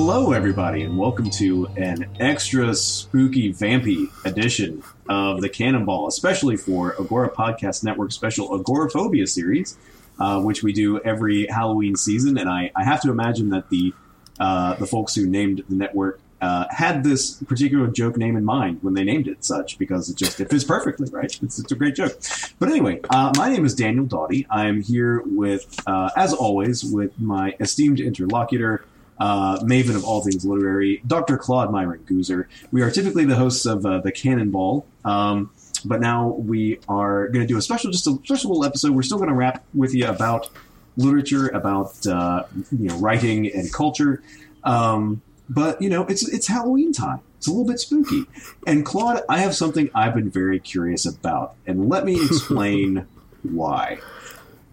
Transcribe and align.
Hello, 0.00 0.30
everybody, 0.30 0.82
and 0.82 0.96
welcome 0.96 1.28
to 1.28 1.66
an 1.76 2.08
extra 2.20 2.72
spooky, 2.72 3.52
vampy 3.52 4.06
edition 4.24 4.84
of 5.08 5.40
the 5.40 5.48
Cannonball, 5.48 6.06
especially 6.06 6.56
for 6.56 6.94
Agora 7.00 7.28
Podcast 7.28 7.82
Network 7.82 8.12
special 8.12 8.54
Agoraphobia 8.54 9.26
series, 9.26 9.76
uh, 10.20 10.40
which 10.40 10.62
we 10.62 10.72
do 10.72 11.00
every 11.00 11.48
Halloween 11.48 11.96
season. 11.96 12.38
And 12.38 12.48
I, 12.48 12.70
I 12.76 12.84
have 12.84 13.00
to 13.02 13.10
imagine 13.10 13.48
that 13.50 13.70
the 13.70 13.92
uh, 14.38 14.74
the 14.74 14.86
folks 14.86 15.16
who 15.16 15.26
named 15.26 15.64
the 15.68 15.74
network 15.74 16.20
uh, 16.40 16.66
had 16.70 17.02
this 17.02 17.32
particular 17.42 17.88
joke 17.88 18.16
name 18.16 18.36
in 18.36 18.44
mind 18.44 18.78
when 18.82 18.94
they 18.94 19.02
named 19.02 19.26
it 19.26 19.44
such, 19.44 19.78
because 19.78 20.08
it 20.08 20.16
just 20.16 20.38
it 20.38 20.48
fits 20.48 20.62
perfectly, 20.62 21.10
right? 21.10 21.36
It's, 21.42 21.58
it's 21.58 21.72
a 21.72 21.74
great 21.74 21.96
joke. 21.96 22.16
But 22.60 22.68
anyway, 22.68 23.00
uh, 23.10 23.32
my 23.36 23.50
name 23.50 23.64
is 23.64 23.74
Daniel 23.74 24.04
Doughty. 24.04 24.46
I'm 24.48 24.80
here 24.80 25.24
with, 25.26 25.76
uh, 25.88 26.10
as 26.14 26.32
always, 26.32 26.84
with 26.84 27.18
my 27.18 27.56
esteemed 27.58 27.98
interlocutor 27.98 28.84
uh, 29.18 29.58
maven 29.60 29.96
of 29.96 30.04
all 30.04 30.22
things 30.22 30.44
literary, 30.44 31.02
Dr. 31.06 31.36
Claude 31.36 31.70
Myron 31.72 32.04
Goozer. 32.06 32.46
We 32.70 32.82
are 32.82 32.90
typically 32.90 33.24
the 33.24 33.36
hosts 33.36 33.66
of 33.66 33.84
uh, 33.84 33.98
the 34.00 34.12
Cannonball, 34.12 34.86
um, 35.04 35.50
but 35.84 36.00
now 36.00 36.28
we 36.28 36.80
are 36.88 37.28
going 37.28 37.46
to 37.46 37.52
do 37.52 37.56
a 37.56 37.62
special, 37.62 37.90
just 37.90 38.06
a 38.06 38.18
special 38.24 38.50
little 38.50 38.64
episode. 38.64 38.92
We're 38.92 39.02
still 39.02 39.18
going 39.18 39.30
to 39.30 39.34
wrap 39.34 39.64
with 39.74 39.94
you 39.94 40.06
about 40.06 40.50
literature, 40.96 41.48
about 41.48 42.06
uh, 42.06 42.44
you 42.70 42.88
know 42.88 42.96
writing 42.98 43.50
and 43.52 43.72
culture. 43.72 44.22
Um, 44.64 45.22
but 45.48 45.80
you 45.80 45.88
know, 45.88 46.04
it's 46.06 46.28
it's 46.28 46.46
Halloween 46.46 46.92
time. 46.92 47.20
It's 47.38 47.46
a 47.46 47.50
little 47.50 47.66
bit 47.66 47.80
spooky. 47.80 48.24
And 48.66 48.84
Claude, 48.84 49.22
I 49.28 49.38
have 49.38 49.54
something 49.54 49.90
I've 49.94 50.14
been 50.14 50.30
very 50.30 50.58
curious 50.58 51.06
about, 51.06 51.54
and 51.66 51.88
let 51.88 52.04
me 52.04 52.14
explain 52.24 53.06
why. 53.42 53.98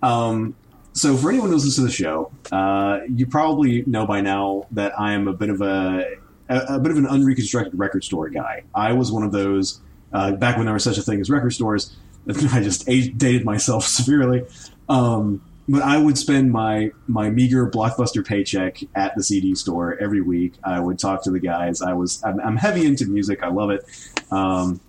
Um, 0.01 0.55
so, 0.95 1.17
for 1.17 1.29
anyone 1.29 1.49
who 1.49 1.55
listens 1.55 1.75
to 1.75 1.81
the 1.81 1.91
show, 1.91 2.31
uh, 2.53 3.01
you 3.09 3.27
probably 3.27 3.83
know 3.85 4.07
by 4.07 4.21
now 4.21 4.65
that 4.71 4.97
I 4.97 5.11
am 5.11 5.27
a 5.27 5.33
bit 5.33 5.49
of 5.49 5.59
a, 5.59 6.05
a, 6.47 6.75
a 6.75 6.79
bit 6.79 6.89
of 6.89 6.97
an 6.97 7.05
unreconstructed 7.05 7.77
record 7.77 8.05
store 8.05 8.29
guy. 8.29 8.63
I 8.73 8.93
was 8.93 9.11
one 9.11 9.23
of 9.23 9.33
those 9.33 9.81
uh, 10.13 10.31
back 10.31 10.55
when 10.55 10.67
there 10.67 10.73
was 10.73 10.85
such 10.85 10.97
a 10.97 11.01
thing 11.01 11.19
as 11.19 11.29
record 11.29 11.51
stores. 11.51 11.93
I 12.29 12.61
just 12.61 12.85
dated 12.85 13.43
myself 13.43 13.83
severely. 13.87 14.45
Um, 14.87 15.41
but 15.67 15.81
I 15.81 15.97
would 15.97 16.17
spend 16.17 16.53
my 16.53 16.91
my 17.07 17.29
meager 17.29 17.69
blockbuster 17.69 18.25
paycheck 18.25 18.81
at 18.95 19.15
the 19.17 19.23
CD 19.23 19.53
store 19.53 19.97
every 19.99 20.21
week. 20.21 20.53
I 20.63 20.79
would 20.79 20.97
talk 20.97 21.23
to 21.23 21.31
the 21.31 21.39
guys. 21.39 21.81
I 21.81 21.91
was 21.91 22.23
I'm, 22.23 22.39
I'm 22.39 22.55
heavy 22.55 22.85
into 22.85 23.05
music. 23.05 23.43
I 23.43 23.49
love 23.49 23.71
it, 23.71 23.83
um, 24.31 24.79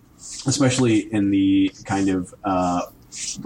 especially 0.47 1.12
in 1.12 1.31
the 1.31 1.73
kind 1.84 2.11
of 2.11 2.33
uh, 2.44 2.83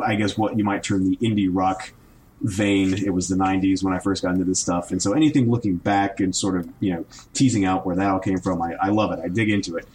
I 0.04 0.16
guess 0.16 0.36
what 0.36 0.58
you 0.58 0.64
might 0.64 0.82
term 0.82 1.08
the 1.08 1.16
indie 1.16 1.48
rock 1.50 1.94
vein. 2.42 2.94
It 2.94 3.10
was 3.10 3.28
the 3.28 3.36
90s 3.36 3.82
when 3.82 3.92
I 3.92 3.98
first 3.98 4.22
got 4.22 4.32
into 4.32 4.44
this 4.44 4.60
stuff. 4.60 4.90
And 4.90 5.02
so 5.02 5.12
anything 5.12 5.50
looking 5.50 5.76
back 5.76 6.20
and 6.20 6.34
sort 6.34 6.56
of, 6.56 6.68
you 6.80 6.92
know, 6.92 7.04
teasing 7.34 7.64
out 7.64 7.84
where 7.84 7.96
that 7.96 8.10
all 8.10 8.18
came 8.18 8.38
from, 8.38 8.62
I, 8.62 8.74
I 8.80 8.88
love 8.88 9.12
it. 9.12 9.20
I 9.22 9.28
dig 9.28 9.50
into 9.50 9.76
it. 9.76 9.86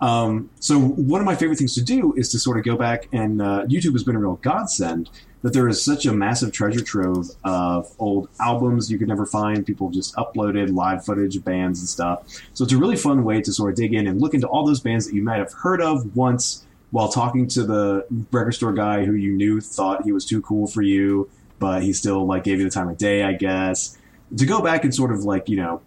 Um, 0.00 0.50
so 0.60 0.78
one 0.78 1.20
of 1.20 1.26
my 1.26 1.34
favorite 1.34 1.58
things 1.58 1.74
to 1.74 1.82
do 1.82 2.14
is 2.16 2.28
to 2.30 2.38
sort 2.38 2.56
of 2.56 2.64
go 2.64 2.76
back 2.76 3.08
and 3.12 3.42
uh, 3.42 3.64
YouTube 3.66 3.92
has 3.92 4.04
been 4.04 4.14
a 4.14 4.20
real 4.20 4.36
godsend 4.36 5.10
that 5.42 5.52
there 5.52 5.68
is 5.68 5.84
such 5.84 6.04
a 6.06 6.12
massive 6.12 6.52
treasure 6.52 6.82
trove 6.82 7.28
of 7.44 7.92
old 7.98 8.28
albums 8.40 8.90
you 8.90 8.98
could 8.98 9.08
never 9.08 9.26
find. 9.26 9.64
People 9.64 9.90
just 9.90 10.14
uploaded 10.16 10.74
live 10.74 11.04
footage 11.04 11.42
bands 11.44 11.80
and 11.80 11.88
stuff. 11.88 12.26
So 12.54 12.64
it's 12.64 12.72
a 12.72 12.78
really 12.78 12.96
fun 12.96 13.24
way 13.24 13.40
to 13.42 13.52
sort 13.52 13.70
of 13.70 13.76
dig 13.76 13.94
in 13.94 14.06
and 14.06 14.20
look 14.20 14.34
into 14.34 14.48
all 14.48 14.66
those 14.66 14.80
bands 14.80 15.06
that 15.06 15.14
you 15.14 15.22
might 15.22 15.38
have 15.38 15.52
heard 15.52 15.80
of 15.80 16.16
once 16.16 16.66
while 16.90 17.08
talking 17.08 17.46
to 17.48 17.64
the 17.64 18.06
record 18.32 18.52
store 18.52 18.72
guy 18.72 19.04
who 19.04 19.12
you 19.12 19.36
knew 19.36 19.60
thought 19.60 20.04
he 20.04 20.12
was 20.12 20.24
too 20.24 20.40
cool 20.40 20.66
for 20.66 20.82
you 20.82 21.28
but 21.58 21.82
he 21.82 21.92
still 21.92 22.26
like 22.26 22.44
gave 22.44 22.58
you 22.58 22.64
the 22.64 22.70
time 22.70 22.88
of 22.88 22.98
day, 22.98 23.22
I 23.22 23.32
guess. 23.32 23.96
To 24.36 24.46
go 24.46 24.60
back 24.60 24.84
and 24.84 24.94
sort 24.94 25.12
of 25.12 25.24
like, 25.24 25.48
you 25.48 25.56
know, 25.56 25.80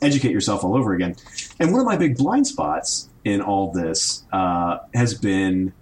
educate 0.00 0.32
yourself 0.32 0.64
all 0.64 0.76
over 0.76 0.92
again. 0.92 1.16
And 1.58 1.72
one 1.72 1.80
of 1.80 1.86
my 1.86 1.96
big 1.96 2.16
blind 2.16 2.46
spots 2.46 3.08
in 3.24 3.40
all 3.40 3.70
this 3.72 4.24
uh, 4.32 4.78
has 4.94 5.14
been 5.14 5.72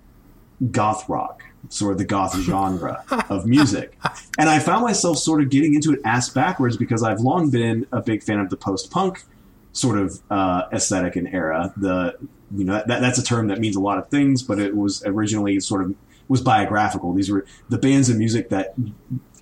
goth 0.70 1.08
rock, 1.08 1.42
sort 1.68 1.92
of 1.92 1.98
the 1.98 2.04
goth 2.04 2.36
genre 2.40 3.04
of 3.30 3.46
music. 3.46 3.96
And 4.38 4.48
I 4.48 4.58
found 4.58 4.82
myself 4.82 5.18
sort 5.18 5.42
of 5.42 5.50
getting 5.50 5.74
into 5.74 5.92
it 5.92 6.00
ass 6.04 6.28
backwards 6.28 6.76
because 6.76 7.02
I've 7.02 7.20
long 7.20 7.50
been 7.50 7.86
a 7.92 8.00
big 8.00 8.22
fan 8.22 8.40
of 8.40 8.50
the 8.50 8.56
post 8.56 8.90
punk 8.90 9.24
sort 9.72 9.98
of 9.98 10.20
uh, 10.30 10.64
aesthetic 10.72 11.16
and 11.16 11.28
era. 11.28 11.72
The 11.76 12.16
you 12.54 12.64
know 12.64 12.82
that, 12.86 13.00
that's 13.00 13.18
a 13.18 13.22
term 13.22 13.48
that 13.48 13.58
means 13.58 13.76
a 13.76 13.80
lot 13.80 13.98
of 13.98 14.08
things, 14.08 14.42
but 14.42 14.58
it 14.58 14.76
was 14.76 15.02
originally 15.06 15.60
sort 15.60 15.82
of 15.82 15.94
was 16.30 16.40
biographical. 16.40 17.12
These 17.12 17.28
were 17.28 17.44
the 17.68 17.76
bands 17.76 18.08
of 18.08 18.16
music 18.16 18.50
that 18.50 18.72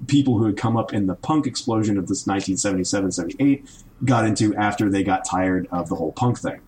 people 0.07 0.39
who 0.39 0.47
had 0.47 0.57
come 0.57 0.75
up 0.75 0.95
in 0.95 1.07
the 1.07 1.15
punk 1.15 1.47
explosion 1.47 1.99
of 1.99 2.09
this 2.09 2.27
1977 2.27 3.13
78 3.13 3.71
got 4.07 4.25
into 4.25 4.55
after 4.57 4.89
they 4.89 5.05
got 5.05 5.27
tired 5.27 5.69
of 5.71 5.91
the 5.91 5.97
whole 5.97 6.13
punk 6.13 6.39
thing. 6.39 6.61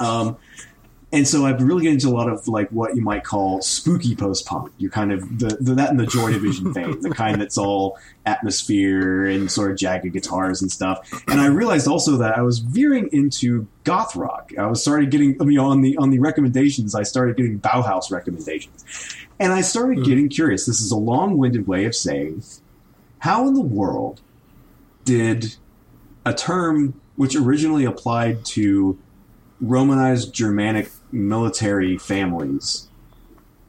Um, 0.00 0.38
and 1.12 1.26
so 1.26 1.46
I've 1.46 1.62
really 1.62 1.84
get 1.84 1.92
into 1.92 2.08
a 2.08 2.10
lot 2.10 2.28
of 2.28 2.48
like 2.48 2.68
what 2.70 2.96
you 2.96 3.00
might 3.02 3.22
call 3.22 3.62
spooky 3.62 4.16
post 4.16 4.44
punk. 4.44 4.72
You're 4.76 4.90
kind 4.90 5.12
of 5.12 5.38
the, 5.38 5.56
the, 5.60 5.74
that 5.74 5.90
in 5.90 5.98
the 5.98 6.06
Joy 6.06 6.32
Division 6.32 6.74
vein, 6.74 7.00
the 7.00 7.10
kind 7.10 7.40
that's 7.40 7.56
all 7.56 7.98
atmosphere 8.26 9.24
and 9.24 9.50
sort 9.50 9.70
of 9.70 9.78
jagged 9.78 10.12
guitars 10.12 10.62
and 10.62 10.70
stuff. 10.70 11.08
And 11.28 11.40
I 11.40 11.46
realized 11.46 11.86
also 11.86 12.16
that 12.18 12.36
I 12.36 12.42
was 12.42 12.58
veering 12.58 13.08
into 13.12 13.68
goth 13.84 14.16
rock. 14.16 14.52
I 14.58 14.66
was 14.66 14.82
started 14.82 15.10
getting 15.10 15.40
I 15.40 15.44
mean, 15.44 15.58
on 15.58 15.80
the 15.80 15.96
on 15.96 16.10
the 16.10 16.18
recommendations. 16.18 16.94
I 16.94 17.04
started 17.04 17.36
getting 17.36 17.60
Bauhaus 17.60 18.10
recommendations, 18.10 18.84
and 19.38 19.52
I 19.52 19.60
started 19.60 19.98
Hmm. 19.98 20.04
getting 20.04 20.28
curious. 20.28 20.66
This 20.66 20.80
is 20.80 20.90
a 20.90 20.96
long 20.96 21.36
winded 21.36 21.66
way 21.66 21.84
of 21.84 21.94
saying 21.94 22.42
how 23.20 23.46
in 23.48 23.54
the 23.54 23.60
world 23.60 24.20
did 25.04 25.56
a 26.24 26.34
term 26.34 26.94
which 27.16 27.34
originally 27.36 27.84
applied 27.84 28.44
to 28.44 28.98
Romanized 29.60 30.34
Germanic 30.34 30.90
military 31.12 31.96
families 31.96 32.88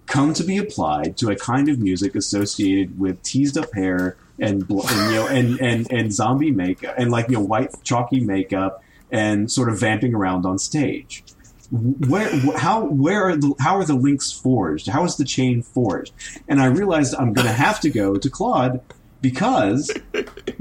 come 0.06 0.34
to 0.34 0.44
be 0.44 0.58
applied 0.58 1.16
to 1.18 1.30
a 1.30 1.36
kind 1.36 1.70
of 1.70 1.80
music 1.80 2.16
associated 2.16 3.00
with 3.00 3.22
teased 3.24 3.58
up 3.58 3.74
hair 3.74 4.18
and, 4.40 4.68
bl- 4.68 4.82
and 4.88 5.12
you 5.12 5.16
know 5.18 5.28
and, 5.28 5.62
and 5.62 5.92
and 5.92 6.14
zombie 6.14 6.52
makeup 6.52 6.94
and 6.98 7.10
like 7.12 7.28
you 7.30 7.36
know 7.36 7.42
white 7.42 7.74
chalky 7.84 8.20
makeup 8.20 8.84
and 9.12 9.50
sort 9.52 9.70
of 9.70 9.80
vamping 9.80 10.14
around 10.14 10.46
on 10.46 10.58
stage. 10.60 11.24
Where 11.72 12.30
how 12.58 12.86
where 12.86 13.24
are 13.24 13.36
the 13.36 13.54
how 13.60 13.78
are 13.78 13.84
the 13.84 13.96
links 13.96 14.32
forged? 14.32 14.88
How 14.88 15.04
is 15.04 15.18
the 15.18 15.26
chain 15.26 15.62
forged? 15.62 16.14
And 16.48 16.62
I 16.62 16.68
realized 16.68 17.14
I'm 17.16 17.34
going 17.34 17.48
to 17.48 17.54
have 17.54 17.80
to 17.82 17.90
go 17.90 18.16
to 18.16 18.30
Claude 18.30 18.80
because 19.22 19.92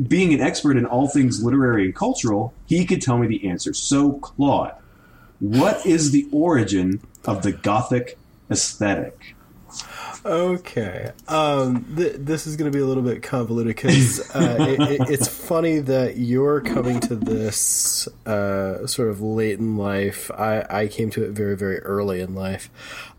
being 0.09 0.35
an 0.35 0.41
expert 0.41 0.77
in 0.77 0.85
all 0.85 1.09
things 1.09 1.45
literary 1.45 1.85
and 1.85 1.95
cultural, 1.95 2.55
he 2.67 2.85
could 2.85 3.03
tell 3.03 3.19
me 3.19 3.29
the 3.29 3.49
answer. 3.49 3.73
So 3.73 4.15
Claude, 4.15 4.75
what 5.39 5.87
is 5.87 6.11
the 6.11 6.27
origin 6.33 7.01
of 7.25 7.43
the 7.43 7.53
Gothic 7.53 8.19
aesthetic. 8.51 9.36
Okay. 10.25 11.13
Um, 11.29 11.85
th- 11.97 12.17
this 12.19 12.47
is 12.47 12.57
going 12.57 12.71
to 12.71 12.77
be 12.77 12.83
a 12.83 12.87
little 12.87 13.03
bit 13.03 13.23
convoluted 13.23 13.77
because 13.77 14.21
uh, 14.35 14.57
it, 14.61 14.81
it, 14.81 15.11
it's 15.11 15.29
funny 15.29 15.79
that 15.81 16.17
you're 16.17 16.61
coming 16.61 17.01
to 17.01 17.15
this 17.15 18.09
uh, 18.27 18.87
sort 18.87 19.09
of 19.09 19.21
late 19.21 19.59
in 19.59 19.77
life. 19.77 20.31
I, 20.33 20.65
I 20.69 20.89
came 20.89 21.11
to 21.11 21.25
it 21.25 21.31
very, 21.31 21.57
very 21.57 21.79
early 21.81 22.21
in 22.21 22.35
life. 22.35 22.71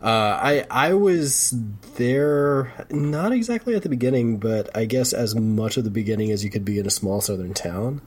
Uh, 0.02 0.38
I 0.42 0.66
I 0.70 0.94
was 0.94 1.54
there 1.96 2.86
not 2.90 3.32
exactly 3.32 3.74
at 3.74 3.82
the 3.82 3.88
beginning, 3.88 4.38
but 4.38 4.74
I 4.76 4.84
guess 4.84 5.12
as 5.12 5.34
much 5.34 5.76
of 5.76 5.84
the 5.84 5.90
beginning 5.90 6.30
as 6.30 6.44
you 6.44 6.50
could 6.50 6.64
be 6.64 6.78
in 6.78 6.86
a 6.86 6.90
small 6.90 7.20
southern 7.20 7.54
town. 7.54 8.02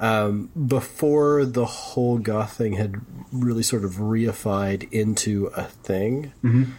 Um, 0.00 0.50
before 0.66 1.44
the 1.44 1.64
whole 1.64 2.18
goth 2.18 2.56
thing 2.56 2.72
had 2.72 2.96
really 3.30 3.62
sort 3.62 3.84
of 3.84 3.92
reified 3.92 4.90
into 4.90 5.46
a 5.54 5.64
thing. 5.64 6.32
Mm-hmm 6.42 6.72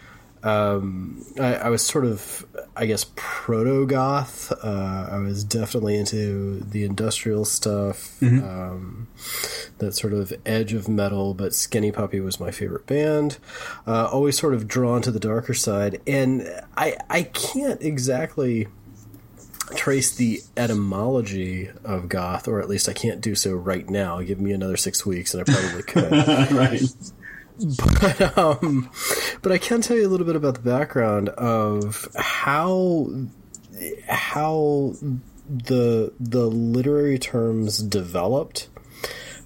um, 0.43 1.25
I, 1.39 1.55
I, 1.55 1.69
was 1.69 1.81
sort 1.81 2.03
of, 2.03 2.45
I 2.75 2.85
guess, 2.85 3.05
proto 3.15 3.87
goth. 3.87 4.51
Uh, 4.51 5.07
I 5.09 5.19
was 5.19 5.43
definitely 5.45 5.95
into 5.95 6.59
the 6.59 6.83
industrial 6.83 7.45
stuff, 7.45 8.17
mm-hmm. 8.19 8.43
um, 8.43 9.07
that 9.77 9.93
sort 9.93 10.11
of 10.11 10.33
edge 10.45 10.73
of 10.73 10.89
metal. 10.89 11.33
But 11.33 11.53
Skinny 11.53 11.93
Puppy 11.93 12.19
was 12.19 12.41
my 12.41 12.51
favorite 12.51 12.85
band. 12.85 13.37
Uh, 13.87 14.09
always 14.11 14.37
sort 14.37 14.53
of 14.53 14.67
drawn 14.67 15.01
to 15.03 15.11
the 15.11 15.19
darker 15.19 15.53
side, 15.53 16.01
and 16.05 16.45
I 16.75 16.97
I 17.09 17.23
can't 17.23 17.81
exactly 17.81 18.67
trace 19.75 20.13
the 20.13 20.41
etymology 20.57 21.69
of 21.85 22.09
goth, 22.09 22.49
or 22.49 22.59
at 22.59 22.67
least 22.67 22.89
I 22.89 22.93
can't 22.93 23.21
do 23.21 23.33
so 23.33 23.53
right 23.53 23.89
now. 23.89 24.21
Give 24.21 24.41
me 24.41 24.51
another 24.51 24.75
six 24.75 25.05
weeks, 25.05 25.33
and 25.33 25.41
I 25.41 25.51
probably 25.51 25.83
could. 25.83 26.11
right. 26.51 26.81
But 28.01 28.37
um, 28.37 28.89
but 29.41 29.51
I 29.51 29.57
can 29.57 29.81
tell 29.81 29.97
you 29.97 30.07
a 30.07 30.09
little 30.09 30.25
bit 30.25 30.35
about 30.35 30.55
the 30.55 30.61
background 30.61 31.29
of 31.29 32.07
how 32.15 33.09
how 34.07 34.95
the 35.47 36.13
the 36.19 36.45
literary 36.47 37.19
terms 37.19 37.77
developed, 37.79 38.69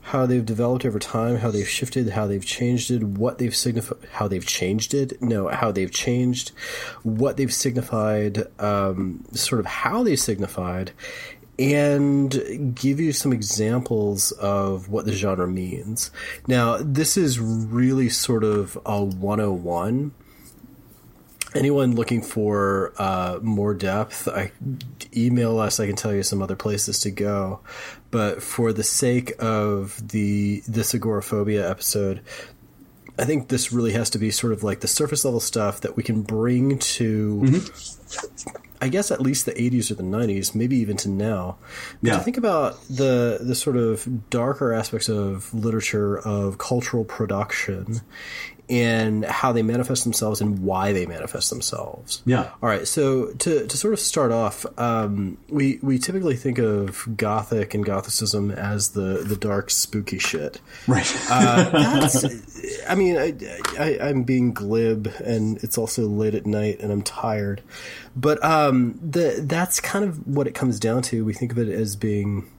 how 0.02 0.26
they've 0.26 0.46
developed 0.46 0.86
over 0.86 1.00
time, 1.00 1.38
how 1.38 1.52
they've 1.52 1.68
shifted, 1.68 2.10
how 2.10 2.28
they've 2.28 2.46
changed 2.46 2.92
it, 2.92 3.04
what 3.04 3.40
they've 3.40 3.56
signified, 3.56 3.98
how 4.14 4.28
they've 4.28 4.46
changed 4.46 4.94
it. 4.94 5.22
No, 5.22 5.48
how 5.50 5.72
they've 5.72 5.92
changed, 5.92 6.52
what 7.04 7.38
they've 7.38 7.54
signified, 7.54 8.46
um, 8.60 9.26
sort 9.34 9.60
of 9.60 9.66
how 9.66 10.04
they 10.04 10.16
signified, 10.16 10.92
and 11.60 12.76
give 12.76 13.00
you 13.00 13.12
some 13.12 13.34
examples 13.34 14.32
of 14.34 14.90
what 14.90 15.06
the 15.06 15.12
genre 15.12 15.48
means. 15.48 16.12
Now, 16.48 16.78
this 16.78 17.18
is 17.18 17.40
really 17.40 18.10
sort 18.10 18.44
of 18.44 18.78
a 18.86 19.04
101. 19.04 20.12
Anyone 21.56 21.96
looking 21.96 22.22
for 22.22 22.94
uh, 22.98 23.40
more 23.42 23.74
depth, 23.74 24.28
I 24.28 24.52
email 25.16 25.60
us. 25.60 25.80
I 25.80 25.88
can 25.88 25.96
tell 25.96 26.14
you 26.14 26.22
some 26.22 26.42
other 26.42 26.56
places 26.56 27.00
to 27.00 27.12
go, 27.12 27.62
but 28.12 28.44
for 28.44 28.74
the 28.74 28.84
sake 28.84 29.34
of 29.40 30.10
the 30.10 30.62
this 30.68 30.94
agoraphobia 30.94 31.68
episode, 31.68 32.22
I 33.18 33.26
think 33.26 33.48
this 33.48 33.72
really 33.72 33.94
has 33.94 34.12
to 34.12 34.20
be 34.20 34.30
sort 34.30 34.54
of 34.54 34.62
like 34.62 34.82
the 34.82 34.88
surface 34.88 35.26
level 35.26 35.40
stuff 35.40 35.82
that 35.82 35.96
we 35.96 36.04
can 36.04 36.22
bring 36.22 36.78
to 36.78 37.42
mm-hmm. 37.44 38.67
I 38.82 38.90
guess 38.90 39.12
at 39.12 39.22
least 39.22 39.46
the 39.46 39.54
80s 39.54 39.92
or 39.92 39.96
the 39.96 40.04
90s, 40.04 40.54
maybe 40.54 40.78
even 40.78 40.98
to 40.98 41.10
now. 41.10 41.58
But 42.02 42.08
yeah. 42.08 42.18
to 42.18 42.24
think 42.24 42.38
about 42.38 42.82
the 42.88 43.40
the 43.42 43.56
sort 43.56 43.78
of 43.78 44.30
darker 44.30 44.74
aspects 44.74 45.10
of 45.10 45.54
literature 45.54 46.20
of 46.20 46.58
cultural 46.58 47.04
production 47.04 48.02
and 48.70 49.24
how 49.24 49.52
they 49.54 49.62
manifest 49.62 50.04
themselves 50.04 50.42
and 50.42 50.60
why 50.60 50.92
they 50.92 51.06
manifest 51.06 51.50
themselves. 51.50 52.22
Yeah. 52.26 52.52
All 52.62 52.70
right. 52.70 52.88
So 52.88 53.28
to, 53.28 53.66
to 53.66 53.78
sort 53.78 53.94
of 53.94 54.00
start 54.00 54.32
off, 54.32 54.66
um, 54.78 55.38
we 55.48 55.80
we 55.82 55.98
typically 56.00 56.36
think 56.36 56.58
of 56.58 57.08
Gothic 57.16 57.74
and 57.74 57.86
Gothicism 57.86 58.54
as 58.56 58.90
the 58.90 59.24
the 59.26 59.38
dark, 59.38 59.70
spooky 59.70 60.20
shit. 60.20 60.60
Right. 60.88 61.08
Uh, 61.30 62.30
I 62.90 62.96
mean, 62.96 63.18
I, 63.18 63.34
I, 63.80 64.10
am 64.10 64.24
being 64.24 64.54
glib, 64.54 65.12
and 65.24 65.58
it's 65.64 65.78
also 65.78 66.08
late 66.08 66.36
at 66.36 66.46
night, 66.46 66.80
and 66.80 66.92
I'm 66.92 67.04
tired. 67.04 67.62
But 68.16 68.44
um, 68.44 69.00
the 69.02 69.36
that's 69.42 69.80
kind 69.80 70.04
of 70.04 70.28
what 70.28 70.48
it 70.48 70.56
comes 70.56 70.80
down 70.80 71.04
to. 71.04 71.24
We 71.24 71.34
think 71.34 71.52
of 71.52 71.58
it 71.58 71.70
as 71.70 71.96
being 71.96 72.50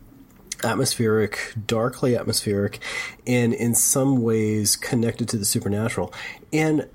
atmospheric, 0.65 1.55
darkly 1.67 2.17
atmospheric, 2.17 2.81
and 3.27 3.53
in 3.55 3.75
some 3.75 4.23
ways 4.23 4.77
connected 4.77 5.29
to 5.31 5.37
the 5.37 5.45
supernatural. 5.45 6.13
And 6.53 6.89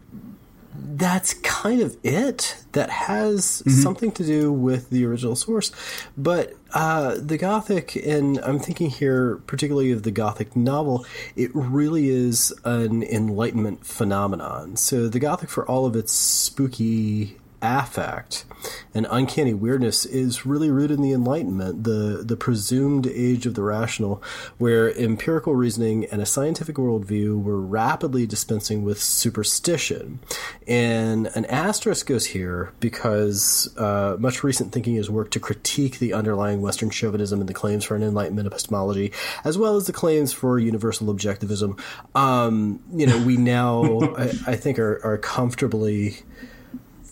that's 0.76 1.36
kind 1.36 1.82
of 1.82 1.98
it. 2.04 2.58
That 2.72 2.90
has 2.90 3.62
mm-hmm. 3.66 3.70
something 3.70 4.12
to 4.14 4.24
do 4.24 4.52
with 4.52 4.90
the 4.90 5.06
original 5.06 5.36
source. 5.36 5.72
But 6.18 6.54
uh, 6.74 7.18
the 7.20 7.38
Gothic, 7.38 7.96
and 7.96 8.40
I'm 8.40 8.60
thinking 8.60 8.90
here 8.90 9.38
particularly 9.46 9.92
of 9.92 10.04
the 10.04 10.12
Gothic 10.12 10.56
novel, 10.56 11.06
it 11.36 11.52
really 11.54 12.10
is 12.10 12.52
an 12.66 13.04
Enlightenment 13.04 13.86
phenomenon. 13.86 14.76
So 14.76 15.08
the 15.08 15.20
Gothic, 15.20 15.50
for 15.50 15.68
all 15.68 15.86
of 15.86 15.96
its 15.96 16.12
spooky 16.12 17.38
affect 17.64 18.46
and 18.94 19.08
uncanny 19.10 19.54
weirdness 19.54 20.06
is 20.06 20.46
really 20.46 20.70
rooted 20.70 20.98
in 20.98 21.04
the 21.04 21.12
Enlightenment, 21.12 21.84
the 21.84 22.24
the 22.24 22.38
presumed 22.38 23.08
age 23.08 23.46
of 23.46 23.56
the 23.56 23.64
rational, 23.64 24.22
where 24.58 24.96
empirical 24.98 25.56
reasoning 25.56 26.06
and 26.06 26.22
a 26.22 26.26
scientific 26.26 26.76
worldview 26.76 27.42
were 27.42 27.60
rapidly 27.60 28.26
dispensing 28.26 28.84
with 28.84 29.02
superstition. 29.02 30.20
And 30.68 31.28
an 31.36 31.46
asterisk 31.46 32.06
goes 32.06 32.28
here 32.28 32.72
because 32.80 33.76
uh, 33.78 34.16
much 34.20 34.44
recent 34.44 34.72
thinking 34.72 34.96
has 34.96 35.10
worked 35.10 35.34
to 35.34 35.40
critique 35.40 36.00
the 36.00 36.14
underlying 36.14 36.62
Western 36.62 36.90
chauvinism 36.90 37.40
and 37.40 37.50
the 37.50 37.54
claims 37.54 37.84
for 37.84 37.96
an 37.96 38.04
Enlightenment 38.04 38.48
epistemology, 38.48 39.12
as 39.44 39.58
well 39.58 39.76
as 39.76 39.88
the 39.88 39.94
claims 39.94 40.32
for 40.32 40.60
universal 40.60 41.14
objectivism. 41.14 41.80
Um, 42.16 42.80
you 42.94 43.08
know, 43.08 43.18
we 43.26 43.38
now 43.38 44.00
I, 44.18 44.32
I 44.48 44.56
think 44.56 44.78
are, 44.80 45.02
are 45.04 45.18
comfortably 45.18 46.20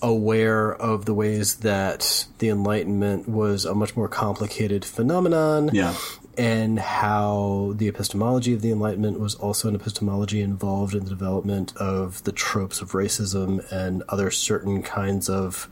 aware 0.01 0.73
of 0.73 1.05
the 1.05 1.13
ways 1.13 1.57
that 1.57 2.25
the 2.39 2.49
Enlightenment 2.49 3.27
was 3.27 3.65
a 3.65 3.75
much 3.75 3.95
more 3.95 4.07
complicated 4.07 4.83
phenomenon. 4.83 5.69
Yeah. 5.73 5.95
And 6.37 6.79
how 6.79 7.73
the 7.75 7.87
epistemology 7.87 8.53
of 8.53 8.61
the 8.61 8.71
Enlightenment 8.71 9.19
was 9.19 9.35
also 9.35 9.67
an 9.67 9.75
epistemology 9.75 10.41
involved 10.41 10.95
in 10.95 11.03
the 11.03 11.09
development 11.09 11.75
of 11.77 12.23
the 12.23 12.31
tropes 12.31 12.81
of 12.81 12.91
racism 12.91 13.69
and 13.71 14.01
other 14.09 14.31
certain 14.31 14.81
kinds 14.81 15.29
of 15.29 15.67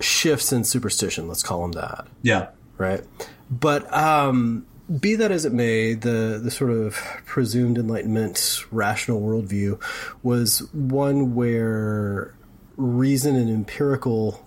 shifts 0.00 0.52
in 0.52 0.64
superstition, 0.64 1.28
let's 1.28 1.42
call 1.42 1.62
them 1.62 1.72
that. 1.72 2.06
Yeah. 2.22 2.48
Right. 2.76 3.02
But 3.50 3.92
um, 3.92 4.66
be 5.00 5.16
that 5.16 5.30
as 5.30 5.44
it 5.44 5.52
may, 5.52 5.94
the 5.94 6.40
the 6.42 6.50
sort 6.50 6.70
of 6.70 6.94
presumed 7.26 7.78
Enlightenment 7.78 8.64
rational 8.70 9.20
worldview 9.20 9.82
was 10.22 10.68
one 10.72 11.34
where 11.34 12.34
reason 12.78 13.36
and 13.36 13.50
empirical 13.50 14.42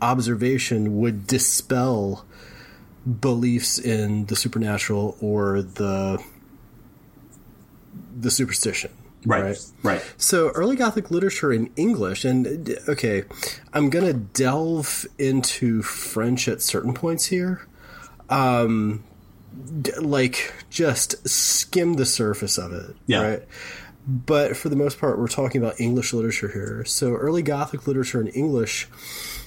observation 0.00 0.98
would 0.98 1.26
dispel 1.28 2.24
beliefs 3.20 3.78
in 3.78 4.26
the 4.26 4.34
supernatural 4.34 5.16
or 5.20 5.62
the 5.62 6.22
the 8.18 8.30
superstition. 8.30 8.90
Right, 9.24 9.42
right. 9.42 9.58
Right. 9.84 10.14
So 10.16 10.48
early 10.48 10.74
Gothic 10.74 11.10
literature 11.12 11.52
in 11.52 11.70
English, 11.76 12.24
and 12.24 12.76
okay, 12.88 13.24
I'm 13.72 13.90
going 13.90 14.04
to 14.04 14.14
delve 14.14 15.06
into 15.18 15.82
French 15.82 16.48
at 16.48 16.60
certain 16.60 16.92
points 16.92 17.26
here. 17.26 17.64
Um, 18.28 19.04
like 20.00 20.52
just 20.70 21.28
skim 21.28 21.94
the 21.94 22.06
surface 22.06 22.58
of 22.58 22.72
it. 22.72 22.96
Yeah. 23.06 23.22
Right 23.22 23.48
but 24.06 24.56
for 24.56 24.68
the 24.68 24.76
most 24.76 24.98
part, 24.98 25.18
we're 25.18 25.28
talking 25.28 25.62
about 25.62 25.80
English 25.80 26.12
literature 26.12 26.48
here. 26.48 26.84
So 26.84 27.14
early 27.14 27.42
Gothic 27.42 27.86
literature 27.86 28.20
in 28.20 28.28
English 28.28 28.88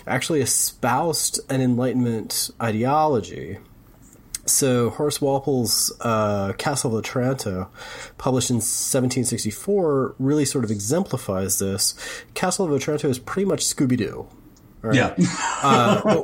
actually 0.08 0.42
espoused 0.42 1.40
an 1.50 1.62
Enlightenment 1.62 2.52
ideology. 2.62 3.58
So 4.46 4.92
Horace 4.92 5.20
Walpole's 5.20 5.92
uh, 6.02 6.54
Castle 6.54 6.92
of 6.92 6.98
Otranto, 7.00 7.70
published 8.18 8.52
in 8.52 8.58
1764, 8.58 10.16
really 10.20 10.46
sort 10.46 10.64
of 10.64 10.72
exemplifies 10.72 11.60
this. 11.60 11.96
Castle 12.36 12.66
of 12.66 12.72
Otranto 12.72 13.10
is 13.10 13.18
pretty 13.18 13.48
much 13.48 13.66
Scooby 13.66 13.98
Doo. 13.98 14.28
Right? 14.84 14.96
Yeah. 14.96 15.16
Uh, 15.64 16.22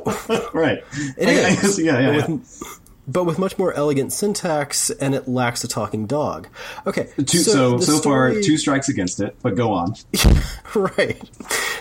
right. 0.54 0.84
It 1.18 1.28
is. 1.64 1.80
yeah, 1.80 1.98
yeah. 1.98 2.10
yeah. 2.12 2.26
With, 2.28 2.80
but 3.06 3.24
with 3.24 3.38
much 3.38 3.58
more 3.58 3.72
elegant 3.74 4.12
syntax, 4.12 4.90
and 4.90 5.14
it 5.14 5.26
lacks 5.26 5.64
a 5.64 5.68
talking 5.68 6.06
dog. 6.06 6.48
Okay, 6.86 7.08
two, 7.16 7.38
so 7.38 7.52
so, 7.52 7.78
so 7.78 7.98
story... 7.98 8.34
far 8.34 8.42
two 8.42 8.56
strikes 8.56 8.88
against 8.88 9.20
it, 9.20 9.36
but 9.42 9.56
go 9.56 9.72
on. 9.72 9.94
right. 10.74 11.20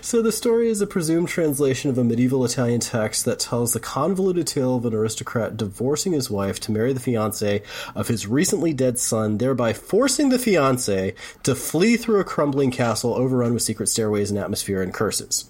So 0.01 0.21
the 0.21 0.31
story 0.31 0.69
is 0.69 0.81
a 0.81 0.87
presumed 0.87 1.27
translation 1.27 1.89
of 1.89 1.97
a 1.97 2.03
medieval 2.03 2.43
Italian 2.43 2.79
text 2.79 3.25
that 3.25 3.39
tells 3.39 3.73
the 3.73 3.79
convoluted 3.79 4.47
tale 4.47 4.75
of 4.75 4.85
an 4.85 4.93
aristocrat 4.93 5.57
divorcing 5.57 6.13
his 6.13 6.29
wife 6.29 6.59
to 6.61 6.71
marry 6.71 6.91
the 6.91 6.99
fiance 6.99 7.61
of 7.93 8.07
his 8.07 8.25
recently 8.25 8.73
dead 8.73 8.97
son, 8.97 9.37
thereby 9.37 9.73
forcing 9.73 10.29
the 10.29 10.39
fiance 10.39 11.13
to 11.43 11.55
flee 11.55 11.97
through 11.97 12.19
a 12.19 12.23
crumbling 12.23 12.71
castle 12.71 13.13
overrun 13.13 13.53
with 13.53 13.61
secret 13.61 13.87
stairways 13.87 14.31
and 14.31 14.39
atmosphere 14.39 14.81
and 14.81 14.93
curses. 14.93 15.49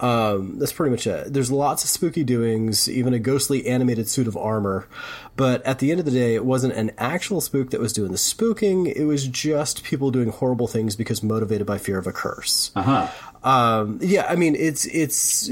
Um, 0.00 0.58
that's 0.58 0.72
pretty 0.72 0.90
much 0.90 1.06
it. 1.06 1.32
There's 1.32 1.50
lots 1.50 1.82
of 1.82 1.90
spooky 1.90 2.22
doings, 2.22 2.88
even 2.88 3.14
a 3.14 3.18
ghostly 3.18 3.66
animated 3.66 4.08
suit 4.08 4.28
of 4.28 4.36
armor. 4.36 4.86
But 5.36 5.64
at 5.66 5.80
the 5.80 5.90
end 5.90 5.98
of 5.98 6.06
the 6.06 6.12
day, 6.12 6.34
it 6.34 6.44
wasn't 6.44 6.74
an 6.74 6.92
actual 6.98 7.40
spook 7.40 7.70
that 7.70 7.80
was 7.80 7.92
doing 7.92 8.12
the 8.12 8.18
spooking. 8.18 8.92
It 8.94 9.04
was 9.06 9.26
just 9.26 9.82
people 9.82 10.10
doing 10.10 10.28
horrible 10.30 10.68
things 10.68 10.94
because 10.94 11.22
motivated 11.22 11.66
by 11.66 11.78
fear 11.78 11.98
of 11.98 12.06
a 12.06 12.12
curse. 12.12 12.70
Uh 12.76 12.82
huh. 12.82 13.08
Um, 13.48 13.98
yeah, 14.00 14.26
I 14.28 14.36
mean, 14.36 14.54
it's 14.54 14.86
it's 14.86 15.50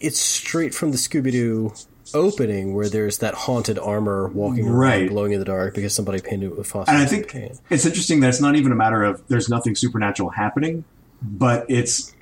it's 0.00 0.18
straight 0.18 0.74
from 0.74 0.90
the 0.90 0.96
Scooby 0.96 1.30
Doo 1.32 1.72
opening 2.14 2.74
where 2.74 2.88
there's 2.88 3.18
that 3.18 3.34
haunted 3.34 3.78
armor 3.78 4.28
walking 4.28 4.64
around 4.66 4.76
Right. 4.76 5.08
glowing 5.10 5.32
in 5.32 5.38
the 5.40 5.44
dark 5.44 5.74
because 5.74 5.94
somebody 5.94 6.20
painted 6.22 6.46
it 6.52 6.56
with 6.56 6.66
phosphorus 6.66 6.88
And 6.88 6.96
I 7.02 7.04
think 7.06 7.34
it's 7.68 7.84
interesting 7.84 8.20
that 8.20 8.28
it's 8.30 8.40
not 8.40 8.56
even 8.56 8.72
a 8.72 8.74
matter 8.74 9.04
of 9.04 9.22
there's 9.28 9.48
nothing 9.50 9.74
supernatural 9.74 10.30
happening, 10.30 10.84
but 11.22 11.66
it's 11.68 12.14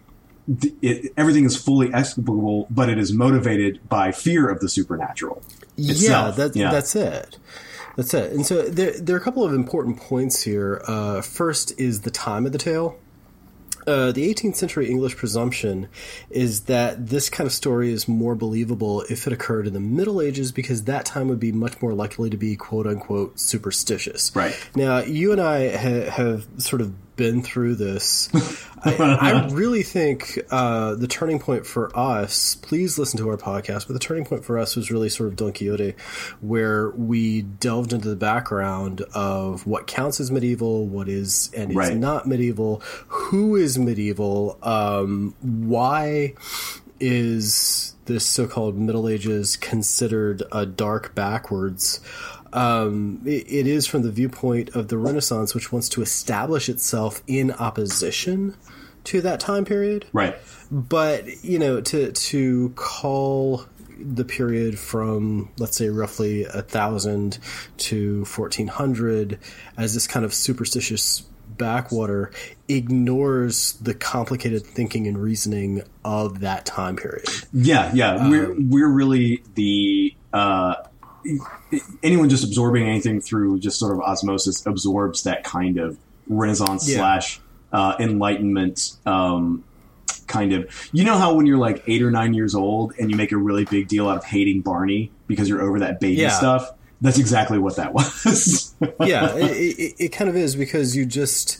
it, 0.82 1.12
everything 1.16 1.44
is 1.44 1.56
fully 1.56 1.90
explicable, 1.92 2.66
but 2.70 2.88
it 2.88 2.98
is 2.98 3.12
motivated 3.12 3.80
by 3.88 4.12
fear 4.12 4.48
of 4.48 4.60
the 4.60 4.68
supernatural. 4.68 5.42
Yeah, 5.76 6.30
that, 6.30 6.54
Yeah. 6.56 6.70
that's 6.70 6.94
it. 6.96 7.38
That's 7.96 8.12
it. 8.14 8.32
And 8.32 8.44
so 8.46 8.62
there, 8.62 8.92
there 8.98 9.16
are 9.16 9.18
a 9.18 9.22
couple 9.22 9.44
of 9.44 9.54
important 9.54 9.98
points 9.98 10.42
here. 10.42 10.82
Uh, 10.86 11.22
first 11.22 11.78
is 11.80 12.02
the 12.02 12.10
time 12.10 12.46
of 12.46 12.52
the 12.52 12.58
tale. 12.58 12.96
Uh, 13.86 14.10
the 14.10 14.28
18th 14.34 14.56
century 14.56 14.90
English 14.90 15.16
presumption 15.16 15.86
is 16.28 16.62
that 16.62 17.06
this 17.08 17.28
kind 17.30 17.46
of 17.46 17.52
story 17.52 17.92
is 17.92 18.08
more 18.08 18.34
believable 18.34 19.02
if 19.08 19.28
it 19.28 19.32
occurred 19.32 19.64
in 19.66 19.74
the 19.74 19.80
Middle 19.80 20.20
Ages 20.20 20.50
because 20.50 20.84
that 20.84 21.04
time 21.04 21.28
would 21.28 21.38
be 21.38 21.52
much 21.52 21.80
more 21.80 21.94
likely 21.94 22.28
to 22.28 22.36
be 22.36 22.56
quote 22.56 22.86
unquote 22.88 23.38
superstitious. 23.38 24.34
Right. 24.34 24.56
Now, 24.74 24.98
you 24.98 25.30
and 25.30 25.40
I 25.40 25.76
ha- 25.76 26.10
have 26.10 26.46
sort 26.58 26.82
of 26.82 26.94
been 27.16 27.42
through 27.42 27.74
this. 27.76 28.28
I, 28.84 28.94
I 28.94 29.48
really 29.48 29.82
think 29.82 30.38
uh, 30.50 30.94
the 30.94 31.08
turning 31.08 31.38
point 31.40 31.66
for 31.66 31.90
us, 31.98 32.54
please 32.56 32.98
listen 32.98 33.18
to 33.18 33.28
our 33.30 33.36
podcast, 33.36 33.86
but 33.88 33.94
the 33.94 33.98
turning 33.98 34.24
point 34.24 34.44
for 34.44 34.58
us 34.58 34.76
was 34.76 34.90
really 34.90 35.08
sort 35.08 35.28
of 35.30 35.36
Don 35.36 35.52
Quixote, 35.52 35.94
where 36.40 36.90
we 36.90 37.42
delved 37.42 37.92
into 37.92 38.08
the 38.08 38.16
background 38.16 39.00
of 39.14 39.66
what 39.66 39.86
counts 39.86 40.20
as 40.20 40.30
medieval, 40.30 40.86
what 40.86 41.08
is 41.08 41.50
and 41.56 41.70
is 41.70 41.76
Right. 41.76 41.96
not 41.96 42.26
medieval, 42.28 42.80
who 43.08 43.56
is 43.56 43.78
medieval, 43.78 44.58
um, 44.62 45.34
why 45.40 46.34
is 47.00 47.94
this 48.06 48.24
so-called 48.24 48.76
Middle 48.78 49.08
Ages 49.08 49.56
considered 49.56 50.42
a 50.52 50.64
dark 50.64 51.14
backwards? 51.14 52.00
Um, 52.56 53.20
it, 53.24 53.46
it 53.48 53.66
is 53.66 53.86
from 53.86 54.02
the 54.02 54.10
viewpoint 54.10 54.70
of 54.70 54.88
the 54.88 54.98
Renaissance, 54.98 55.54
which 55.54 55.70
wants 55.72 55.88
to 55.90 56.02
establish 56.02 56.68
itself 56.68 57.22
in 57.26 57.52
opposition 57.52 58.56
to 59.04 59.20
that 59.20 59.40
time 59.40 59.64
period. 59.64 60.06
Right. 60.12 60.36
But 60.70 61.44
you 61.44 61.58
know, 61.58 61.80
to 61.80 62.12
to 62.12 62.70
call 62.74 63.66
the 63.98 64.24
period 64.24 64.78
from 64.78 65.50
let's 65.58 65.76
say 65.76 65.88
roughly 65.88 66.44
a 66.44 66.62
thousand 66.62 67.38
to 67.78 68.24
fourteen 68.24 68.68
hundred 68.68 69.38
as 69.76 69.94
this 69.94 70.06
kind 70.06 70.24
of 70.24 70.34
superstitious 70.34 71.24
backwater 71.56 72.30
ignores 72.68 73.72
the 73.74 73.94
complicated 73.94 74.66
thinking 74.66 75.06
and 75.06 75.16
reasoning 75.16 75.82
of 76.04 76.40
that 76.40 76.66
time 76.66 76.96
period. 76.96 77.28
Yeah, 77.52 77.90
yeah. 77.94 78.28
we're 78.28 78.52
Um, 78.52 78.70
we're 78.70 78.88
really 78.90 79.42
the 79.54 80.14
uh, 80.32 80.74
anyone 82.02 82.28
just 82.28 82.44
absorbing 82.44 82.84
anything 82.86 83.20
through 83.20 83.58
just 83.60 83.78
sort 83.78 83.92
of 83.92 84.00
osmosis 84.00 84.64
absorbs 84.66 85.22
that 85.24 85.44
kind 85.44 85.78
of 85.78 85.98
Renaissance 86.28 86.88
Yeah. 86.88 86.96
slash 86.98 87.40
uh, 87.72 87.94
Enlightenment 88.00 88.92
um, 89.06 89.64
kind 90.26 90.52
of. 90.52 90.70
You 90.92 91.04
know 91.04 91.16
how 91.18 91.34
when 91.34 91.46
you're 91.46 91.58
like 91.58 91.82
eight 91.86 92.02
or 92.02 92.10
nine 92.10 92.34
years 92.34 92.54
old 92.54 92.94
and 92.98 93.10
you 93.10 93.16
make 93.16 93.32
a 93.32 93.36
really 93.36 93.64
big 93.64 93.88
deal 93.88 94.08
out 94.08 94.16
of 94.18 94.24
hating 94.24 94.60
Barney 94.62 95.10
because 95.26 95.48
you're 95.48 95.62
over 95.62 95.80
that 95.80 96.00
baby 96.00 96.20
Yeah. 96.22 96.30
stuff. 96.30 96.70
That's 97.00 97.18
exactly 97.18 97.58
what 97.58 97.76
that 97.76 97.92
was. 97.94 98.74
yeah, 99.00 99.34
it, 99.36 99.50
it, 99.78 99.94
it 99.98 100.08
kind 100.08 100.30
of 100.30 100.36
is 100.36 100.56
because 100.56 100.96
you 100.96 101.04
just 101.04 101.58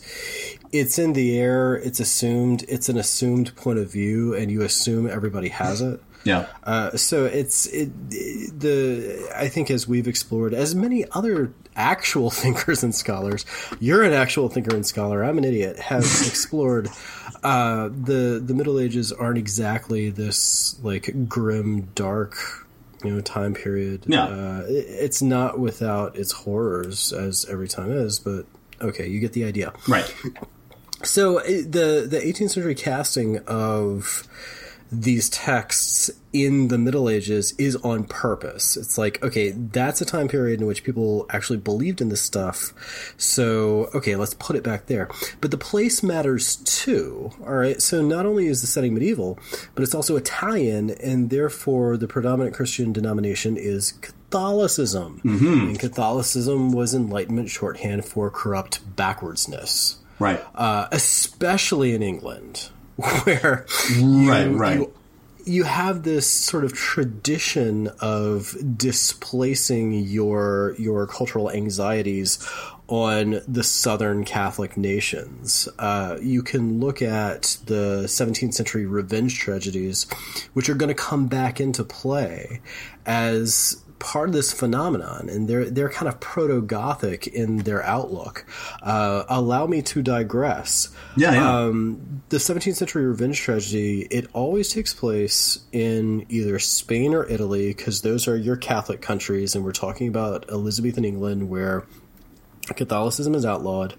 it's 0.73 0.99
in 0.99 1.13
the 1.13 1.39
air, 1.39 1.75
it's 1.77 2.01
assumed, 2.01 2.65
it's 2.69 2.89
an 2.89 2.97
assumed 2.97 3.55
point 3.55 3.79
of 3.79 3.93
view, 3.93 4.35
and 4.35 4.51
you 4.51 4.63
assume 4.63 5.07
everybody 5.09 5.49
has 5.51 5.81
it. 5.83 6.01
Yeah. 6.27 6.47
Uh, 6.65 6.97
so 6.97 7.25
it's 7.25 7.67
it, 7.67 7.91
the 8.11 9.31
I 9.35 9.49
think 9.49 9.71
as 9.71 9.87
we've 9.87 10.09
explored, 10.09 10.53
as 10.53 10.75
many 10.75 11.05
other 11.13 11.53
actual 11.77 12.31
thinkers 12.43 12.83
and 12.83 12.95
scholars, 12.95 13.47
you're 13.81 14.03
an 14.03 14.13
actual 14.13 14.49
thinker 14.49 14.75
and 14.75 14.85
scholar. 14.85 15.23
I'm 15.25 15.39
an 15.39 15.45
idiot. 15.45 15.79
Have 15.79 16.03
explored 16.27 16.89
uh, 17.43 17.89
the 17.89 18.43
the 18.45 18.55
Middle 18.55 18.81
Ages 18.81 19.13
aren't 19.13 19.39
exactly 19.39 20.11
this 20.11 20.79
like 20.83 21.29
grim, 21.29 21.83
dark. 21.95 22.37
You 23.05 23.13
know, 23.13 23.21
time 23.21 23.55
period. 23.55 24.05
Yeah. 24.07 24.25
uh, 24.25 24.65
it, 24.67 24.87
it's 24.89 25.23
not 25.23 25.61
without 25.61 26.17
its 26.17 26.33
horrors, 26.33 27.13
as 27.13 27.45
every 27.49 27.69
time 27.69 27.93
is. 27.93 28.19
But 28.19 28.47
okay, 28.81 29.07
you 29.07 29.21
get 29.21 29.33
the 29.33 29.45
idea. 29.45 29.73
Right. 29.87 30.13
So 31.05 31.41
the 31.41 32.07
the 32.09 32.19
18th 32.19 32.53
century 32.53 32.75
casting 32.75 33.39
of 33.47 34.27
these 34.91 35.29
texts 35.31 36.11
in 36.33 36.69
the 36.69 36.79
Middle 36.79 37.09
Ages 37.09 37.53
is 37.59 37.77
on 37.77 38.05
purpose. 38.05 38.77
It's 38.77 38.99
like, 38.99 39.23
okay, 39.23 39.51
that's 39.51 40.01
a 40.01 40.05
time 40.05 40.29
period 40.29 40.61
in 40.61 40.67
which 40.67 40.85
people 40.85 41.27
actually 41.31 41.59
believed 41.59 42.01
in 42.01 42.09
this 42.11 42.21
stuff. 42.23 42.73
So, 43.17 43.91
okay, 43.95 44.17
let's 44.17 44.35
put 44.35 44.55
it 44.57 44.63
back 44.63 44.87
there. 44.87 45.09
But 45.41 45.51
the 45.51 45.59
place 45.59 46.03
matters 46.03 46.57
too. 46.57 47.31
All 47.41 47.55
right. 47.55 47.81
So 47.81 48.03
not 48.03 48.27
only 48.27 48.47
is 48.47 48.61
the 48.61 48.67
setting 48.67 48.95
medieval, 48.95 49.39
but 49.75 49.83
it's 49.83 49.95
also 49.95 50.17
Italian, 50.17 50.91
and 50.91 51.31
therefore 51.31 51.97
the 51.97 52.07
predominant 52.09 52.55
Christian 52.55 52.93
denomination 52.93 53.57
is 53.57 53.93
Catholicism. 53.93 55.21
And 55.25 55.79
Catholicism 55.79 56.73
was 56.73 56.95
Enlightenment 56.95 57.49
shorthand 57.49 58.05
for 58.05 58.31
corrupt 58.31 58.97
backwardsness 58.97 59.97
Right. 60.19 60.43
uh, 60.55 60.89
especially 60.93 61.95
in 61.95 62.03
England, 62.03 62.71
where 63.25 63.67
right. 64.01 64.47
Right. 64.47 64.79
you, 64.79 64.93
you 65.45 65.65
have 65.65 66.03
this 66.03 66.27
sort 66.29 66.65
of 66.65 66.73
tradition 66.73 67.89
of 68.01 68.57
displacing 68.77 69.93
your 69.93 70.75
your 70.79 71.07
cultural 71.07 71.51
anxieties 71.51 72.39
on 72.89 73.41
the 73.49 73.65
southern 73.65 74.25
Catholic 74.25 74.77
nations. 74.77 75.69
Uh, 75.79 76.19
you 76.21 76.43
can 76.43 76.79
look 76.81 77.03
at 77.03 77.59
the 77.67 78.05
17th 78.07 78.55
century 78.55 78.87
revenge 78.87 79.39
tragedies, 79.39 80.07
which 80.53 80.69
are 80.69 80.75
going 80.75 80.89
to 80.89 80.95
come 80.95 81.27
back 81.27 81.61
into 81.61 81.83
play 81.83 82.61
as 83.05 83.83
part 83.99 84.29
of 84.29 84.35
this 84.35 84.53
phenomenon, 84.53 85.29
and 85.29 85.49
they're 85.49 85.71
they're 85.71 85.89
kind 85.89 86.09
of 86.09 86.21
proto 86.21 86.61
Gothic 86.63 87.27
in 87.27 87.59
their 87.59 87.83
outlook. 87.83 88.47
Uh, 88.83 89.25
allow 89.29 89.67
me 89.67 89.83
to 89.83 90.03
digress. 90.03 90.89
Yeah, 91.17 91.33
yeah. 91.33 91.59
Um, 91.61 92.23
the 92.29 92.39
17th 92.39 92.77
century 92.77 93.07
revenge 93.07 93.41
tragedy, 93.41 94.07
it 94.11 94.29
always 94.33 94.73
takes 94.73 94.93
place 94.95 95.61
in 95.73 96.27
either 96.29 96.59
Spain 96.59 97.15
or 97.15 97.27
Italy, 97.27 97.69
because 97.69 98.03
those 98.03 98.29
are 98.29 98.37
your 98.37 98.57
Catholic 98.57 99.01
countries, 99.01 99.55
and 99.55 99.65
we're 99.65 99.73
talking 99.73 100.09
about 100.09 100.49
Elizabethan 100.51 101.05
England, 101.05 101.49
where 101.49 101.85
Catholicism 102.75 103.35
is 103.35 103.45
outlawed. 103.45 103.95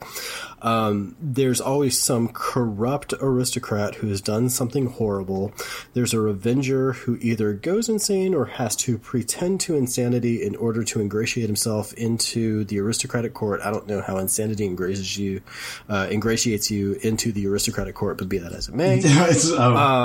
Um, 0.62 1.16
there's 1.22 1.62
always 1.62 1.98
some 2.00 2.30
corrupt 2.30 3.14
aristocrat 3.22 3.96
who 3.96 4.08
has 4.08 4.22
done 4.22 4.50
something 4.50 4.88
horrible. 4.88 5.52
There's 5.94 6.14
a 6.14 6.20
revenger 6.20 6.94
who 6.94 7.18
either 7.22 7.54
goes 7.54 7.90
insane 7.90 8.34
or 8.34 8.46
has 8.46 8.76
to 8.78 8.98
pretend 8.98 9.60
to 9.62 9.76
insanity 9.76 10.44
in 10.44 10.56
order 10.56 10.84
to 10.84 11.00
ingratiate 11.00 11.46
himself 11.48 11.94
into 11.94 12.64
the 12.66 12.80
aristocratic 12.80 13.34
court. 13.34 13.62
I 13.64 13.70
don't 13.72 13.88
know 13.88 14.02
how 14.02 14.18
insanity 14.18 14.66
ingratiates 14.66 15.18
you, 15.18 15.42
uh, 15.90 16.08
ingratiates 16.10 16.72
you 16.72 16.94
into 17.04 17.32
the 17.32 17.46
aristocratic 17.48 17.94
court, 17.96 18.18
but 18.18 18.28
be 18.28 18.40
that 18.40 18.52
as 18.54 18.68
it 18.68 18.74
may. 18.76 18.98
it's 19.04 19.52
uh, 19.52 19.56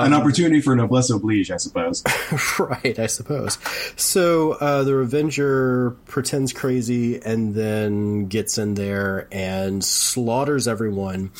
an 0.05 0.13
Um, 0.13 0.21
opportunity 0.21 0.61
for 0.61 0.75
noblesse 0.75 1.09
oblige, 1.09 1.49
I 1.49 1.57
suppose. 1.57 2.03
right, 2.59 2.99
I 2.99 3.07
suppose. 3.07 3.57
So 3.95 4.51
uh, 4.53 4.83
the 4.83 4.93
Revenger 4.95 5.91
pretends 6.05 6.53
crazy 6.53 7.19
and 7.23 7.55
then 7.55 8.27
gets 8.27 8.57
in 8.57 8.75
there 8.75 9.27
and 9.31 9.83
slaughters 9.83 10.42
everyone. 10.67 11.31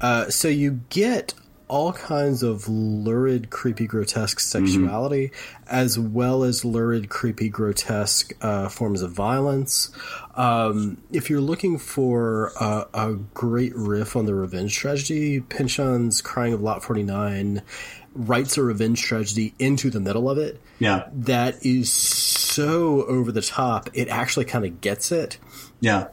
Uh, 0.00 0.28
so 0.30 0.48
you 0.48 0.80
get 0.88 1.34
all 1.68 1.92
kinds 1.92 2.42
of 2.42 2.68
lurid, 2.68 3.50
creepy, 3.50 3.86
grotesque 3.86 4.38
sexuality, 4.38 5.32
as 5.66 5.98
well 5.98 6.44
as 6.44 6.64
lurid, 6.64 7.08
creepy, 7.08 7.48
grotesque 7.48 8.32
uh, 8.40 8.68
forms 8.68 9.02
of 9.02 9.10
violence. 9.12 9.90
Um, 10.36 10.98
if 11.10 11.28
you're 11.28 11.40
looking 11.40 11.78
for 11.78 12.52
a, 12.60 12.86
a 12.94 13.14
great 13.34 13.74
riff 13.74 14.14
on 14.14 14.26
the 14.26 14.34
revenge 14.34 14.76
tragedy, 14.76 15.40
Pynchon's 15.40 16.20
Crying 16.20 16.52
of 16.52 16.60
Lot 16.60 16.84
49 16.84 17.62
writes 18.14 18.56
a 18.56 18.62
revenge 18.62 19.02
tragedy 19.02 19.54
into 19.58 19.90
the 19.90 20.00
middle 20.00 20.30
of 20.30 20.38
it. 20.38 20.60
Yeah. 20.78 21.08
That 21.12 21.64
is 21.66 21.92
so 21.92 23.04
over 23.06 23.32
the 23.32 23.42
top, 23.42 23.90
it 23.92 24.08
actually 24.08 24.46
kind 24.46 24.64
of 24.64 24.80
gets 24.80 25.10
it. 25.10 25.38
Yeah. 25.80 26.08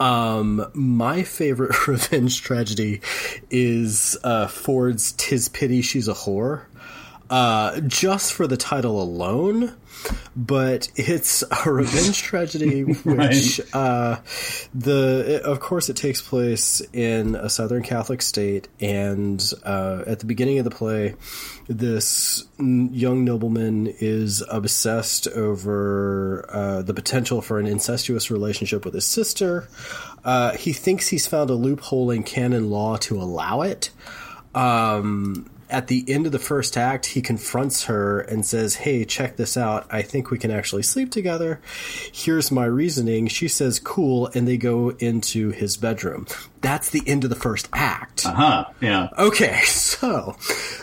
Um, 0.00 0.66
my 0.74 1.22
favorite 1.22 1.88
revenge 1.88 2.42
tragedy 2.42 3.00
is 3.50 4.16
uh, 4.22 4.46
Ford's 4.46 5.12
"Tis 5.12 5.48
Pity 5.48 5.82
She's 5.82 6.08
a 6.08 6.14
Whore," 6.14 6.64
uh, 7.30 7.80
just 7.80 8.32
for 8.32 8.46
the 8.46 8.56
title 8.56 9.02
alone. 9.02 9.74
But 10.36 10.90
it's 10.94 11.42
a 11.64 11.70
revenge 11.70 12.22
tragedy, 12.22 12.82
which 12.84 13.04
Right. 13.04 13.60
uh, 13.74 14.16
the 14.74 15.42
of 15.44 15.58
course 15.60 15.88
it 15.88 15.96
takes 15.96 16.22
place 16.22 16.80
in 16.92 17.34
a 17.34 17.48
Southern 17.50 17.82
Catholic 17.82 18.22
state, 18.22 18.68
and 18.80 19.42
uh, 19.64 20.04
at 20.06 20.20
the 20.20 20.26
beginning 20.26 20.58
of 20.58 20.64
the 20.64 20.70
play, 20.70 21.16
this 21.68 22.44
young 22.58 23.24
nobleman 23.24 23.88
is 23.98 24.42
obsessed 24.48 25.26
over 25.28 26.44
uh, 26.48 26.82
the 26.82 26.94
potential 26.94 27.42
for 27.42 27.58
an 27.58 27.66
incestuous 27.66 28.30
relationship 28.30 28.84
with 28.84 28.94
his 28.94 29.04
sister. 29.06 29.68
Uh, 30.24 30.52
he 30.52 30.72
thinks 30.72 31.08
he's 31.08 31.26
found 31.26 31.50
a 31.50 31.54
loophole 31.54 32.10
in 32.10 32.22
canon 32.22 32.70
law 32.70 32.96
to 32.98 33.20
allow 33.20 33.62
it. 33.62 33.90
Um, 34.54 35.50
at 35.70 35.88
the 35.88 36.04
end 36.08 36.26
of 36.26 36.32
the 36.32 36.38
first 36.38 36.76
act, 36.76 37.06
he 37.06 37.22
confronts 37.22 37.84
her 37.84 38.20
and 38.20 38.44
says, 38.44 38.76
Hey, 38.76 39.04
check 39.04 39.36
this 39.36 39.56
out. 39.56 39.86
I 39.90 40.02
think 40.02 40.30
we 40.30 40.38
can 40.38 40.50
actually 40.50 40.82
sleep 40.82 41.10
together. 41.10 41.60
Here's 42.12 42.50
my 42.50 42.64
reasoning. 42.64 43.28
She 43.28 43.48
says, 43.48 43.78
Cool. 43.78 44.30
And 44.34 44.48
they 44.48 44.56
go 44.56 44.90
into 44.90 45.50
his 45.50 45.76
bedroom. 45.76 46.26
That's 46.60 46.90
the 46.90 47.02
end 47.06 47.24
of 47.24 47.30
the 47.30 47.36
first 47.36 47.68
act. 47.72 48.26
Uh 48.26 48.32
huh. 48.32 48.64
Yeah. 48.80 49.08
Okay, 49.16 49.60
so 49.64 50.36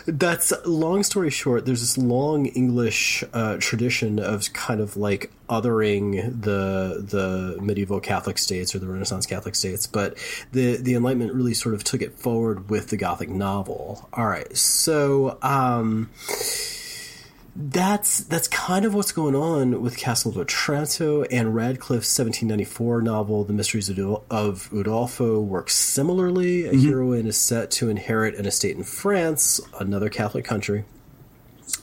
that's 0.06 0.52
long 0.64 1.02
story 1.02 1.30
short. 1.30 1.66
There's 1.66 1.80
this 1.80 1.98
long 1.98 2.46
English 2.46 3.24
uh, 3.32 3.56
tradition 3.58 4.18
of 4.18 4.52
kind 4.52 4.80
of 4.80 4.96
like 4.96 5.30
othering 5.48 6.40
the 6.42 7.04
the 7.08 7.60
medieval 7.62 8.00
Catholic 8.00 8.38
states 8.38 8.74
or 8.74 8.78
the 8.78 8.88
Renaissance 8.88 9.26
Catholic 9.26 9.54
states, 9.54 9.86
but 9.86 10.16
the 10.52 10.76
the 10.76 10.94
Enlightenment 10.94 11.34
really 11.34 11.54
sort 11.54 11.74
of 11.74 11.84
took 11.84 12.02
it 12.02 12.18
forward 12.18 12.70
with 12.70 12.88
the 12.88 12.96
Gothic 12.96 13.28
novel. 13.28 14.08
All 14.12 14.26
right, 14.26 14.56
so. 14.56 15.38
Um, 15.42 16.10
that's 17.58 18.20
that's 18.24 18.48
kind 18.48 18.84
of 18.84 18.94
what's 18.94 19.12
going 19.12 19.34
on 19.34 19.80
with 19.80 19.96
Castle 19.96 20.30
of 20.30 20.36
Otranto 20.36 21.22
and 21.24 21.54
Radcliffe's 21.54 22.18
1794 22.18 23.00
novel, 23.00 23.44
The 23.44 23.54
Mysteries 23.54 23.88
of, 23.88 23.96
Udol- 23.96 24.22
of 24.30 24.68
Udolpho, 24.70 25.42
works 25.42 25.74
similarly. 25.74 26.66
A 26.66 26.72
mm-hmm. 26.72 26.86
heroine 26.86 27.26
is 27.26 27.38
set 27.38 27.70
to 27.72 27.88
inherit 27.88 28.34
an 28.34 28.46
estate 28.46 28.76
in 28.76 28.84
France, 28.84 29.60
another 29.80 30.10
Catholic 30.10 30.44
country. 30.44 30.84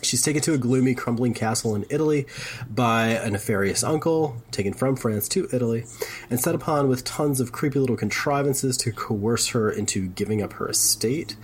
She's 0.03 0.21
taken 0.21 0.41
to 0.43 0.53
a 0.53 0.57
gloomy, 0.57 0.95
crumbling 0.95 1.33
castle 1.33 1.75
in 1.75 1.85
Italy 1.89 2.27
by 2.69 3.07
a 3.07 3.29
nefarious 3.29 3.83
uncle, 3.83 4.41
taken 4.51 4.73
from 4.73 4.95
France 4.95 5.27
to 5.29 5.47
Italy, 5.51 5.85
and 6.29 6.39
set 6.39 6.55
upon 6.55 6.87
with 6.87 7.03
tons 7.03 7.39
of 7.39 7.51
creepy 7.51 7.79
little 7.79 7.97
contrivances 7.97 8.77
to 8.77 8.91
coerce 8.91 9.49
her 9.49 9.69
into 9.69 10.07
giving 10.07 10.41
up 10.41 10.53
her 10.53 10.69
estate. 10.69 11.35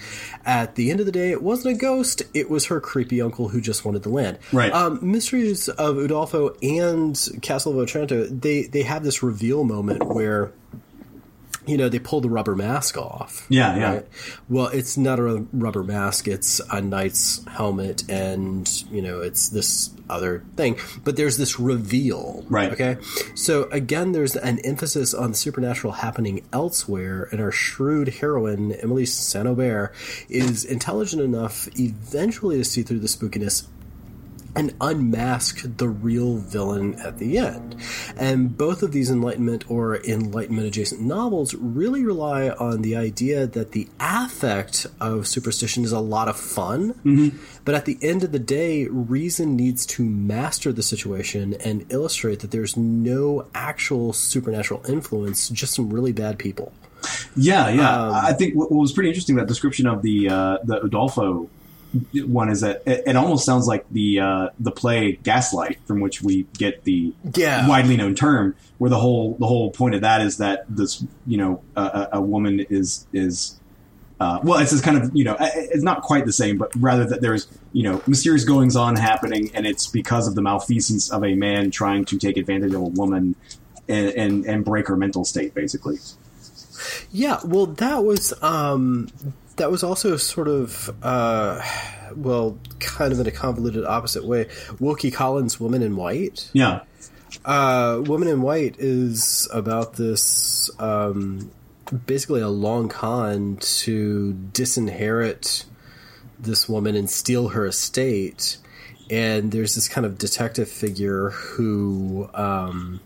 At 0.45 0.75
the 0.75 0.91
end 0.91 0.99
of 0.99 1.05
the 1.05 1.11
day, 1.11 1.31
it 1.31 1.41
wasn't 1.41 1.75
a 1.75 1.79
ghost, 1.79 2.23
it 2.33 2.49
was 2.49 2.65
her 2.65 2.79
creepy 2.79 3.21
uncle 3.21 3.49
who 3.49 3.61
just 3.61 3.85
wanted 3.85 4.03
the 4.03 4.09
land. 4.09 4.39
Right. 4.51 4.71
Um, 4.71 4.99
Mysteries 5.01 5.69
of 5.69 5.95
Udolpho 5.95 6.55
and 6.61 7.41
Castle 7.41 7.73
of 7.73 7.77
Otranto, 7.79 8.25
they, 8.25 8.63
they 8.63 8.83
have 8.83 9.03
this 9.03 9.23
reveal 9.23 9.63
moment 9.63 10.03
where 10.05 10.51
you 11.69 11.77
know, 11.77 11.89
they 11.89 11.99
pull 11.99 12.21
the 12.21 12.29
rubber 12.29 12.55
mask 12.55 12.97
off. 12.97 13.45
Yeah, 13.49 13.77
yeah. 13.77 14.01
Well, 14.49 14.67
it's 14.67 14.97
not 14.97 15.19
a 15.19 15.45
rubber 15.53 15.83
mask, 15.83 16.27
it's 16.27 16.59
a 16.71 16.81
knight's 16.81 17.45
helmet, 17.45 18.09
and, 18.09 18.67
you 18.91 19.01
know, 19.01 19.21
it's 19.21 19.49
this 19.49 19.91
other 20.09 20.43
thing. 20.55 20.77
But 21.03 21.15
there's 21.15 21.37
this 21.37 21.59
reveal. 21.59 22.43
Right. 22.49 22.71
Okay. 22.71 22.97
So, 23.35 23.63
again, 23.71 24.11
there's 24.11 24.35
an 24.35 24.59
emphasis 24.59 25.13
on 25.13 25.31
the 25.31 25.37
supernatural 25.37 25.93
happening 25.93 26.45
elsewhere, 26.51 27.27
and 27.31 27.39
our 27.39 27.51
shrewd 27.51 28.07
heroine, 28.07 28.71
Emily 28.73 29.05
Saint 29.05 29.47
Aubert, 29.47 29.93
is 30.27 30.65
intelligent 30.65 31.21
enough 31.21 31.67
eventually 31.79 32.57
to 32.57 32.65
see 32.65 32.83
through 32.83 32.99
the 32.99 33.07
spookiness 33.07 33.67
and 34.59 34.75
unmask 34.81 35.61
the 35.77 35.87
real 35.87 36.35
villain 36.35 36.93
at 36.99 37.17
the 37.17 37.37
end. 37.37 37.77
And 38.17 38.57
both 38.57 38.83
of 38.83 38.91
these 38.91 39.09
Enlightenment 39.09 39.71
or 39.71 40.03
Enlightenment 40.03 40.67
adjacent 40.67 40.99
novels 40.99 41.53
really 41.53 42.03
rely 42.03 42.49
on 42.49 42.81
the 42.81 42.97
idea 42.97 43.47
that 43.47 43.71
the 43.71 43.87
affect 44.01 44.85
of 44.99 45.27
superstition 45.27 45.85
is 45.85 45.93
a 45.93 45.99
lot 46.01 46.27
of 46.27 46.37
fun, 46.37 47.39
but 47.63 47.73
at 47.73 47.85
the 47.85 47.97
end 48.01 48.25
of 48.25 48.33
the 48.33 48.39
day, 48.39 48.85
reason 48.87 49.55
needs 49.55 49.85
to 49.85 50.03
master 50.03 50.73
the 50.73 50.83
situation 50.83 51.53
and 51.63 51.85
illustrate 51.89 52.41
that 52.41 52.51
there's 52.51 52.75
no 52.75 53.47
actual 53.55 54.11
supernatural 54.11 54.85
influence, 54.89 55.47
just 55.47 55.73
some 55.73 55.89
really 55.89 56.11
bad 56.11 56.37
people. 56.37 56.73
Yeah, 57.37 57.69
yeah. 57.69 58.07
Um, 58.07 58.13
I 58.13 58.33
think 58.33 58.55
what, 58.55 58.73
what 58.73 58.81
was 58.81 58.91
pretty 58.91 59.07
interesting 59.07 59.37
that 59.37 59.47
description 59.47 59.87
of 59.87 60.01
the 60.01 60.27
uh, 60.27 60.57
the 60.65 60.81
Udolpho 60.81 61.47
one 62.25 62.49
is 62.49 62.61
that 62.61 62.83
it, 62.85 63.03
it 63.07 63.15
almost 63.15 63.45
sounds 63.45 63.67
like 63.67 63.85
the 63.91 64.19
uh, 64.19 64.49
the 64.59 64.71
play 64.71 65.13
Gaslight, 65.23 65.79
from 65.87 65.99
which 65.99 66.21
we 66.21 66.43
get 66.57 66.83
the 66.83 67.13
Yeah. 67.35 67.67
widely 67.67 67.97
known 67.97 68.15
term, 68.15 68.55
where 68.77 68.89
the 68.89 68.99
whole 68.99 69.35
the 69.39 69.47
whole 69.47 69.71
point 69.71 69.95
of 69.95 70.01
that 70.01 70.21
is 70.21 70.37
that 70.37 70.65
this 70.69 71.03
you 71.25 71.37
know 71.37 71.61
a, 71.75 71.81
a- 71.81 72.09
a 72.13 72.21
woman 72.21 72.59
is 72.69 73.07
is 73.13 73.55
uh, 74.19 74.37
well, 74.43 74.59
it's 74.59 74.71
this 74.71 74.81
kind 74.81 74.97
of 75.01 75.15
you 75.15 75.23
know 75.23 75.35
it's 75.39 75.81
not 75.83 76.01
quite 76.01 76.25
the 76.25 76.33
same, 76.33 76.57
but 76.57 76.69
rather 76.75 77.05
that 77.05 77.21
there's 77.21 77.47
you 77.73 77.83
know 77.83 78.01
mysterious 78.05 78.43
goings 78.43 78.75
on 78.75 78.95
happening, 78.95 79.49
and 79.53 79.65
it's 79.65 79.87
because 79.87 80.27
of 80.27 80.35
the 80.35 80.41
malfeasance 80.41 81.09
of 81.09 81.23
a 81.23 81.35
man 81.35 81.71
trying 81.71 82.03
to 82.05 82.17
take 82.19 82.35
advantage 82.37 82.73
of 82.73 82.81
a 82.81 82.85
woman 82.85 83.35
and 83.87 84.09
and, 84.09 84.45
and 84.45 84.65
break 84.65 84.87
her 84.87 84.95
mental 84.97 85.25
state, 85.25 85.53
basically. 85.55 85.97
Yeah, 87.11 87.39
well, 87.43 87.65
that 87.65 88.03
was 88.03 88.33
um, 88.43 89.09
that 89.59 89.69
was 89.71 89.83
also 89.83 90.17
sort 90.17 90.47
of 90.47 90.89
uh, 91.03 91.61
well, 92.15 92.57
kind 92.79 93.13
of 93.13 93.19
in 93.19 93.27
a 93.27 93.31
convoluted 93.31 93.85
opposite 93.85 94.25
way. 94.25 94.47
Wilkie 94.79 95.11
Collins' 95.11 95.59
"Woman 95.59 95.81
in 95.83 95.95
White." 95.95 96.49
Yeah, 96.53 96.81
Uh, 97.45 98.01
"Woman 98.05 98.27
in 98.27 98.41
White" 98.41 98.75
is 98.79 99.47
about 99.53 99.93
this 99.93 100.69
um, 100.79 101.51
basically 102.05 102.41
a 102.41 102.49
long 102.49 102.89
con 102.89 103.57
to 103.61 104.33
disinherit 104.53 105.65
this 106.39 106.67
woman 106.67 106.95
and 106.95 107.09
steal 107.09 107.49
her 107.49 107.65
estate. 107.65 108.57
And 109.11 109.51
there's 109.51 109.73
this 109.73 109.87
kind 109.87 110.05
of 110.05 110.17
detective 110.19 110.69
figure 110.69 111.31
who 111.31 112.29
um, 112.33 112.99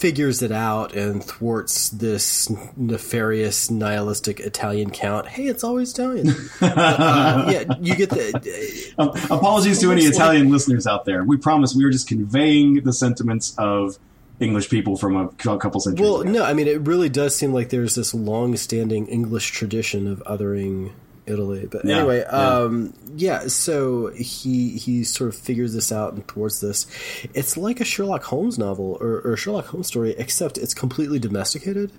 figures 0.00 0.40
it 0.40 0.50
out 0.50 0.94
and 0.94 1.22
thwarts 1.22 1.90
this 1.90 2.50
nefarious 2.76 3.70
nihilistic 3.70 4.40
Italian 4.40 4.90
count. 4.90 5.28
Hey, 5.28 5.44
it's 5.46 5.62
always 5.62 5.92
Italian. 5.92 6.30
uh, 6.60 7.48
yeah, 7.52 7.64
you 7.80 7.94
get 7.94 8.10
the. 8.10 8.94
Um, 8.98 9.10
apologies 9.30 9.78
to 9.80 9.92
any 9.92 10.00
Almost 10.02 10.18
like- 10.18 10.24
Italian 10.28 10.50
listeners 10.50 10.86
out 10.86 11.04
there. 11.04 11.22
We 11.24 11.36
promise 11.36 11.74
we 11.74 11.84
were 11.84 11.90
just 11.90 12.08
conveying 12.08 12.82
the 12.82 12.92
sentiments 12.92 13.54
of 13.58 13.98
English 14.40 14.70
people 14.70 14.96
from 14.96 15.16
a 15.16 15.28
cou- 15.28 15.58
couple 15.58 15.80
centuries 15.80 16.00
Well, 16.08 16.22
ago. 16.22 16.30
no, 16.30 16.44
I 16.44 16.54
mean 16.54 16.66
it 16.66 16.80
really 16.86 17.10
does 17.10 17.36
seem 17.36 17.52
like 17.52 17.68
there's 17.68 17.94
this 17.94 18.14
long-standing 18.14 19.06
English 19.08 19.50
tradition 19.50 20.06
of 20.06 20.22
othering 20.24 20.92
Italy. 21.30 21.66
But 21.70 21.84
Yeah, 21.84 21.98
anyway, 21.98 22.20
yeah. 22.20 22.58
um, 22.58 22.92
yeah. 23.16 23.46
So 23.48 24.08
he 24.08 24.70
he 24.76 25.04
sort 25.04 25.28
of 25.28 25.36
figures 25.36 25.72
this 25.74 25.90
out 25.92 26.12
and 26.12 26.26
towards 26.26 26.60
this. 26.60 26.86
It's 27.34 27.56
like 27.56 27.80
a 27.80 27.84
Sherlock 27.84 28.24
Holmes 28.24 28.58
novel 28.58 28.98
or, 29.00 29.20
or 29.20 29.32
a 29.34 29.36
Sherlock 29.36 29.66
Holmes 29.66 29.86
story, 29.86 30.14
except 30.18 30.58
it's 30.58 30.74
completely 30.74 31.18
domesticated, 31.18 31.92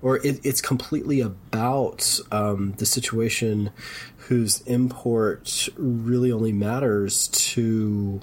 or 0.00 0.16
it, 0.26 0.40
it's 0.44 0.60
completely 0.60 1.20
about 1.20 2.20
um, 2.30 2.72
the 2.78 2.86
situation 2.86 3.70
whose 4.28 4.60
import 4.62 5.68
really 5.76 6.30
only 6.30 6.52
matters 6.52 7.28
to 7.28 8.20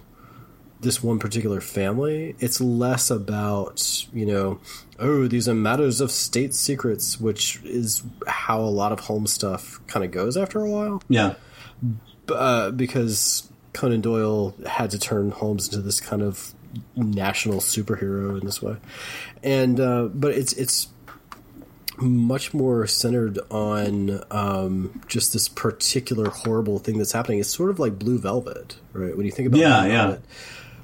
this 0.79 1.03
one 1.03 1.19
particular 1.19 1.59
family. 1.61 2.35
It's 2.39 2.61
less 2.61 3.09
about, 3.11 4.05
you 4.13 4.25
know, 4.25 4.59
oh, 4.97 5.27
these 5.27 5.47
are 5.49 5.53
matters 5.53 5.99
of 6.01 6.11
state 6.11 6.53
secrets, 6.53 7.19
which 7.19 7.61
is 7.63 8.03
how 8.27 8.59
a 8.59 8.69
lot 8.69 8.91
of 8.91 9.01
home 9.01 9.27
stuff 9.27 9.79
kind 9.87 10.05
of 10.05 10.11
goes 10.11 10.37
after 10.37 10.61
a 10.61 10.69
while. 10.69 11.01
Yeah, 11.09 11.35
Uh, 12.29 12.71
because 12.71 13.49
Conan 13.73 14.01
Doyle 14.01 14.55
had 14.65 14.91
to 14.91 14.99
turn 14.99 15.31
Holmes 15.31 15.67
into 15.67 15.81
this 15.81 15.99
kind 15.99 16.21
of 16.21 16.53
national 16.95 17.59
superhero 17.59 18.39
in 18.39 18.45
this 18.45 18.61
way. 18.61 18.77
And, 19.43 19.79
uh, 19.79 20.03
but 20.13 20.31
it's, 20.31 20.53
it's, 20.53 20.87
much 22.01 22.53
more 22.53 22.87
centered 22.87 23.37
on 23.51 24.23
um, 24.31 25.01
just 25.07 25.33
this 25.33 25.49
particular 25.49 26.29
horrible 26.29 26.79
thing 26.79 26.97
that's 26.97 27.11
happening. 27.11 27.39
It's 27.39 27.53
sort 27.53 27.69
of 27.69 27.77
like 27.77 27.99
Blue 27.99 28.17
Velvet, 28.17 28.77
right? 28.93 29.17
When 29.17 29.25
you 29.25 29.33
think 29.33 29.49
about 29.49 29.59
Yeah, 29.59 29.81
Blue 29.81 29.89
yeah. 29.89 29.97
Velvet, 29.97 30.21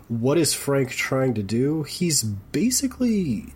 what 0.07 0.37
is 0.37 0.53
Frank 0.53 0.91
trying 0.91 1.33
to 1.35 1.43
do? 1.43 1.83
He's 1.83 2.23
basically 2.23 3.53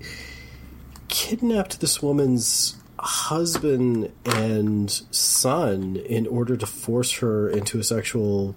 kidnapped 1.07 1.79
this 1.79 2.01
woman's 2.01 2.75
husband 2.99 4.11
and 4.25 4.91
son 5.11 5.95
in 5.95 6.27
order 6.27 6.57
to 6.57 6.65
force 6.65 7.13
her 7.13 7.49
into 7.49 7.79
a 7.79 7.83
sexual 7.83 8.55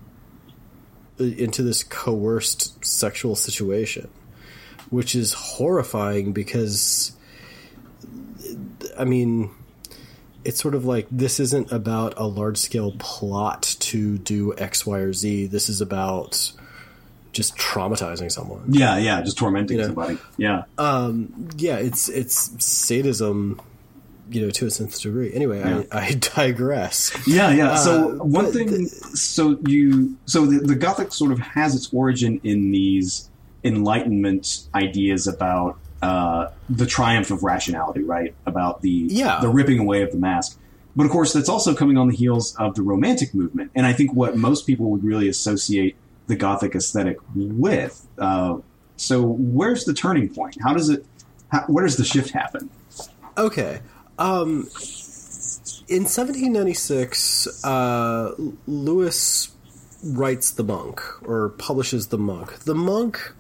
into 1.18 1.62
this 1.62 1.85
coerced 1.85 2.85
sexual 2.85 3.37
situation 3.37 4.09
which 4.90 5.14
is 5.14 5.33
horrifying 5.33 6.33
because 6.33 7.12
i 8.98 9.05
mean 9.05 9.48
it's 10.44 10.61
sort 10.61 10.74
of 10.74 10.85
like 10.85 11.07
this 11.12 11.38
isn't 11.38 11.70
about 11.70 12.14
a 12.16 12.26
large 12.26 12.57
scale 12.57 12.92
plot 12.98 13.76
to 13.78 14.18
do 14.18 14.52
x 14.59 14.85
y 14.85 14.98
or 14.98 15.12
z 15.12 15.46
this 15.46 15.68
is 15.68 15.81
about 15.81 16.52
just 17.33 17.57
traumatizing 17.57 18.31
someone 18.31 18.62
Yeah, 18.68 18.99
yeah, 18.99 19.23
just 19.23 19.38
tormenting 19.38 19.77
You 19.79 19.83
know, 19.83 19.87
somebody. 19.88 20.18
Yeah. 20.37 20.64
yeah, 20.79 21.77
it's 21.77 22.09
it's 22.09 22.64
sadism, 22.64 23.61
you 24.31 24.42
know, 24.42 24.51
to 24.51 24.66
a 24.66 24.71
sense 24.71 25.01
degree. 25.01 25.33
Anyway, 25.33 25.59
Yeah. 25.61 25.83
I, 25.90 26.07
I 26.09 26.14
digress. 26.14 27.11
Yeah, 27.27 27.51
yeah. 27.51 27.77
So 27.77 28.21
Uh, 28.21 28.25
one 28.25 28.53
thing, 28.53 28.87
so 28.87 29.59
you, 29.66 30.16
so 30.27 30.47
the, 30.47 30.59
the 30.61 30.75
Gothic 30.75 31.12
sort 31.12 31.33
of 31.33 31.38
has 31.38 31.75
its 31.75 31.88
origin 31.92 32.40
in 32.45 32.71
these 32.71 33.29
Enlightenment 33.64 34.66
ideas 34.75 35.27
about 35.27 35.79
uh, 36.03 36.49
the 36.68 36.85
triumph 36.87 37.31
of 37.31 37.42
rationality, 37.42 38.03
right? 38.03 38.35
About 38.45 38.83
the 38.83 39.07
Yeah. 39.11 39.40
the 39.40 39.49
ripping 39.49 39.79
away 39.79 40.03
of 40.03 40.11
the 40.11 40.18
mask. 40.18 40.59
But 40.95 41.05
of 41.07 41.11
course, 41.12 41.33
that's 41.33 41.49
also 41.49 41.75
coming 41.75 41.97
on 41.97 42.09
the 42.09 42.14
heels 42.16 42.55
of 42.57 42.75
the 42.75 42.83
Romantic 42.83 43.33
movement, 43.35 43.71
and 43.75 43.87
I 43.87 43.95
think 43.95 44.12
what 44.12 44.37
most 44.37 44.66
people 44.66 44.90
would 44.90 45.03
really 45.05 45.27
associate 45.29 45.97
the 46.26 46.37
Gothic 46.37 46.74
aesthetic 46.74 47.18
with. 47.35 48.06
Uh, 48.18 48.58
so, 48.96 49.22
where's 49.22 49.85
the 49.85 49.94
turning 49.94 50.28
point? 50.28 50.56
How 50.62 50.74
does 50.74 50.88
it? 50.88 51.04
How, 51.50 51.64
where 51.66 51.85
does 51.85 51.96
the 51.96 52.04
shift 52.04 52.30
happen? 52.30 52.70
Okay. 53.37 53.80
Um, 54.18 54.68
in 55.88 56.04
1796, 56.04 57.64
uh, 57.64 58.35
Lewis 58.66 59.50
writes 60.04 60.50
The 60.52 60.64
Monk, 60.64 61.02
or 61.28 61.50
publishes 61.50 62.08
The 62.08 62.18
Monk. 62.18 62.61
The 62.61 62.74
Monk 62.74 63.32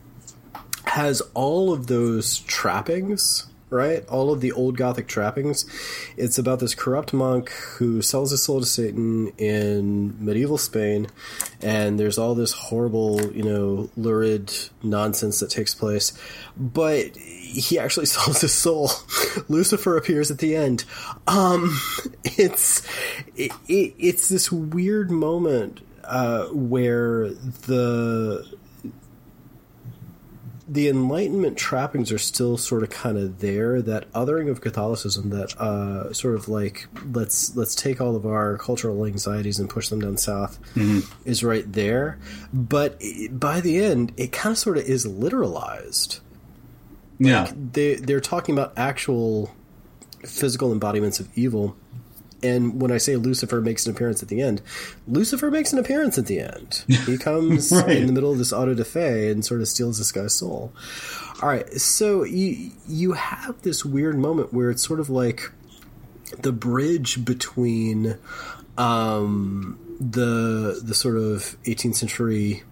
has 0.86 1.22
all 1.34 1.72
of 1.72 1.86
those 1.86 2.40
trappings, 2.40 3.46
right? 3.72 4.06
All 4.08 4.32
of 4.32 4.40
the 4.40 4.52
old 4.52 4.76
Gothic 4.76 5.08
trappings. 5.08 5.64
It's 6.16 6.38
about 6.38 6.60
this 6.60 6.74
corrupt 6.74 7.12
monk 7.12 7.50
who 7.50 8.02
sells 8.02 8.30
his 8.30 8.42
soul 8.42 8.60
to 8.60 8.66
Satan 8.66 9.32
in 9.38 10.24
medieval 10.24 10.58
Spain, 10.58 11.08
and 11.60 11.98
there's 11.98 12.18
all 12.18 12.34
this 12.34 12.52
horrible, 12.52 13.32
you 13.32 13.42
know, 13.42 13.90
lurid 13.96 14.52
nonsense 14.82 15.40
that 15.40 15.50
takes 15.50 15.74
place. 15.74 16.12
But 16.56 17.16
he 17.16 17.78
actually 17.78 18.06
sells 18.16 18.40
his 18.40 18.52
soul. 18.52 18.90
Lucifer 19.48 19.96
appears 19.96 20.30
at 20.30 20.38
the 20.38 20.54
end. 20.54 20.84
Um, 21.26 21.78
it's 22.24 22.86
it, 23.36 23.52
it, 23.68 23.94
it's 23.98 24.28
this 24.28 24.52
weird 24.52 25.10
moment 25.10 25.80
uh, 26.04 26.46
where 26.46 27.30
the 27.30 28.46
the 30.72 30.88
Enlightenment 30.88 31.58
trappings 31.58 32.10
are 32.12 32.18
still 32.18 32.56
sort 32.56 32.82
of 32.82 32.88
kind 32.90 33.18
of 33.18 33.40
there. 33.40 33.82
That 33.82 34.10
othering 34.12 34.48
of 34.50 34.60
Catholicism, 34.60 35.28
that 35.30 35.54
uh, 35.60 36.12
sort 36.12 36.34
of 36.34 36.48
like 36.48 36.86
let's 37.12 37.54
let's 37.56 37.74
take 37.74 38.00
all 38.00 38.16
of 38.16 38.24
our 38.24 38.56
cultural 38.58 39.04
anxieties 39.04 39.58
and 39.58 39.68
push 39.68 39.88
them 39.88 40.00
down 40.00 40.16
south, 40.16 40.58
is 41.24 41.44
right 41.44 41.70
there. 41.70 42.18
But 42.52 42.96
i- 43.04 43.28
by 43.30 43.60
the 43.60 43.84
end, 43.84 44.12
it 44.16 44.32
kind 44.32 44.52
of 44.52 44.58
sort 44.58 44.78
of 44.78 44.84
is 44.84 45.04
literalized 45.06 46.20
Yeah, 47.18 47.52
they 47.72 47.96
they're 47.96 48.20
talking 48.20 48.54
about 48.54 48.72
actual 48.76 49.50
physical 50.24 50.72
embodiments 50.72 51.20
of 51.20 51.28
evil. 51.36 51.76
And 52.42 52.80
when 52.80 52.90
I 52.90 52.98
say 52.98 53.16
Lucifer 53.16 53.60
makes 53.60 53.86
an 53.86 53.94
appearance 53.94 54.22
at 54.22 54.28
the 54.28 54.40
end, 54.42 54.62
Lucifer 55.06 55.50
makes 55.50 55.72
an 55.72 55.78
appearance 55.78 56.18
at 56.18 56.26
the 56.26 56.40
end. 56.40 56.84
He 57.06 57.16
comes 57.18 57.70
Right. 57.72 57.96
in 57.98 58.06
the 58.06 58.12
middle 58.12 58.32
of 58.32 58.38
this 58.38 58.52
auto 58.52 58.74
da 58.74 58.84
fe 58.84 59.30
and 59.30 59.44
sort 59.44 59.60
of 59.60 59.68
steals 59.68 59.98
this 59.98 60.10
guy's 60.12 60.34
soul. 60.34 60.72
All 61.42 61.48
right, 61.48 61.68
so 61.74 62.24
you 62.24 62.70
you 62.88 63.12
have 63.12 63.62
this 63.62 63.84
weird 63.84 64.16
moment 64.18 64.52
where 64.52 64.70
it's 64.70 64.86
sort 64.86 65.00
of 65.00 65.08
like 65.10 65.50
the 66.40 66.52
bridge 66.52 67.24
between 67.24 68.16
um, 68.78 69.78
the 70.00 70.80
the 70.82 70.94
sort 70.94 71.16
of 71.16 71.56
18th 71.64 71.96
century 71.96 72.62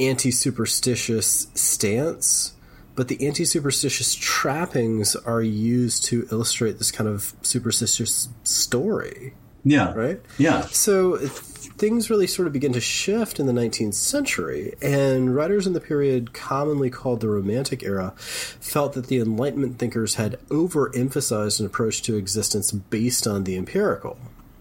anti-superstitious 0.00 1.48
stance 1.54 2.52
but 2.98 3.06
the 3.06 3.24
anti-superstitious 3.24 4.16
trappings 4.16 5.14
are 5.14 5.40
used 5.40 6.04
to 6.06 6.26
illustrate 6.32 6.78
this 6.78 6.90
kind 6.90 7.08
of 7.08 7.32
superstitious 7.42 8.28
story. 8.42 9.34
Yeah, 9.62 9.92
right? 9.92 10.20
Yeah, 10.36 10.62
so 10.62 11.16
things 11.16 12.10
really 12.10 12.26
sort 12.26 12.48
of 12.48 12.52
begin 12.52 12.72
to 12.72 12.80
shift 12.80 13.38
in 13.38 13.46
the 13.46 13.52
19th 13.52 13.94
century, 13.94 14.74
and 14.82 15.36
writers 15.36 15.64
in 15.64 15.74
the 15.74 15.80
period 15.80 16.32
commonly 16.32 16.90
called 16.90 17.20
the 17.20 17.28
Romantic 17.28 17.84
era 17.84 18.14
felt 18.16 18.94
that 18.94 19.06
the 19.06 19.20
Enlightenment 19.20 19.78
thinkers 19.78 20.16
had 20.16 20.40
overemphasized 20.48 21.60
an 21.60 21.66
approach 21.66 22.02
to 22.02 22.16
existence 22.16 22.72
based 22.72 23.28
on 23.28 23.44
the 23.44 23.56
empirical. 23.56 24.18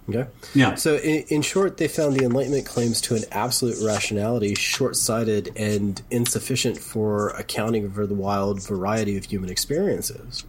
Okay. 0.09 0.25
Yeah. 0.53 0.75
So, 0.75 0.95
in, 0.95 1.23
in 1.27 1.41
short, 1.41 1.77
they 1.77 1.89
found 1.89 2.15
the 2.15 2.23
Enlightenment 2.23 2.65
claims 2.65 3.01
to 3.01 3.15
an 3.15 3.23
absolute 3.31 3.77
rationality 3.83 4.55
short-sighted 4.55 5.51
and 5.57 6.01
insufficient 6.09 6.77
for 6.77 7.29
accounting 7.31 7.91
for 7.91 8.07
the 8.07 8.13
wild 8.13 8.65
variety 8.65 9.17
of 9.17 9.25
human 9.25 9.49
experiences. 9.49 10.45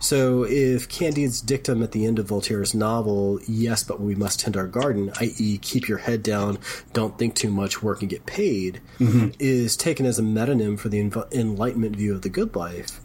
So, 0.00 0.44
if 0.44 0.88
Candide's 0.88 1.42
dictum 1.42 1.82
at 1.82 1.92
the 1.92 2.06
end 2.06 2.18
of 2.18 2.26
Voltaire's 2.26 2.74
novel, 2.74 3.38
"Yes, 3.46 3.84
but 3.84 4.00
we 4.00 4.14
must 4.14 4.40
tend 4.40 4.56
our 4.56 4.66
garden," 4.66 5.12
i.e., 5.20 5.58
keep 5.58 5.88
your 5.88 5.98
head 5.98 6.22
down, 6.22 6.58
don't 6.94 7.18
think 7.18 7.34
too 7.34 7.50
much, 7.50 7.82
work 7.82 8.00
and 8.00 8.08
get 8.08 8.24
paid, 8.24 8.80
mm-hmm. 8.98 9.28
is 9.38 9.76
taken 9.76 10.06
as 10.06 10.18
a 10.18 10.22
metonym 10.22 10.78
for 10.78 10.88
the 10.88 11.00
Enlightenment 11.32 11.96
view 11.96 12.14
of 12.14 12.22
the 12.22 12.30
good 12.30 12.56
life, 12.56 13.00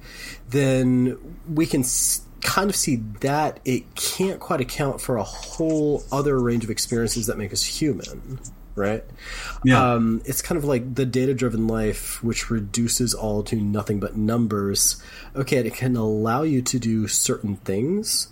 then 0.49 1.17
we 1.53 1.65
can. 1.65 1.83
Kind 2.41 2.69
of 2.69 2.75
see 2.75 2.97
that 3.21 3.59
it 3.65 3.95
can't 3.95 4.39
quite 4.39 4.61
account 4.61 5.01
for 5.01 5.17
a 5.17 5.23
whole 5.23 6.03
other 6.11 6.39
range 6.39 6.63
of 6.63 6.69
experiences 6.69 7.27
that 7.27 7.37
make 7.37 7.51
us 7.53 7.63
human 7.63 8.39
right 8.75 9.03
Yeah. 9.63 9.93
um, 9.93 10.21
it's 10.25 10.41
kind 10.41 10.57
of 10.57 10.63
like 10.63 10.93
the 10.95 11.05
data 11.05 11.33
driven 11.33 11.67
life 11.67 12.23
which 12.23 12.49
reduces 12.49 13.13
all 13.15 13.41
to 13.43 13.55
nothing 13.55 13.99
but 13.99 14.15
numbers 14.15 15.01
okay 15.35 15.57
it 15.57 15.73
can 15.73 15.95
allow 15.95 16.43
you 16.43 16.61
to 16.61 16.77
do 16.79 17.07
certain 17.07 17.55
things 17.57 18.27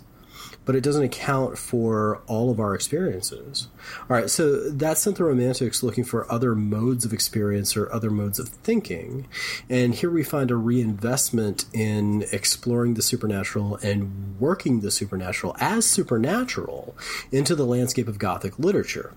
but 0.66 0.74
it 0.74 0.82
doesn't 0.82 1.04
account 1.04 1.56
for 1.56 2.20
all 2.26 2.50
of 2.50 2.60
our 2.60 2.74
experiences. 2.74 3.68
All 4.00 4.16
right, 4.16 4.28
so 4.28 4.68
that 4.68 4.98
sent 4.98 5.16
the 5.16 5.24
Romantics 5.24 5.82
looking 5.82 6.04
for 6.04 6.30
other 6.30 6.54
modes 6.54 7.04
of 7.04 7.12
experience 7.12 7.76
or 7.76 7.90
other 7.90 8.10
modes 8.10 8.38
of 8.38 8.48
thinking. 8.48 9.28
And 9.70 9.94
here 9.94 10.10
we 10.10 10.24
find 10.24 10.50
a 10.50 10.56
reinvestment 10.56 11.64
in 11.72 12.26
exploring 12.32 12.94
the 12.94 13.02
supernatural 13.02 13.76
and 13.76 14.38
working 14.38 14.80
the 14.80 14.90
supernatural 14.90 15.56
as 15.60 15.86
supernatural 15.86 16.96
into 17.30 17.54
the 17.54 17.64
landscape 17.64 18.08
of 18.08 18.18
Gothic 18.18 18.58
literature. 18.58 19.14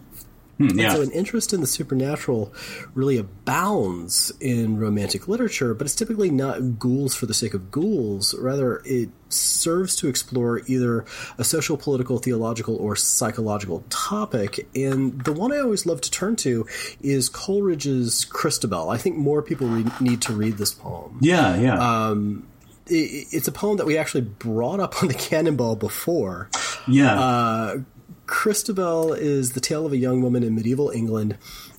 Hmm, 0.60 0.78
yeah. 0.78 0.94
so 0.94 1.02
an 1.02 1.12
interest 1.12 1.54
in 1.54 1.62
the 1.62 1.68
supernatural 1.68 2.54
really 2.94 3.18
abounds 3.18 4.32
in 4.42 4.78
romantic 4.78 5.28
literature, 5.30 5.74
but 5.74 5.86
it's 5.86 5.96
typically 5.96 6.30
not 6.30 6.78
ghouls 6.78 7.16
for 7.16 7.26
the 7.26 7.34
sake 7.34 7.54
of 7.54 7.72
ghouls. 7.72 8.36
Rather, 8.36 8.82
it 8.84 9.10
serves 9.30 9.96
to 9.98 10.10
explore 10.10 10.62
either 10.68 11.06
a 11.38 11.46
social, 11.46 11.78
political, 11.78 12.18
theological, 12.18 12.76
or 12.76 12.98
psychological 12.98 13.86
topic. 13.90 14.68
And 14.76 15.24
the 15.24 15.32
one 15.32 15.54
I 15.54 15.60
always 15.60 15.86
love 15.86 16.02
to 16.02 16.12
turn 16.12 16.36
to 16.38 16.68
is 17.02 17.30
Coleridge's 17.30 18.26
Christabel. 18.26 18.90
I 18.90 18.98
think 18.98 19.16
more 19.16 19.42
people 19.42 19.68
re- 19.68 19.86
need 20.02 20.22
to 20.24 20.34
read 20.34 20.58
this 20.58 20.74
poem 20.74 21.20
yeah, 21.22 21.56
yeah. 21.56 22.12
it, 22.88 23.28
it's 23.32 23.48
a 23.48 23.52
poem 23.52 23.78
that 23.78 23.86
we 23.86 23.98
actually 23.98 24.22
brought 24.22 24.80
up 24.80 25.02
on 25.02 25.08
the 25.08 25.14
Cannonball 25.14 25.76
before. 25.76 26.50
yeah. 26.88 27.20
Uh, 27.20 27.78
Christabel 28.30 29.12
is 29.14 29.54
the 29.54 29.60
tale 29.60 29.88
of 29.88 29.92
a 29.92 29.98
young 29.98 30.22
woman 30.22 30.44
in 30.44 30.54
medieval 30.54 30.92
England. 30.92 31.36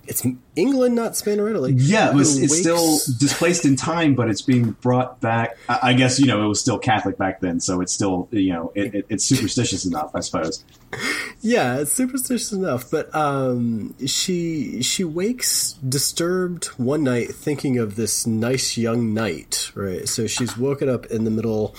It's 0.08 0.26
England, 0.56 0.96
not 0.96 1.14
Spain 1.14 1.38
or 1.38 1.48
Italy. 1.48 1.74
Yeah, 1.76 2.10
it 2.10 2.14
was, 2.16 2.42
it's 2.42 2.58
still 2.58 2.98
displaced 3.20 3.64
in 3.64 3.76
time, 3.76 4.16
but 4.16 4.28
it's 4.28 4.42
being 4.42 4.72
brought 4.72 5.20
back. 5.20 5.56
I 5.68 5.78
I 5.82 5.92
guess 5.92 6.18
you 6.18 6.26
know 6.26 6.44
it 6.44 6.48
was 6.48 6.60
still 6.60 6.76
Catholic 6.76 7.16
back 7.16 7.40
then, 7.40 7.60
so 7.60 7.80
it's 7.80 7.92
still 7.92 8.28
you 8.32 8.52
know 8.52 8.72
it, 8.74 8.94
it, 8.96 9.06
it's 9.08 9.24
superstitious 9.24 9.86
enough, 9.86 10.10
I 10.14 10.20
suppose. 10.20 10.64
Yeah, 11.42 11.78
it's 11.78 11.92
superstitious 11.92 12.52
enough, 12.52 12.90
but 12.90 13.14
um, 13.14 13.94
she 14.06 14.82
she 14.82 15.04
wakes 15.04 15.74
disturbed 15.74 16.66
one 16.76 17.04
night, 17.04 17.34
thinking 17.34 17.78
of 17.78 17.94
this 17.94 18.26
nice 18.26 18.76
young 18.76 19.14
knight. 19.14 19.70
Right, 19.74 20.06
so 20.06 20.26
she's 20.26 20.58
woken 20.58 20.88
up 20.88 21.06
in 21.06 21.24
the 21.24 21.30
middle 21.30 21.74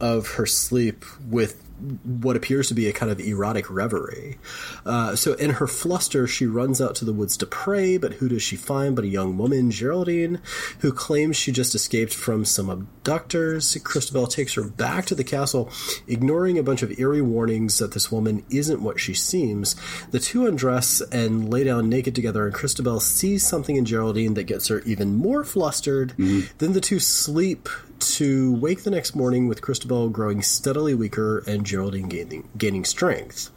of 0.00 0.32
her 0.32 0.44
sleep 0.44 1.04
with 1.30 1.62
what 2.04 2.36
appears 2.36 2.68
to 2.68 2.74
be 2.74 2.88
a 2.88 2.92
kind 2.92 3.10
of 3.10 3.20
erotic 3.20 3.70
reverie. 3.70 4.38
Uh, 4.84 5.14
so, 5.16 5.34
in 5.34 5.50
her 5.50 5.66
fluster, 5.66 6.26
she 6.26 6.46
runs 6.46 6.80
out 6.80 6.94
to 6.96 7.04
the 7.04 7.12
woods 7.12 7.36
to 7.38 7.46
pray, 7.46 7.96
but 7.96 8.14
who 8.14 8.28
does 8.28 8.42
she 8.42 8.56
find 8.56 8.96
but 8.96 9.04
a 9.04 9.08
young 9.08 9.38
woman, 9.38 9.70
Geraldine, 9.70 10.40
who 10.80 10.92
claims 10.92 11.36
she 11.36 11.52
just 11.52 11.74
escaped 11.74 12.12
from 12.12 12.44
some 12.44 12.68
abductors. 12.68 13.76
Christabel 13.84 14.26
takes 14.26 14.54
her 14.54 14.64
back 14.64 15.06
to 15.06 15.14
the 15.14 15.24
castle, 15.24 15.70
ignoring 16.06 16.58
a 16.58 16.62
bunch 16.62 16.82
of 16.82 16.98
eerie 16.98 17.22
warnings 17.22 17.78
that 17.78 17.92
this 17.92 18.10
woman 18.10 18.44
isn't 18.50 18.82
what 18.82 19.00
she 19.00 19.14
seems. 19.14 19.76
The 20.10 20.20
two 20.20 20.46
undress 20.46 21.00
and 21.12 21.50
lay 21.50 21.64
down 21.64 21.88
naked 21.88 22.14
together, 22.14 22.46
and 22.46 22.54
Christabel 22.54 23.00
sees 23.00 23.46
something 23.46 23.76
in 23.76 23.84
Geraldine 23.84 24.34
that 24.34 24.44
gets 24.44 24.68
her 24.68 24.80
even 24.80 25.16
more 25.16 25.44
flustered. 25.44 26.10
Mm-hmm. 26.18 26.56
Then 26.58 26.72
the 26.72 26.80
two 26.80 27.00
sleep 27.00 27.68
to 28.00 28.54
wake 28.54 28.82
the 28.82 28.90
next 28.90 29.14
morning 29.14 29.48
with 29.48 29.62
Christabel 29.62 30.08
growing 30.08 30.42
steadily 30.42 30.94
weaker 30.94 31.38
and 31.46 31.64
Geraldine 31.64 32.08
gaining, 32.08 32.48
gaining 32.56 32.84
strength. 32.84 33.50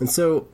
And 0.00 0.10
so 0.10 0.48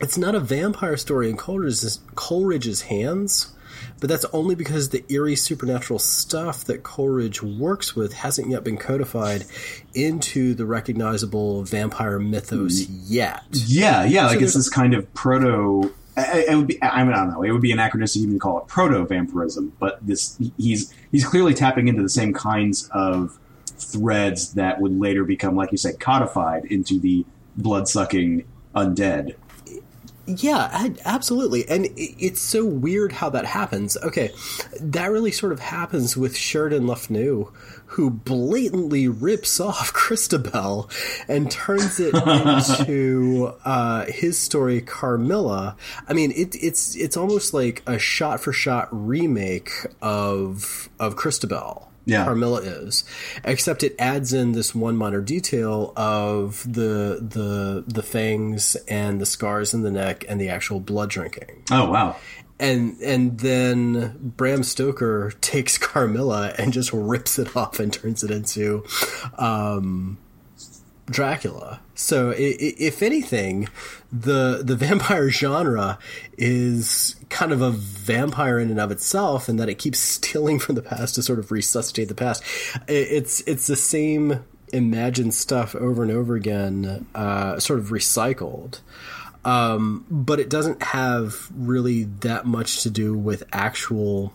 it's 0.00 0.18
not 0.18 0.34
a 0.34 0.40
vampire 0.40 0.96
story 0.96 1.30
in 1.30 1.36
Coleridge's, 1.36 2.00
Coleridge's 2.14 2.82
hands, 2.82 3.54
but 4.00 4.08
that's 4.08 4.24
only 4.32 4.54
because 4.54 4.88
the 4.88 5.04
eerie 5.08 5.36
supernatural 5.36 5.98
stuff 5.98 6.64
that 6.64 6.82
Coleridge 6.82 7.42
works 7.42 7.94
with 7.94 8.12
hasn't 8.14 8.50
yet 8.50 8.64
been 8.64 8.76
codified 8.76 9.44
into 9.94 10.54
the 10.54 10.66
recognizable 10.66 11.62
vampire 11.62 12.18
mythos 12.18 12.82
mm-hmm. 12.82 13.00
yet. 13.06 13.44
Yeah, 13.52 14.04
yeah, 14.04 14.26
like 14.26 14.40
it's 14.40 14.54
this 14.54 14.68
kind 14.68 14.94
of 14.94 15.12
proto 15.14 15.94
it 16.16 16.56
would 16.56 16.66
be 16.66 16.82
I 16.82 17.04
mean 17.04 17.14
I 17.14 17.16
don't 17.16 17.30
know. 17.30 17.42
It 17.42 17.52
would 17.52 17.62
be 17.62 17.72
anachronistic 17.72 18.20
to 18.20 18.26
even 18.26 18.38
call 18.38 18.58
it 18.58 18.66
proto 18.66 19.04
vampirism 19.06 19.72
but 19.78 20.04
this 20.06 20.38
he's 20.58 20.92
he's 21.10 21.24
clearly 21.24 21.54
tapping 21.54 21.88
into 21.88 22.02
the 22.02 22.08
same 22.08 22.32
kinds 22.32 22.88
of 22.92 23.38
threads 23.66 24.54
that 24.54 24.80
would 24.80 24.98
later 24.98 25.24
become 25.24 25.56
like 25.56 25.72
you 25.72 25.78
said 25.78 25.98
codified 25.98 26.64
into 26.66 26.98
the 27.00 27.24
blood 27.56 27.88
sucking 27.88 28.44
undead 28.74 29.34
yeah, 30.26 30.88
absolutely. 31.04 31.68
And 31.68 31.88
it's 31.96 32.40
so 32.40 32.64
weird 32.64 33.12
how 33.12 33.30
that 33.30 33.44
happens. 33.44 33.96
Okay, 33.96 34.30
that 34.80 35.10
really 35.10 35.32
sort 35.32 35.52
of 35.52 35.60
happens 35.60 36.16
with 36.16 36.36
Sheridan 36.36 36.86
Le 36.86 36.96
Fanu 36.96 37.52
blatantly 38.10 39.08
rips 39.08 39.60
off 39.60 39.92
Christabel 39.92 40.88
and 41.28 41.50
turns 41.50 42.00
it 42.00 42.14
into 42.26 43.52
uh, 43.64 44.06
his 44.06 44.38
story, 44.38 44.80
Carmilla. 44.80 45.76
I 46.08 46.12
mean, 46.12 46.32
it, 46.32 46.54
it's 46.54 46.96
it's 46.96 47.16
almost 47.16 47.52
like 47.52 47.82
a 47.86 47.98
shot 47.98 48.40
for 48.40 48.52
shot 48.52 48.88
remake 48.90 49.70
of 50.00 50.88
of 50.98 51.16
Christabel 51.16 51.91
yeah. 52.04 52.24
Carmilla 52.24 52.60
is, 52.60 53.04
except 53.44 53.82
it 53.82 53.94
adds 53.98 54.32
in 54.32 54.52
this 54.52 54.74
one 54.74 54.96
minor 54.96 55.20
detail 55.20 55.92
of 55.96 56.62
the 56.64 57.18
the 57.20 57.84
the 57.86 58.02
fangs 58.02 58.76
and 58.88 59.20
the 59.20 59.26
scars 59.26 59.72
in 59.74 59.82
the 59.82 59.90
neck 59.90 60.24
and 60.28 60.40
the 60.40 60.48
actual 60.48 60.80
blood 60.80 61.10
drinking. 61.10 61.62
Oh 61.70 61.90
wow! 61.90 62.16
And 62.58 63.00
and 63.00 63.38
then 63.38 64.32
Bram 64.36 64.62
Stoker 64.62 65.32
takes 65.40 65.78
Carmilla 65.78 66.54
and 66.58 66.72
just 66.72 66.92
rips 66.92 67.38
it 67.38 67.56
off 67.56 67.78
and 67.78 67.92
turns 67.92 68.24
it 68.24 68.30
into 68.30 68.84
um, 69.38 70.18
Dracula. 71.12 71.80
So, 71.94 72.34
if 72.36 73.02
anything, 73.02 73.68
the 74.10 74.62
the 74.64 74.76
vampire 74.86 75.30
genre 75.30 75.98
is 76.36 77.16
kind 77.28 77.52
of 77.52 77.60
a 77.60 77.70
vampire 77.70 78.58
in 78.58 78.70
and 78.70 78.80
of 78.80 78.90
itself, 78.90 79.48
and 79.48 79.60
that 79.60 79.68
it 79.68 79.76
keeps 79.76 79.98
stealing 80.00 80.58
from 80.58 80.74
the 80.74 80.82
past 80.82 81.14
to 81.14 81.22
sort 81.22 81.38
of 81.38 81.50
resuscitate 81.50 82.08
the 82.08 82.14
past. 82.14 82.42
It's 82.88 83.40
it's 83.42 83.66
the 83.66 83.76
same 83.76 84.44
imagined 84.72 85.34
stuff 85.34 85.74
over 85.76 86.02
and 86.02 86.10
over 86.10 86.34
again, 86.34 87.06
uh, 87.14 87.60
sort 87.60 87.78
of 87.78 87.86
recycled. 87.86 88.80
Um, 89.44 90.06
but 90.08 90.38
it 90.40 90.48
doesn't 90.48 90.82
have 90.82 91.50
really 91.54 92.04
that 92.20 92.46
much 92.46 92.82
to 92.82 92.90
do 92.90 93.16
with 93.16 93.42
actual 93.52 94.32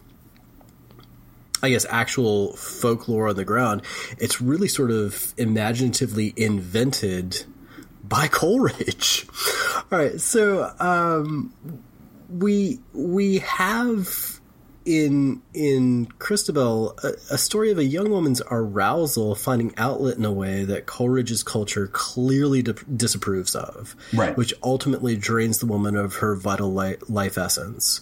I 1.62 1.70
guess, 1.70 1.86
actual 1.89 2.56
folklore 2.56 3.28
on 3.28 3.36
the 3.36 3.46
ground. 3.46 3.82
It's 4.20 4.41
really 4.41 4.67
sort 4.67 4.91
of 4.91 5.34
imaginatively 5.38 6.34
invented 6.36 7.46
by 8.04 8.28
Coleridge. 8.32 9.28
All 9.91 10.00
right, 10.00 10.20
so 10.20 10.74
um, 10.80 11.54
we 12.30 12.80
we 12.93 13.39
have 13.39 14.37
in 14.88 15.41
in 15.54 16.06
Christabel, 16.17 16.97
a, 17.04 17.10
a, 17.32 17.38
story 17.38 17.71
of 17.71 17.78
a 17.78 17.84
young 17.84 18.10
woman's 18.10 18.41
arousal 18.50 19.36
finding 19.36 19.73
outlet 19.78 20.17
in 20.17 20.23
a 20.23 20.32
way 20.32 20.63
that 20.63 20.86
Coleridge's 20.86 21.43
culture 21.43 21.88
clearly 21.88 22.62
di- 22.62 22.73
disapproves 22.95 23.54
of, 23.54 23.97
right. 24.13 24.38
which 24.38 24.54
ultimately 24.63 25.17
drains 25.17 25.60
the 25.60 25.65
woman 25.65 25.97
of 25.97 26.15
her 26.15 26.38
vital 26.38 26.73
li- 26.73 26.95
life 27.10 27.38
essence. 27.38 28.00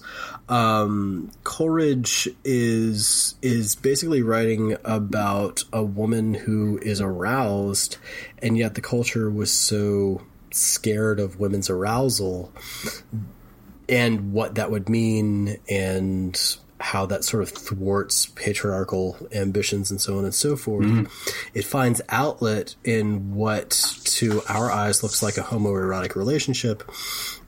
Um, 0.48 1.32
Coleridge 1.44 2.30
is 2.44 3.34
is 3.42 3.76
basically 3.76 4.22
writing 4.22 4.78
about 4.86 5.64
a 5.74 5.84
woman 5.84 6.36
who 6.36 6.78
is 6.84 7.02
aroused, 7.02 7.98
and 8.44 8.60
yet 8.60 8.76
the 8.76 8.82
culture 8.82 9.32
was 9.32 9.52
so 9.52 10.22
scared 10.52 11.20
of 11.20 11.40
women's 11.40 11.70
arousal 11.70 12.54
and 13.90 14.34
what 14.34 14.56
that 14.56 14.70
would 14.70 14.88
mean 14.88 15.58
and 15.68 16.58
how 16.80 17.06
that 17.06 17.24
sort 17.24 17.42
of 17.42 17.50
thwarts 17.50 18.26
patriarchal 18.36 19.18
ambitions 19.32 19.92
and 19.92 20.02
so 20.02 20.18
on 20.18 20.26
and 20.26 20.34
so 20.34 20.56
forth. 20.56 20.86
Mm-hmm. 20.86 21.58
It 21.58 21.64
finds 21.64 22.02
outlet 22.10 22.76
in 22.84 23.34
what 23.34 23.70
to 24.06 24.42
our 24.50 24.70
eyes 24.70 25.02
looks 25.02 25.24
like 25.24 25.38
a 25.38 25.42
homoerotic 25.42 26.16
relationship, 26.16 26.84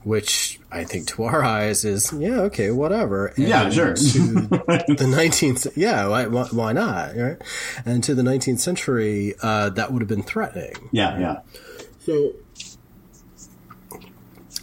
which 0.02 0.58
I 0.72 0.84
think 0.84 1.08
to 1.08 1.24
our 1.24 1.44
eyes 1.44 1.84
is 1.84 2.12
yeah 2.12 2.40
okay 2.42 2.70
whatever. 2.70 3.26
And 3.28 3.48
yeah, 3.48 3.68
sure. 3.70 3.94
to 3.94 4.02
the 4.02 5.06
nineteenth, 5.08 5.66
yeah, 5.76 6.06
why, 6.08 6.24
why, 6.26 6.72
not? 6.72 7.14
Right, 7.14 7.36
and 7.84 8.02
to 8.04 8.14
the 8.14 8.22
nineteenth 8.22 8.60
century, 8.60 9.34
uh, 9.42 9.68
that 9.70 9.92
would 9.92 10.00
have 10.00 10.08
been 10.08 10.22
threatening. 10.22 10.88
Yeah, 10.90 11.18
yeah. 11.18 11.40
So 12.00 12.32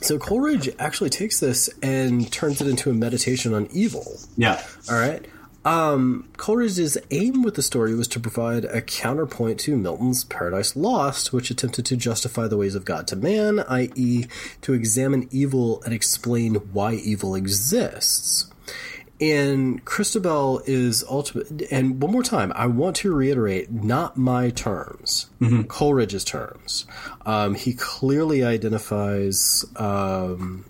so 0.05 0.19
Coleridge 0.19 0.69
actually 0.79 1.09
takes 1.09 1.39
this 1.39 1.69
and 1.81 2.31
turns 2.31 2.61
it 2.61 2.67
into 2.67 2.89
a 2.89 2.93
meditation 2.93 3.53
on 3.53 3.67
evil. 3.71 4.19
Yeah. 4.37 4.63
All 4.89 4.97
right. 4.97 5.25
Um, 5.65 6.29
Coleridge's 6.37 6.95
aim 7.09 7.41
with 7.41 7.55
the 7.55 7.63
story 7.63 7.95
was 7.95 8.07
to 8.09 8.19
provide 8.19 8.65
a 8.65 8.83
counterpoint 8.83 9.59
to 9.61 9.75
Milton's 9.75 10.23
Paradise 10.23 10.75
Lost, 10.75 11.33
which 11.33 11.49
attempted 11.49 11.87
to 11.87 11.97
justify 11.97 12.47
the 12.47 12.55
ways 12.55 12.75
of 12.75 12.85
God 12.85 13.07
to 13.07 13.15
man, 13.15 13.61
i.e., 13.67 14.27
to 14.61 14.73
examine 14.73 15.27
evil 15.31 15.81
and 15.83 15.91
explain 15.91 16.55
why 16.71 16.93
evil 16.93 17.33
exists. 17.33 18.51
And 19.21 19.83
Christabel 19.85 20.61
is 20.65 21.03
ultimate. 21.09 21.71
And 21.71 22.01
one 22.01 22.11
more 22.11 22.23
time, 22.23 22.51
I 22.53 22.67
want 22.67 22.97
to 22.97 23.13
reiterate 23.13 23.71
not 23.71 24.17
my 24.17 24.49
terms, 24.49 25.29
mm-hmm. 25.39 25.63
Coleridge's 25.63 26.25
terms. 26.25 26.85
Um, 27.25 27.55
he 27.55 27.73
clearly 27.73 28.43
identifies 28.43 29.63
um, 29.77 30.65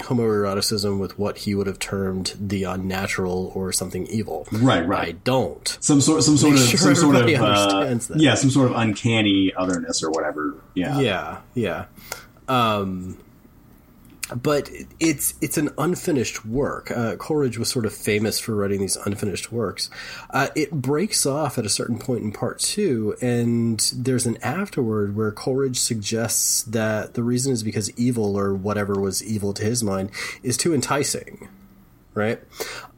homoeroticism 0.00 0.98
with 1.00 1.18
what 1.18 1.38
he 1.38 1.54
would 1.54 1.66
have 1.66 1.78
termed 1.78 2.34
the 2.38 2.64
unnatural 2.64 3.50
or 3.54 3.72
something 3.72 4.06
evil. 4.08 4.46
Right, 4.52 4.86
right. 4.86 5.08
I 5.08 5.12
don't. 5.12 5.78
Some 5.80 6.02
sort, 6.02 6.22
some 6.22 6.36
sort 6.36 6.54
of, 6.54 6.60
sure 6.60 6.78
some 6.78 6.94
sort 6.94 7.16
of, 7.16 7.22
uh, 7.28 7.96
yeah, 8.16 8.34
some 8.34 8.50
sort 8.50 8.70
of 8.70 8.76
uncanny 8.76 9.54
otherness 9.54 10.02
or 10.02 10.10
whatever. 10.10 10.54
Yeah, 10.74 11.00
yeah, 11.00 11.38
yeah. 11.54 11.86
Um, 12.46 13.16
but 14.34 14.70
it's 14.98 15.34
it's 15.40 15.58
an 15.58 15.70
unfinished 15.78 16.44
work. 16.44 16.90
Uh, 16.90 17.16
Coleridge 17.16 17.58
was 17.58 17.68
sort 17.68 17.86
of 17.86 17.94
famous 17.94 18.38
for 18.38 18.54
writing 18.54 18.80
these 18.80 18.96
unfinished 18.96 19.52
works. 19.52 19.90
Uh, 20.30 20.48
it 20.54 20.70
breaks 20.70 21.26
off 21.26 21.58
at 21.58 21.66
a 21.66 21.68
certain 21.68 21.98
point 21.98 22.22
in 22.22 22.32
part 22.32 22.58
two, 22.58 23.14
and 23.20 23.92
there's 23.94 24.26
an 24.26 24.38
afterword 24.42 25.16
where 25.16 25.30
Coleridge 25.30 25.78
suggests 25.78 26.62
that 26.64 27.14
the 27.14 27.22
reason 27.22 27.52
is 27.52 27.62
because 27.62 27.90
evil 27.98 28.36
or 28.36 28.54
whatever 28.54 28.94
was 28.94 29.22
evil 29.22 29.52
to 29.54 29.64
his 29.64 29.82
mind 29.82 30.10
is 30.42 30.56
too 30.56 30.74
enticing 30.74 31.48
right? 32.16 32.40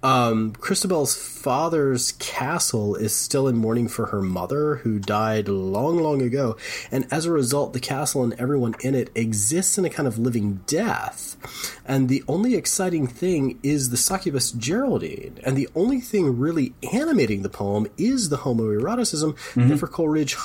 Um, 0.02 0.52
Christabel's 0.52 1.16
father's 1.16 2.12
castle 2.12 2.94
is 2.94 3.14
still 3.14 3.48
in 3.48 3.56
mourning 3.56 3.88
for 3.88 4.06
her 4.06 4.22
mother, 4.22 4.76
who 4.76 5.00
died 5.00 5.48
long, 5.48 5.98
long 5.98 6.22
ago. 6.22 6.56
And 6.92 7.06
as 7.10 7.26
a 7.26 7.32
result, 7.32 7.72
the 7.72 7.80
castle 7.80 8.22
and 8.22 8.32
everyone 8.34 8.76
in 8.80 8.94
it 8.94 9.10
exists 9.16 9.76
in 9.76 9.84
a 9.84 9.90
kind 9.90 10.06
of 10.06 10.18
living 10.18 10.60
death. 10.66 11.36
And 11.84 12.08
the 12.08 12.22
only 12.28 12.54
exciting 12.54 13.08
thing 13.08 13.58
is 13.64 13.90
the 13.90 13.96
succubus 13.96 14.52
Geraldine. 14.52 15.40
And 15.42 15.56
the 15.56 15.68
only 15.74 16.00
thing 16.00 16.38
really 16.38 16.74
animating 16.92 17.42
the 17.42 17.48
poem 17.48 17.88
is 17.98 18.28
the 18.28 18.38
homoeroticism 18.38 19.32
mm-hmm. 19.34 19.68
that 19.68 19.78
for 19.78 19.88
Coleridge 19.88 20.36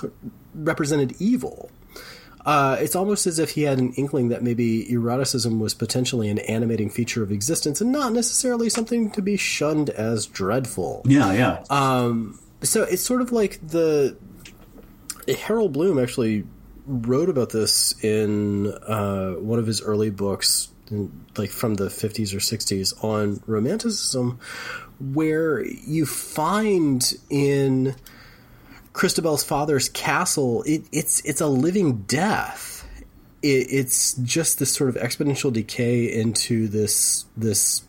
represented 0.56 1.16
evil. 1.20 1.70
Uh, 2.46 2.78
it's 2.80 2.96
almost 2.96 3.26
as 3.26 3.40
if 3.40 3.52
he 3.52 3.64
had 3.64 3.80
an 3.80 3.94
inkling 3.94 4.30
that 4.30 4.44
maybe 4.44 4.92
eroticism 4.92 5.60
was 5.60 5.74
potentially 5.74 6.30
an 6.30 6.40
animating 6.40 6.90
feature 6.90 7.24
of 7.24 7.32
existence 7.32 7.80
and 7.80 7.92
not 7.92 8.12
necessarily 8.12 8.70
something 8.70 9.10
to 9.12 9.22
be 9.22 9.38
shunned 9.38 9.90
as 9.92 10.26
dreadful. 10.26 11.02
Yeah, 11.06 11.32
yeah. 11.32 11.64
Um, 11.70 12.40
so 12.62 12.84
it's 12.84 13.02
sort 13.02 13.22
of 13.22 13.32
like 13.32 13.66
the 13.66 14.18
Harold 15.28 15.74
Bloom 15.74 16.00
actually 16.00 16.46
wrote 16.86 17.30
about 17.30 17.52
this 17.52 17.94
in 18.04 18.68
uh, 18.68 19.34
one 19.34 19.60
of 19.60 19.66
his 19.66 19.82
early 19.82 20.10
books, 20.10 20.70
like 21.38 21.50
from 21.50 21.76
the 21.76 21.86
50s 21.86 22.34
or 22.34 22.40
60s, 22.40 23.04
on 23.04 23.42
romanticism, 23.48 24.40
where 25.00 25.64
you 25.64 26.06
find 26.06 27.14
in 27.30 27.96
Christabel's 28.94 29.44
father's 29.44 29.90
castle, 29.90 30.64
it, 30.64 30.84
it's 30.92 31.20
it's 31.26 31.42
a 31.42 31.48
living 31.48 32.04
death. 32.04 32.88
It, 33.42 33.68
it's 33.70 34.14
just 34.14 34.60
this 34.60 34.72
sort 34.72 34.90
of 34.90 34.96
exponential 34.96 35.52
decay 35.52 36.06
into 36.06 36.68
this 36.68 37.26
this 37.36 37.82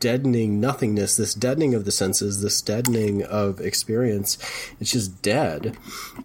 deadening 0.00 0.60
nothingness, 0.60 1.16
this 1.16 1.34
deadening 1.34 1.74
of 1.74 1.84
the 1.84 1.92
senses, 1.92 2.42
this 2.42 2.62
deadening 2.62 3.24
of 3.24 3.60
experience. 3.60 4.38
It's 4.80 4.92
just 4.92 5.20
dead. 5.20 5.76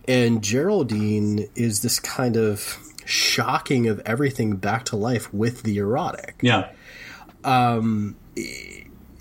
And 0.08 0.44
Geraldine 0.44 1.50
is 1.56 1.82
this 1.82 2.00
kind 2.00 2.38
of 2.38 2.78
shocking 3.06 3.88
of 3.88 4.00
everything 4.06 4.58
back 4.58 4.86
to 4.86 4.96
life 4.96 5.34
with 5.34 5.64
the 5.64 5.78
erotic. 5.78 6.36
Yeah. 6.42 6.70
Um, 7.44 8.18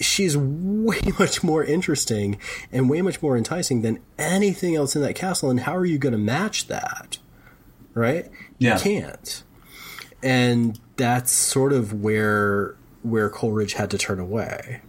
she's 0.00 0.36
way 0.36 1.00
much 1.18 1.42
more 1.42 1.64
interesting 1.64 2.38
and 2.72 2.88
way 2.90 3.02
much 3.02 3.22
more 3.22 3.36
enticing 3.36 3.82
than 3.82 4.00
anything 4.18 4.74
else 4.74 4.96
in 4.96 5.02
that 5.02 5.14
castle. 5.14 5.50
And 5.50 5.60
how 5.60 5.76
are 5.76 5.86
you 5.86 5.98
going 5.98 6.12
to 6.12 6.18
match 6.18 6.68
that? 6.68 7.18
Right? 7.94 8.30
Yeah. 8.58 8.76
You 8.76 8.82
can't. 8.82 9.42
And 10.22 10.78
that's 10.96 11.32
sort 11.32 11.72
of 11.72 12.02
where 12.02 12.76
where 13.02 13.30
Coleridge 13.30 13.74
had 13.74 13.90
to 13.92 13.98
turn 13.98 14.18
away. 14.18 14.80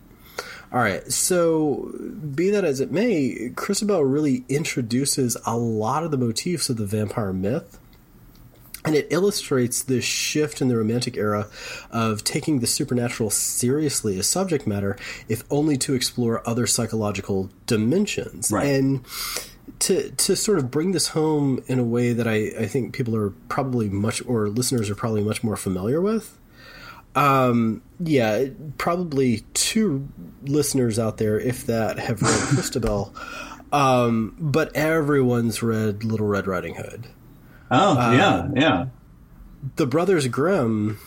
All 0.71 0.79
right, 0.79 1.09
so 1.09 1.93
be 2.35 2.49
that 2.49 2.65
as 2.65 2.81
it 2.81 2.91
may, 2.91 3.51
Christabel 3.55 4.03
really 4.03 4.43
introduces 4.49 5.37
a 5.45 5.55
lot 5.55 6.03
of 6.03 6.11
the 6.11 6.17
motifs 6.17 6.69
of 6.69 6.75
the 6.75 6.85
vampire 6.85 7.31
myth 7.31 7.79
and 8.87 8.95
it 8.95 9.07
illustrates 9.09 9.83
this 9.83 10.03
shift 10.03 10.61
in 10.61 10.67
the 10.67 10.77
Romantic 10.77 11.17
era 11.17 11.47
of 11.91 12.23
taking 12.23 12.59
the 12.59 12.67
supernatural 12.67 13.29
seriously 13.29 14.17
as 14.17 14.27
subject 14.27 14.65
matter, 14.65 14.97
if 15.27 15.43
only 15.51 15.77
to 15.77 15.93
explore 15.93 16.47
other 16.47 16.65
psychological 16.65 17.49
dimensions. 17.65 18.51
Right. 18.51 18.65
And 18.65 19.05
to 19.79 20.09
to 20.11 20.35
sort 20.35 20.57
of 20.57 20.71
bring 20.71 20.91
this 20.93 21.09
home 21.09 21.63
in 21.67 21.77
a 21.77 21.83
way 21.83 22.13
that 22.13 22.27
I, 22.27 22.51
I 22.57 22.65
think 22.67 22.95
people 22.95 23.15
are 23.15 23.31
probably 23.49 23.89
much 23.89 24.25
or 24.25 24.47
listeners 24.47 24.89
are 24.89 24.95
probably 24.95 25.23
much 25.23 25.43
more 25.43 25.57
familiar 25.57 26.01
with. 26.01 26.37
Um, 27.15 27.81
yeah, 27.99 28.45
probably 28.77 29.43
two 29.53 30.07
listeners 30.43 30.99
out 30.99 31.17
there, 31.17 31.39
if 31.39 31.65
that, 31.65 31.97
have 31.97 32.21
read 32.21 32.39
Christabel. 32.53 33.13
Um, 33.71 34.35
but 34.39 34.75
everyone's 34.75 35.61
read 35.63 36.03
Little 36.03 36.27
Red 36.27 36.47
Riding 36.47 36.75
Hood. 36.75 37.07
Oh, 37.69 37.97
Uh, 37.97 38.11
yeah, 38.11 38.47
yeah. 38.55 38.85
the 39.75 39.85
Brothers 39.87 40.27
Grimm 40.27 40.97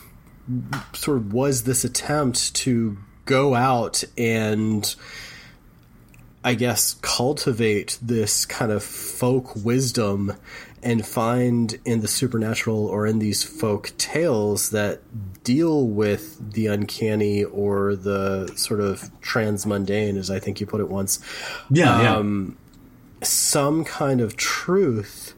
sort 0.93 1.17
of 1.17 1.33
was 1.33 1.63
this 1.63 1.83
attempt 1.83 2.53
to 2.55 2.97
go 3.25 3.55
out 3.55 4.03
and 4.17 4.93
I 6.43 6.55
guess 6.55 6.95
cultivate 7.01 7.97
this 8.01 8.45
kind 8.45 8.71
of 8.71 8.83
folk 8.83 9.55
wisdom 9.55 10.33
and 10.83 11.05
find 11.05 11.77
in 11.85 12.01
the 12.01 12.07
supernatural 12.07 12.87
or 12.87 13.05
in 13.05 13.19
these 13.19 13.43
folk 13.43 13.91
tales 13.99 14.71
that 14.71 15.01
deal 15.43 15.87
with 15.87 16.53
the 16.53 16.65
uncanny 16.67 17.43
or 17.43 17.95
the 17.95 18.51
sort 18.55 18.79
of 18.79 19.11
transmundane 19.21 20.17
as 20.17 20.31
I 20.31 20.39
think 20.39 20.59
you 20.59 20.65
put 20.65 20.81
it 20.81 20.89
once 20.89 21.19
Yeah, 21.69 22.15
um, 22.15 22.57
some 23.21 23.83
kind 23.85 24.19
of 24.21 24.35
truth 24.35 25.30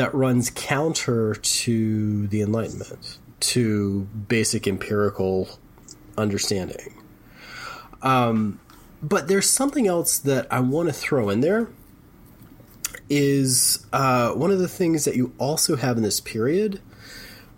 that 0.00 0.14
runs 0.14 0.48
counter 0.48 1.34
to 1.34 2.26
the 2.28 2.40
Enlightenment, 2.40 3.18
to 3.38 4.08
basic 4.28 4.66
empirical 4.66 5.58
understanding. 6.16 6.94
Um, 8.00 8.60
but 9.02 9.28
there's 9.28 9.50
something 9.50 9.86
else 9.86 10.16
that 10.16 10.50
I 10.50 10.60
want 10.60 10.88
to 10.88 10.94
throw 10.94 11.28
in 11.28 11.42
there. 11.42 11.68
Is 13.10 13.84
uh, 13.92 14.30
one 14.30 14.50
of 14.50 14.58
the 14.58 14.68
things 14.68 15.04
that 15.04 15.16
you 15.16 15.34
also 15.36 15.76
have 15.76 15.98
in 15.98 16.02
this 16.02 16.18
period, 16.18 16.80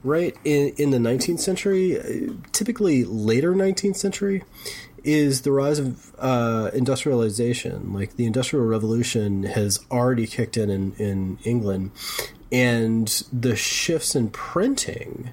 right 0.03 0.35
in 0.45 0.71
in 0.79 0.91
the 0.91 0.99
19th 0.99 1.39
century, 1.39 1.97
uh, 1.97 2.33
typically 2.51 3.05
later 3.05 3.55
19th 3.55 3.97
century, 3.97 4.43
is 5.05 5.43
the 5.43 5.53
rise 5.53 5.79
of 5.79 6.15
uh, 6.19 6.71
industrialization. 6.73 7.93
Like 7.93 8.17
the 8.17 8.27
Industrial 8.27 8.65
Revolution 8.65 9.45
has 9.45 9.81
already 9.91 10.27
kicked 10.27 10.57
in, 10.57 10.71
in 10.71 10.95
in 10.99 11.39
England, 11.45 11.91
and 12.51 13.09
the 13.33 13.57
shifts 13.57 14.15
in 14.15 14.31
printing 14.31 15.33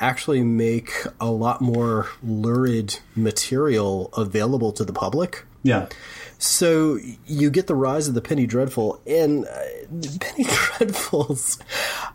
actually 0.00 0.42
make 0.42 0.90
a 1.20 1.30
lot 1.30 1.60
more 1.60 2.08
lurid 2.22 2.98
material 3.14 4.10
available 4.16 4.72
to 4.72 4.84
the 4.84 4.92
public. 4.92 5.44
Yeah. 5.62 5.88
So 6.44 6.98
you 7.26 7.50
get 7.50 7.68
the 7.68 7.74
rise 7.74 8.06
of 8.06 8.12
the 8.14 8.20
penny 8.20 8.46
dreadful, 8.46 9.00
and 9.06 9.46
uh, 9.46 9.48
penny 10.20 10.44
dreadfuls. 10.44 11.58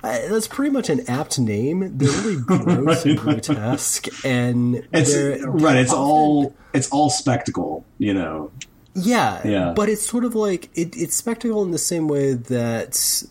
Uh, 0.04 0.20
that's 0.30 0.48
pretty 0.48 0.72
much 0.72 0.90
an 0.90 1.02
apt 1.10 1.40
name. 1.40 1.98
They're 1.98 2.10
really 2.22 2.42
gross 2.46 3.06
and 3.06 3.18
grotesque, 3.18 4.08
and 4.24 4.88
It's 4.94 5.16
right. 5.44 5.78
It's 5.78 5.92
often- 5.92 6.04
all 6.04 6.56
it's 6.74 6.90
all 6.90 7.10
spectacle, 7.10 7.86
you 7.98 8.14
know. 8.14 8.52
Yeah, 8.94 9.48
Yeah. 9.48 9.74
But 9.76 9.90
it's 9.90 10.06
sort 10.08 10.26
of 10.26 10.36
like 10.36 10.70
it, 10.76 10.96
it's 10.96 11.16
spectacle 11.16 11.64
in 11.64 11.72
the 11.72 11.78
same 11.80 12.08
way 12.08 12.34
that 12.34 13.24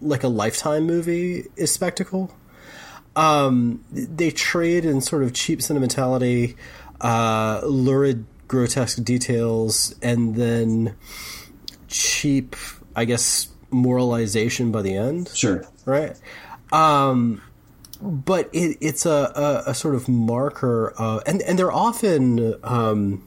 like 0.00 0.22
a 0.22 0.28
lifetime 0.28 0.84
movie 0.86 1.46
is 1.56 1.72
spectacle. 1.72 2.30
Um, 3.16 3.84
they 3.90 4.30
trade 4.30 4.84
in 4.84 5.00
sort 5.00 5.22
of 5.22 5.32
cheap 5.32 5.62
sentimentality, 5.62 6.56
uh, 7.00 7.62
lurid, 7.64 8.26
grotesque 8.48 9.02
details, 9.02 9.94
and 10.02 10.34
then 10.34 10.96
cheap, 11.88 12.56
I 12.94 13.04
guess, 13.04 13.48
moralization 13.70 14.70
by 14.72 14.82
the 14.82 14.94
end 14.96 15.30
Sure. 15.34 15.64
right? 15.84 16.16
Um, 16.72 17.42
but 18.00 18.50
it, 18.52 18.76
it's 18.80 19.06
a, 19.06 19.32
a, 19.66 19.70
a 19.70 19.74
sort 19.74 19.94
of 19.94 20.08
marker, 20.08 20.92
uh, 20.98 21.20
and 21.26 21.40
and 21.42 21.58
they're 21.58 21.72
often 21.72 22.54
um, 22.62 23.22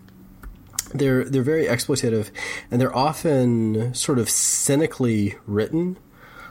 they're 0.94 1.24
they're 1.26 1.44
very 1.44 1.66
exploitative, 1.66 2.30
and 2.70 2.80
they're 2.80 2.96
often 2.96 3.94
sort 3.94 4.20
of 4.20 4.30
cynically 4.30 5.36
written. 5.46 5.98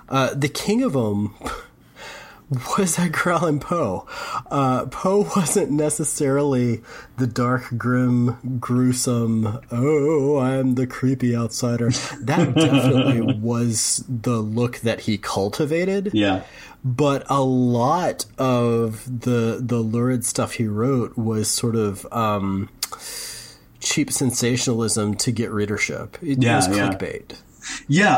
Uh, 0.09 0.33
the 0.35 0.49
king 0.49 0.83
of 0.83 0.95
them 0.95 1.35
was 2.79 2.99
Edgar 2.99 3.33
Allan 3.33 3.61
Poe. 3.61 4.07
Uh, 4.51 4.87
Poe 4.87 5.29
wasn't 5.37 5.71
necessarily 5.71 6.83
the 7.17 7.27
dark, 7.27 7.65
grim, 7.77 8.59
gruesome, 8.59 9.61
oh, 9.71 10.39
I'm 10.39 10.75
the 10.75 10.87
creepy 10.87 11.37
outsider. 11.37 11.91
That 12.21 12.55
definitely 12.55 13.21
was 13.41 14.05
the 14.09 14.39
look 14.39 14.79
that 14.79 15.01
he 15.01 15.19
cultivated. 15.19 16.11
Yeah. 16.15 16.43
But 16.85 17.25
a 17.29 17.43
lot 17.43 18.25
of 18.39 19.21
the 19.21 19.59
the 19.61 19.79
lurid 19.79 20.25
stuff 20.25 20.53
he 20.53 20.67
wrote 20.69 21.19
was 21.19 21.51
sort 21.51 21.75
of 21.75 22.07
um, 22.13 22.69
cheap 23.81 24.13
sensationalism 24.13 25.15
to 25.17 25.33
get 25.33 25.51
readership. 25.51 26.17
It 26.23 26.41
Yeah, 26.43 26.57
was 26.57 26.69
clickbait. 26.69 27.31
Yeah, 27.31 27.37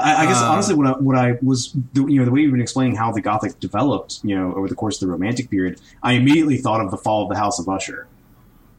I, 0.02 0.22
I 0.22 0.26
guess 0.26 0.40
Uh, 0.42 0.50
honestly, 0.50 0.74
what 0.74 0.86
I, 0.86 0.90
what 0.92 1.16
I 1.16 1.38
was, 1.42 1.72
the- 1.92 2.06
you 2.06 2.18
know, 2.18 2.24
the 2.24 2.30
way 2.30 2.40
you've 2.40 2.52
been 2.52 2.60
explaining 2.60 2.96
how 2.96 3.12
the 3.12 3.20
Gothic 3.20 3.58
developed, 3.60 4.20
you 4.22 4.34
know, 4.36 4.54
over 4.54 4.68
the 4.68 4.74
course 4.74 4.96
of 5.00 5.06
the 5.08 5.12
Romantic 5.12 5.50
period, 5.50 5.80
I 6.02 6.12
immediately 6.14 6.56
thought 6.58 6.80
of 6.80 6.90
the 6.90 6.96
fall 6.98 7.22
of 7.24 7.28
the 7.28 7.36
House 7.36 7.58
of 7.58 7.68
Usher. 7.68 8.06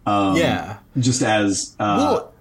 Um, 0.05 0.35
Yeah. 0.37 0.77
just 0.97 1.21
as, 1.21 1.75
uh, 1.79 1.95
Well, 1.97 2.33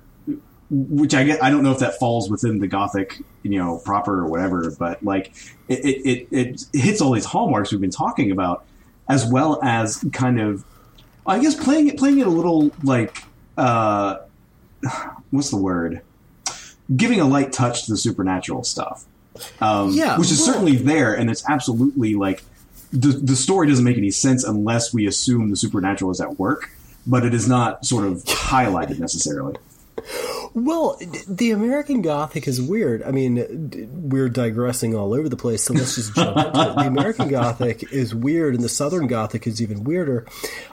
which 0.70 1.14
I 1.14 1.24
get, 1.24 1.42
I 1.42 1.50
don't 1.50 1.62
know 1.64 1.72
if 1.72 1.80
that 1.80 1.98
falls 1.98 2.30
within 2.30 2.58
the 2.60 2.68
Gothic, 2.68 3.20
you 3.42 3.58
know, 3.58 3.78
proper 3.84 4.20
or 4.20 4.26
whatever, 4.28 4.72
but 4.78 5.02
like 5.02 5.32
it, 5.68 5.84
it, 5.84 6.28
it, 6.32 6.60
it 6.72 6.80
hits 6.80 7.00
all 7.00 7.10
these 7.12 7.24
hallmarks 7.24 7.72
we've 7.72 7.80
been 7.80 7.90
talking 7.90 8.30
about, 8.30 8.64
as 9.08 9.26
well 9.26 9.58
as 9.64 10.04
kind 10.12 10.40
of, 10.40 10.64
I 11.26 11.40
guess 11.40 11.56
playing 11.56 11.88
it, 11.88 11.98
playing 11.98 12.18
it 12.20 12.26
a 12.26 12.30
little 12.30 12.70
like, 12.84 13.24
uh, 13.58 14.18
what's 15.30 15.50
the 15.50 15.56
word? 15.56 16.02
Giving 16.94 17.20
a 17.20 17.24
light 17.26 17.52
touch 17.52 17.84
to 17.86 17.92
the 17.92 17.96
supernatural 17.96 18.64
stuff. 18.64 19.04
Um, 19.60 19.90
Yeah, 19.92 20.18
which 20.18 20.30
is 20.30 20.38
well- 20.40 20.48
certainly 20.48 20.76
there, 20.76 21.14
and 21.14 21.30
it's 21.30 21.48
absolutely 21.48 22.14
like 22.14 22.42
the 22.92 23.08
the 23.08 23.36
story 23.36 23.68
doesn't 23.68 23.84
make 23.84 23.96
any 23.96 24.10
sense 24.10 24.42
unless 24.44 24.92
we 24.92 25.06
assume 25.06 25.50
the 25.50 25.56
supernatural 25.56 26.10
is 26.10 26.20
at 26.20 26.38
work, 26.38 26.70
but 27.06 27.24
it 27.24 27.32
is 27.32 27.46
not 27.48 27.86
sort 27.86 28.04
of 28.04 28.24
highlighted 28.24 28.98
necessarily. 28.98 29.54
Well, 30.52 30.98
the 31.28 31.52
American 31.52 32.02
Gothic 32.02 32.48
is 32.48 32.60
weird. 32.60 33.04
I 33.04 33.12
mean, 33.12 33.90
we're 34.10 34.28
digressing 34.28 34.96
all 34.96 35.14
over 35.14 35.28
the 35.28 35.36
place, 35.36 35.62
so 35.62 35.74
let's 35.74 35.94
just 35.94 36.14
jump 36.16 36.36
into 36.36 36.48
it. 36.48 36.74
The 36.76 36.86
American 36.88 37.28
Gothic 37.38 37.92
is 37.92 38.12
weird, 38.14 38.56
and 38.56 38.64
the 38.64 38.68
Southern 38.68 39.06
Gothic 39.06 39.46
is 39.46 39.62
even 39.62 39.84
weirder. 39.84 40.26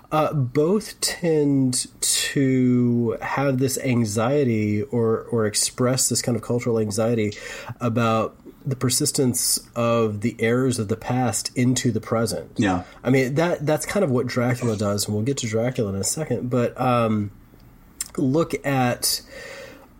Uh, 0.10 0.34
both 0.34 1.00
tend 1.02 1.88
to 2.00 3.18
have 3.22 3.60
this 3.60 3.78
anxiety 3.80 4.82
or, 4.84 5.24
or 5.24 5.46
express 5.46 6.08
this 6.08 6.22
kind 6.22 6.38
of 6.38 6.42
cultural 6.42 6.80
anxiety 6.80 7.34
about 7.82 8.38
the 8.66 8.76
persistence 8.76 9.60
of 9.76 10.22
the 10.22 10.36
errors 10.40 10.78
of 10.78 10.90
the 10.90 10.98
past 10.98 11.52
into 11.58 11.92
the 11.92 12.02
present. 12.02 12.52
Yeah. 12.58 12.84
I 13.04 13.10
mean 13.10 13.36
that 13.36 13.66
that's 13.66 13.86
kind 13.86 14.04
of 14.04 14.12
what 14.12 14.28
Dracula 14.28 14.76
does, 14.76 15.06
and 15.06 15.16
we'll 15.16 15.24
get 15.24 15.38
to 15.38 15.48
Dracula 15.48 15.90
in 15.94 15.96
a 15.96 16.04
second. 16.04 16.50
But 16.50 16.80
um, 16.80 17.32
look 18.18 18.54
at 18.66 19.22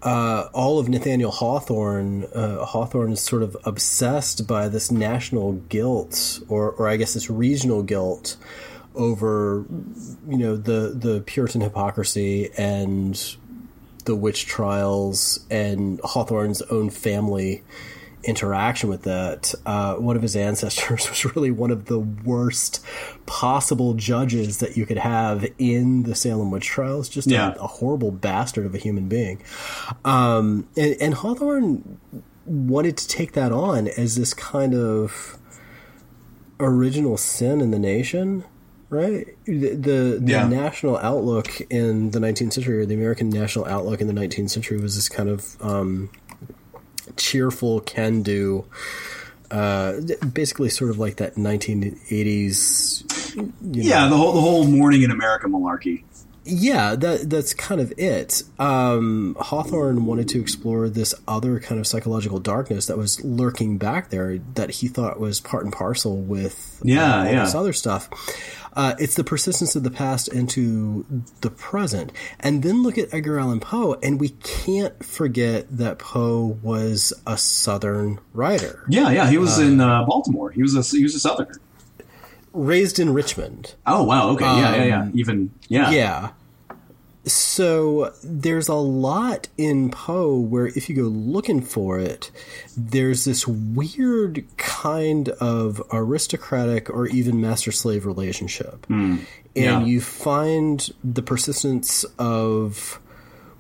uh, 0.04 0.50
all 0.54 0.80
of 0.80 0.90
Nathaniel 0.90 1.32
Hawthorne. 1.32 2.26
Uh, 2.26 2.66
Hawthorne 2.66 3.14
is 3.14 3.22
sort 3.22 3.42
of 3.42 3.56
obsessed 3.64 4.48
by 4.48 4.68
this 4.68 4.92
national 4.92 5.54
guilt, 5.54 6.42
or 6.50 6.72
or 6.72 6.90
I 6.90 6.98
guess 6.98 7.14
this 7.14 7.30
regional 7.30 7.84
guilt 7.84 8.36
over 8.98 9.66
you 10.28 10.38
know 10.38 10.58
the 10.58 10.94
the 10.96 11.22
Puritan 11.26 11.62
hypocrisy 11.62 12.50
and 12.58 13.36
the 14.06 14.16
witch 14.16 14.46
trials 14.46 15.40
and 15.50 16.00
Hawthorne's 16.04 16.62
own 16.64 16.90
family 16.90 17.64
interaction 18.24 18.90
with 18.90 19.04
that. 19.04 19.54
Uh, 19.66 19.96
one 19.96 20.16
of 20.16 20.22
his 20.22 20.36
ancestors 20.36 21.08
was 21.10 21.24
really 21.36 21.52
one 21.52 21.72
of 21.72 21.86
the 21.86 22.00
worst 22.00 22.84
possible 23.26 23.94
judges 23.94 24.58
that 24.58 24.76
you 24.76 24.86
could 24.86 24.98
have 24.98 25.46
in 25.58 26.04
the 26.04 26.16
Salem 26.16 26.52
witch 26.52 26.66
trials. 26.66 27.08
Just 27.08 27.28
Yeah. 27.30 27.54
a, 27.54 27.64
a 27.64 27.68
horrible 27.68 28.12
bastard 28.12 28.66
of 28.66 28.74
a 28.76 28.78
human 28.78 29.08
being. 29.08 29.42
Um, 30.04 30.68
and, 30.76 30.96
and 31.00 31.14
Hawthorne 31.14 32.00
wanted 32.46 32.98
to 32.98 33.08
take 33.08 33.34
that 33.34 33.52
on 33.52 33.88
as 33.90 34.16
this 34.16 34.34
kind 34.34 34.74
of 34.74 35.38
original 36.60 37.18
sin 37.18 37.62
in 37.62 37.72
the 37.72 37.80
nation. 37.80 38.44
Right, 38.90 39.28
the 39.46 39.76
the, 39.76 40.18
the 40.22 40.32
Yeah. 40.32 40.48
national 40.48 40.98
outlook 40.98 41.60
in 41.70 42.12
the 42.12 42.20
19th 42.20 42.54
century, 42.54 42.80
or 42.80 42.86
the 42.86 42.94
American 42.96 43.30
national 43.30 43.66
outlook 43.66 44.00
in 44.00 44.08
the 44.08 44.14
19th 44.14 44.50
century, 44.50 44.80
was 44.80 44.96
this 44.96 45.10
kind 45.10 45.28
of 45.28 45.58
um, 45.62 46.10
cheerful, 47.18 47.82
can-do, 47.82 48.64
uh, 49.52 49.94
basically 50.34 50.70
sort 50.70 50.90
of 50.90 51.00
like 51.00 51.18
that 51.18 51.36
1980s. 51.36 53.36
you 53.36 53.42
know, 53.44 53.52
Yeah, 53.90 54.08
the 54.08 54.16
whole 54.16 54.32
the 54.34 54.42
whole 54.42 54.66
morning 54.66 55.02
in 55.04 55.12
America 55.12 55.48
malarkey. 55.48 56.04
Yeah, 56.48 56.96
that 56.96 57.30
that's 57.30 57.54
kind 57.54 57.80
of 57.82 57.94
it. 57.98 58.44
Um, 58.60 59.36
Hawthorne 59.40 60.06
wanted 60.06 60.28
to 60.30 60.42
explore 60.42 60.90
this 60.90 61.14
other 61.28 61.60
kind 61.60 61.80
of 61.80 61.88
psychological 61.88 62.40
darkness 62.40 62.86
that 62.88 62.98
was 62.98 63.24
lurking 63.24 63.78
back 63.78 64.10
there 64.10 64.40
that 64.56 64.70
he 64.72 64.88
thought 64.88 65.20
was 65.20 65.40
part 65.40 65.64
and 65.64 65.74
parcel 65.74 66.18
with 66.18 66.80
uh, 66.82 66.86
Yeah, 66.86 67.20
all 67.20 67.26
yeah. 67.26 67.44
this 67.46 67.56
other 67.56 67.74
stuff. 67.74 68.10
Uh, 68.74 68.94
it's 69.00 69.16
the 69.16 69.24
persistence 69.24 69.76
of 69.76 69.82
the 69.82 69.90
past 69.90 70.28
into 70.28 71.04
the 71.42 71.50
present, 71.50 72.12
and 72.40 72.62
then 72.62 72.84
look 72.84 72.96
at 73.00 73.12
Edgar 73.12 73.40
Allan 73.40 73.60
Poe, 73.60 73.96
and 74.04 74.20
we 74.20 74.30
can't 74.30 75.04
forget 75.04 75.66
that 75.76 75.98
Poe 75.98 76.60
was 76.62 77.12
a 77.26 77.40
Southern 77.40 78.20
writer, 78.34 78.84
Yeah, 78.88 79.10
yeah. 79.10 79.30
He 79.32 79.40
was 79.40 79.58
in 79.58 79.82
uh, 79.82 80.06
Baltimore. 80.06 80.52
He 80.52 80.62
was 80.62 80.76
a 80.76 80.84
he 80.96 81.02
was 81.02 81.16
a 81.16 81.20
Southerner. 81.20 81.60
Raised 82.58 83.00
in 83.00 83.14
Richmond. 83.14 83.76
Oh 83.86 84.04
wow. 84.04 84.30
Okay. 84.30 84.46
yeah, 84.46 84.76
yeah, 84.76 84.84
yeah. 84.84 85.10
Even 85.14 85.52
yeah. 85.68 85.88
Um, 85.88 85.94
Yeah. 85.94 86.30
So 87.26 88.14
there's 88.24 88.70
a 88.70 88.76
lot 88.76 89.50
in 89.58 89.92
Poe 89.92 90.38
where 90.38 90.68
if 90.68 90.88
you 90.88 90.96
go 90.96 91.02
looking 91.02 91.62
for 91.62 92.00
it, 92.00 92.32
there's 92.78 93.26
this 93.26 93.46
weird 93.46 94.46
kind 94.56 95.28
of 95.30 95.82
aristocratic 95.92 96.90
or 96.90 97.08
even 97.08 97.42
master 97.42 97.74
slave 97.74 98.06
relationship. 98.06 98.86
and 98.90 99.26
yeah. 99.56 99.84
you 99.84 100.00
find 100.00 100.90
the 101.04 101.22
persistence 101.22 102.06
of 102.18 103.00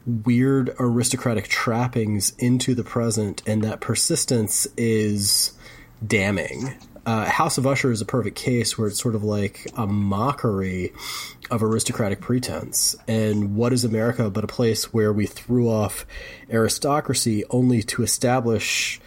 weird 0.05 0.73
aristocratic 0.79 1.47
trappings 1.49 2.33
into 2.39 2.73
the 2.73 2.83
present, 2.83 3.43
and 3.45 3.63
that 3.63 3.81
persistence 3.81 4.65
is 4.77 5.53
damning. 6.05 6.73
Uh, 7.07 7.23
House 7.23 7.57
of 7.57 7.65
Usher 7.65 7.89
is 7.89 8.01
a 8.01 8.05
perfect 8.05 8.35
case 8.35 8.77
where 8.77 8.89
it's 8.89 9.01
sort 9.01 9.15
of 9.15 9.23
like 9.23 9.65
a 9.77 9.87
mockery 9.87 10.91
of 11.49 11.63
aristocratic 11.63 12.19
pretense. 12.19 12.97
And 13.07 13.55
what 13.55 13.71
is 13.71 13.85
America 13.85 14.29
but 14.29 14.43
a 14.43 14.47
place 14.47 14.91
where 14.93 15.13
we 15.13 15.25
threw 15.25 15.69
off 15.69 16.05
aristocracy 16.51 17.45
only 17.49 17.81
to 17.83 18.03
establish 18.03 18.99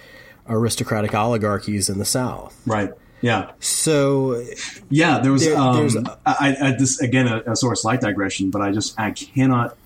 aristocratic 0.49 1.15
oligarchies 1.15 1.91
in 1.91 1.99
the 1.99 2.07
South? 2.07 2.59
Right. 2.67 2.91
Yeah. 3.21 3.51
So 3.61 4.43
Yeah. 4.89 5.19
There 5.19 5.33
was. 5.33 5.45
There- 5.45 5.59
um, 5.59 5.77
there's- 5.77 5.97
I, 6.25 6.57
I 6.59 6.73
this 6.79 7.03
again 7.03 7.29
a, 7.29 7.53
a 7.53 7.55
sort 7.55 7.75
of 7.75 7.79
slight 7.81 8.01
digression, 8.01 8.51
but 8.51 8.63
I 8.63 8.73
just 8.73 8.99
I 8.99 9.11
cannot. 9.11 9.77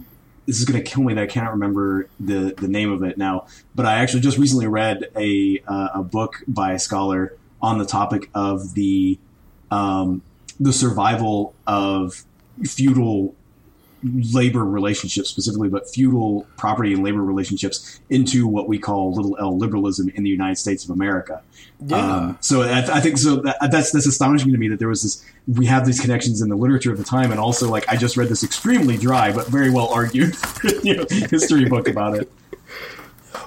This 0.46 0.60
is 0.60 0.66
going 0.66 0.80
to 0.80 0.88
kill 0.88 1.02
me 1.02 1.14
that 1.14 1.22
I 1.22 1.26
cannot 1.26 1.50
remember 1.50 2.06
the 2.20 2.54
the 2.56 2.68
name 2.68 2.92
of 2.92 3.02
it 3.02 3.18
now. 3.18 3.46
But 3.74 3.86
I 3.86 3.94
actually 3.94 4.20
just 4.20 4.38
recently 4.38 4.68
read 4.68 5.08
a 5.16 5.60
uh, 5.66 5.88
a 5.94 6.02
book 6.04 6.44
by 6.46 6.74
a 6.74 6.78
scholar 6.78 7.34
on 7.64 7.78
the 7.78 7.86
topic 7.86 8.28
of 8.34 8.74
the 8.74 9.18
um, 9.70 10.20
the 10.60 10.72
survival 10.72 11.54
of 11.66 12.24
feudal 12.62 13.34
labor 14.04 14.62
relationships 14.62 15.30
specifically, 15.30 15.70
but 15.70 15.88
feudal 15.88 16.46
property 16.58 16.92
and 16.92 17.02
labor 17.02 17.22
relationships 17.22 18.00
into 18.10 18.46
what 18.46 18.68
we 18.68 18.78
call 18.78 19.14
little 19.14 19.34
L 19.40 19.56
liberalism 19.56 20.10
in 20.10 20.22
the 20.24 20.28
United 20.28 20.56
States 20.56 20.84
of 20.84 20.90
America. 20.90 21.42
Um, 21.90 22.36
so 22.40 22.62
I, 22.62 22.98
I 22.98 23.00
think 23.00 23.16
so. 23.16 23.36
That, 23.36 23.56
that's 23.70 23.92
that's 23.92 24.06
astonishing 24.06 24.52
to 24.52 24.58
me 24.58 24.68
that 24.68 24.78
there 24.78 24.88
was 24.88 25.02
this. 25.02 25.24
We 25.48 25.64
have 25.66 25.86
these 25.86 26.00
connections 26.00 26.42
in 26.42 26.50
the 26.50 26.56
literature 26.56 26.92
of 26.92 26.98
the 26.98 27.04
time, 27.04 27.30
and 27.30 27.40
also 27.40 27.70
like 27.70 27.88
I 27.88 27.96
just 27.96 28.18
read 28.18 28.28
this 28.28 28.44
extremely 28.44 28.98
dry 28.98 29.32
but 29.32 29.48
very 29.48 29.70
well 29.70 29.88
argued 29.88 30.36
you 30.82 30.96
know, 30.98 31.06
history 31.08 31.64
book 31.64 31.88
about 31.88 32.18
it. 32.18 32.30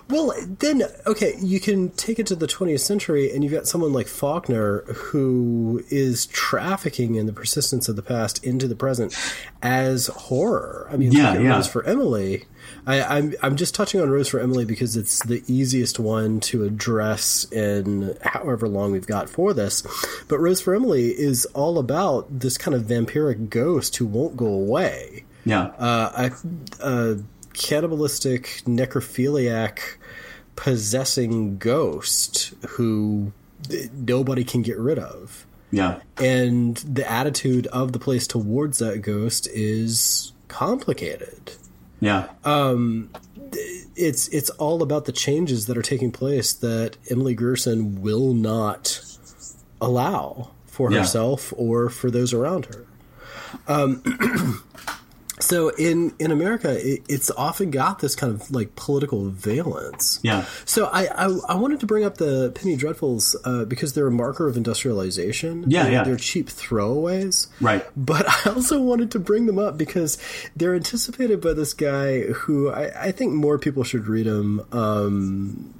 Well, 0.09 0.33
then, 0.59 0.83
okay, 1.05 1.33
you 1.39 1.59
can 1.59 1.89
take 1.91 2.19
it 2.19 2.27
to 2.27 2.35
the 2.35 2.47
20th 2.47 2.79
century, 2.79 3.31
and 3.31 3.43
you've 3.43 3.53
got 3.53 3.67
someone 3.67 3.93
like 3.93 4.07
Faulkner 4.07 4.81
who 4.93 5.83
is 5.89 6.27
trafficking 6.27 7.15
in 7.15 7.25
the 7.25 7.33
persistence 7.33 7.89
of 7.89 7.95
the 7.95 8.01
past 8.01 8.43
into 8.43 8.67
the 8.67 8.75
present 8.75 9.15
as 9.61 10.07
horror. 10.07 10.87
I 10.91 10.97
mean, 10.97 11.11
Yeah, 11.11 11.37
yeah. 11.37 11.55
Rose 11.55 11.67
for 11.67 11.83
Emily. 11.83 12.45
I, 12.85 13.01
I'm 13.01 13.33
I'm 13.41 13.55
just 13.55 13.75
touching 13.75 14.01
on 14.01 14.09
Rose 14.09 14.27
for 14.27 14.39
Emily 14.39 14.65
because 14.65 14.97
it's 14.97 15.23
the 15.25 15.43
easiest 15.47 15.99
one 15.99 16.39
to 16.41 16.63
address 16.63 17.45
in 17.51 18.17
however 18.21 18.67
long 18.67 18.91
we've 18.91 19.07
got 19.07 19.29
for 19.29 19.53
this. 19.53 19.83
But 20.27 20.39
Rose 20.39 20.61
for 20.61 20.75
Emily 20.75 21.09
is 21.09 21.45
all 21.47 21.79
about 21.79 22.39
this 22.39 22.57
kind 22.57 22.75
of 22.75 22.83
vampiric 22.83 23.49
ghost 23.49 23.95
who 23.97 24.05
won't 24.05 24.35
go 24.35 24.47
away 24.47 25.23
Yeah, 25.45 25.67
uh, 25.77 26.29
a, 26.81 26.87
a 26.87 27.17
cannibalistic 27.57 28.61
necrophiliac 28.65 29.79
possessing 30.55 31.57
ghost 31.57 32.53
who 32.69 33.31
nobody 33.93 34.43
can 34.43 34.61
get 34.61 34.77
rid 34.77 34.99
of. 34.99 35.45
yeah, 35.71 35.99
And 36.17 36.77
the 36.77 37.09
attitude 37.09 37.67
of 37.67 37.91
the 37.91 37.99
place 37.99 38.27
towards 38.27 38.77
that 38.79 39.01
ghost 39.01 39.47
is 39.53 40.31
complicated. 40.47 41.53
yeah, 41.99 42.27
Um 42.45 43.09
It's 43.95 44.27
it's 44.29 44.49
all 44.51 44.83
about 44.83 45.05
the 45.05 45.11
changes 45.11 45.65
that 45.67 45.77
are 45.77 45.81
taking 45.93 46.11
place 46.11 46.53
that 46.53 46.97
Emily 47.09 47.33
Grierson 47.33 48.01
will 48.01 48.33
not 48.33 49.01
allow 49.81 50.51
for 50.65 50.91
Yeah. 50.91 50.99
herself 50.99 51.53
or 51.57 51.89
for 51.89 52.11
those 52.11 52.33
around 52.33 52.65
her. 52.67 52.85
Um, 53.67 54.03
so 55.39 55.69
in 55.69 56.13
in 56.19 56.31
America, 56.31 56.71
it, 56.71 57.03
it's 57.07 57.29
often 57.31 57.71
got 57.71 57.99
this 57.99 58.15
kind 58.15 58.33
of 58.33 58.49
like 58.51 58.75
political 58.75 59.29
valence. 59.29 60.19
yeah. 60.23 60.45
So 60.65 60.85
I, 60.85 61.05
I 61.05 61.39
I 61.49 61.55
wanted 61.55 61.79
to 61.81 61.85
bring 61.85 62.03
up 62.03 62.17
the 62.17 62.51
penny 62.51 62.75
dreadfuls 62.75 63.35
uh, 63.43 63.65
because 63.65 63.93
they're 63.93 64.07
a 64.07 64.11
marker 64.11 64.47
of 64.47 64.57
industrialization. 64.57 65.65
Yeah, 65.69 65.83
they're, 65.83 65.91
yeah. 65.91 66.03
They're 66.03 66.17
cheap 66.17 66.47
throwaways. 66.47 67.47
Right. 67.61 67.85
But 67.95 68.25
I 68.45 68.51
also 68.51 68.81
wanted 68.81 69.11
to 69.11 69.19
bring 69.19 69.45
them 69.45 69.59
up 69.59 69.77
because 69.77 70.17
they're 70.55 70.75
anticipated 70.75 71.41
by 71.41 71.53
this 71.53 71.73
guy 71.73 72.21
who 72.21 72.69
I, 72.69 73.07
I 73.07 73.11
think 73.11 73.33
more 73.33 73.59
people 73.59 73.83
should 73.83 74.07
read 74.07 74.25
him. 74.25 74.61
Um, 74.71 75.73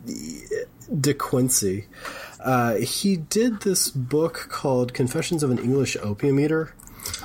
De 1.01 1.13
Quincey. 1.13 1.85
Uh, 2.39 2.75
he 2.75 3.17
did 3.17 3.61
this 3.61 3.89
book 3.89 4.47
called 4.49 4.93
Confessions 4.93 5.43
of 5.43 5.51
an 5.51 5.57
English 5.57 5.97
Opium 5.97 6.39
Eater. 6.39 6.73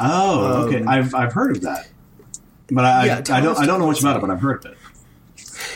Oh, 0.00 0.66
okay. 0.66 0.84
I've 0.84 1.14
I've 1.14 1.32
heard 1.32 1.56
of 1.56 1.62
that, 1.62 1.88
but 2.74 2.84
I 2.84 3.00
Um, 3.00 3.06
Yeah, 3.06 3.34
I, 3.34 3.38
I 3.38 3.40
don't 3.40 3.58
I 3.58 3.66
don't 3.66 3.80
know 3.80 3.86
much 3.86 4.00
about 4.00 4.16
it, 4.16 4.20
but 4.20 4.30
I've 4.30 4.40
heard 4.40 4.64
of 4.64 4.72
it. 4.72 4.78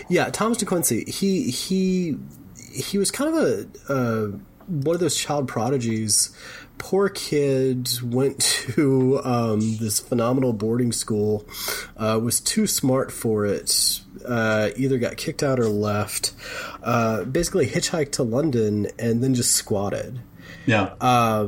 Yeah, 0.08 0.30
Thomas 0.30 0.58
De 0.58 0.64
Quincey. 0.64 1.04
He 1.10 1.50
he 1.50 2.16
he 2.72 2.98
was 2.98 3.10
kind 3.10 3.34
of 3.34 3.42
a 3.42 3.92
uh, 3.92 4.26
one 4.66 4.94
of 4.94 5.00
those 5.00 5.16
child 5.16 5.48
prodigies. 5.48 6.36
Poor 6.78 7.08
kid 7.08 7.88
went 8.02 8.38
to 8.40 9.20
um, 9.24 9.60
this 9.78 9.98
phenomenal 9.98 10.52
boarding 10.52 10.92
school. 10.92 11.46
Uh, 11.96 12.20
was 12.22 12.38
too 12.38 12.66
smart 12.66 13.10
for 13.10 13.46
it. 13.46 14.00
Uh, 14.26 14.70
either 14.76 14.98
got 14.98 15.16
kicked 15.16 15.42
out 15.42 15.58
or 15.58 15.68
left. 15.68 16.32
Uh, 16.82 17.24
basically, 17.24 17.66
hitchhiked 17.66 18.12
to 18.12 18.22
London 18.22 18.88
and 18.98 19.22
then 19.24 19.34
just 19.34 19.52
squatted 19.52 20.18
Yeah, 20.66 20.90
Uh, 21.00 21.46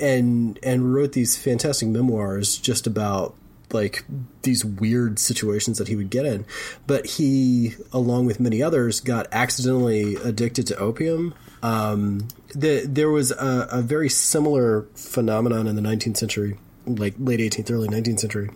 and 0.00 0.58
and 0.62 0.94
wrote 0.94 1.12
these 1.12 1.36
fantastic 1.36 1.88
memoirs 1.88 2.56
just 2.56 2.86
about 2.86 3.34
like 3.72 4.04
these 4.42 4.64
weird 4.64 5.18
situations 5.18 5.78
that 5.78 5.88
he 5.88 5.96
would 5.96 6.10
get 6.10 6.24
in. 6.24 6.44
But 6.86 7.06
he, 7.06 7.74
along 7.92 8.26
with 8.26 8.40
many 8.40 8.62
others, 8.62 9.00
got 9.00 9.26
accidentally 9.32 10.16
addicted 10.16 10.66
to 10.68 10.76
opium. 10.76 11.34
Um, 11.62 12.28
the, 12.54 12.84
there 12.86 13.10
was 13.10 13.30
a, 13.30 13.68
a 13.70 13.82
very 13.82 14.08
similar 14.08 14.86
phenomenon 14.94 15.66
in 15.66 15.76
the 15.76 15.82
19th 15.82 16.16
century, 16.16 16.58
like 16.86 17.14
late 17.18 17.40
18th, 17.40 17.70
early 17.70 17.88
19th 17.88 18.20
century. 18.20 18.50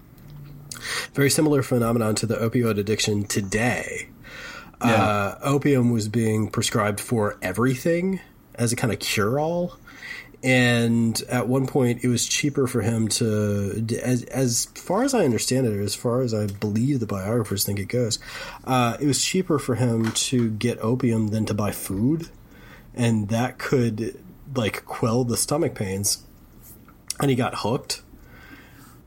Very 1.15 1.31
similar 1.31 1.63
phenomenon 1.63 2.15
to 2.17 2.27
the 2.27 2.37
opioid 2.37 2.79
addiction 2.79 3.25
today. 3.25 4.09
Yeah. 4.85 4.93
Uh, 4.93 5.39
opium 5.43 5.91
was 5.91 6.09
being 6.09 6.51
prescribed 6.51 7.01
for 7.01 7.39
everything 7.41 8.21
as 8.57 8.73
a 8.73 8.77
kind 8.77 8.93
of 8.93 8.99
cure 8.99 9.39
all. 9.41 9.79
And 10.47 11.21
at 11.29 11.49
one 11.49 11.67
point, 11.67 12.05
it 12.05 12.09
was 12.09 12.25
cheaper 12.25 12.69
for 12.69 12.81
him 12.81 13.09
to, 13.09 13.85
as, 14.01 14.23
as 14.23 14.67
far 14.77 15.03
as 15.03 15.13
I 15.13 15.25
understand 15.25 15.67
it, 15.67 15.73
or 15.73 15.81
as 15.81 15.97
far 15.97 16.21
as 16.21 16.33
I 16.33 16.47
believe 16.47 17.01
the 17.01 17.07
biographers 17.07 17.65
think 17.65 17.81
it 17.81 17.87
goes, 17.87 18.21
uh, 18.63 18.97
it 19.01 19.07
was 19.09 19.25
cheaper 19.25 19.59
for 19.59 19.75
him 19.75 20.13
to 20.13 20.51
get 20.53 20.79
opium 20.79 21.29
than 21.29 21.47
to 21.47 21.55
buy 21.55 21.73
food. 21.73 22.29
And 22.95 23.29
that 23.31 23.59
could, 23.59 24.23
like, 24.55 24.85
quell 24.85 25.25
the 25.25 25.37
stomach 25.37 25.75
pains. 25.75 26.25
And 27.19 27.29
he 27.29 27.35
got 27.35 27.57
hooked 27.57 28.03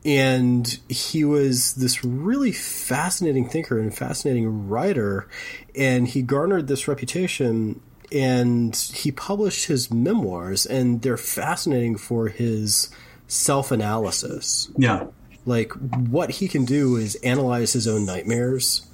and 0.04 0.78
he 0.88 1.24
was 1.24 1.74
this 1.74 2.04
really 2.04 2.52
fascinating 2.52 3.48
thinker 3.48 3.78
and 3.78 3.94
fascinating 3.94 4.68
writer 4.68 5.28
and 5.76 6.08
he 6.08 6.22
garnered 6.22 6.68
this 6.68 6.88
reputation 6.88 7.80
and 8.12 8.74
he 8.94 9.10
published 9.12 9.66
his 9.66 9.90
memoirs 9.90 10.66
and 10.66 11.02
they're 11.02 11.16
fascinating 11.16 11.96
for 11.96 12.28
his 12.28 12.88
self-analysis 13.28 14.70
Yeah. 14.76 15.06
like 15.46 15.72
what 15.72 16.30
he 16.32 16.48
can 16.48 16.64
do 16.64 16.96
is 16.96 17.14
analyze 17.16 17.72
his 17.72 17.86
own 17.86 18.04
nightmares 18.06 18.86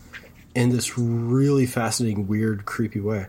in 0.54 0.70
this 0.70 0.98
really 0.98 1.66
fascinating 1.66 2.26
weird 2.26 2.64
creepy 2.66 3.00
way 3.00 3.26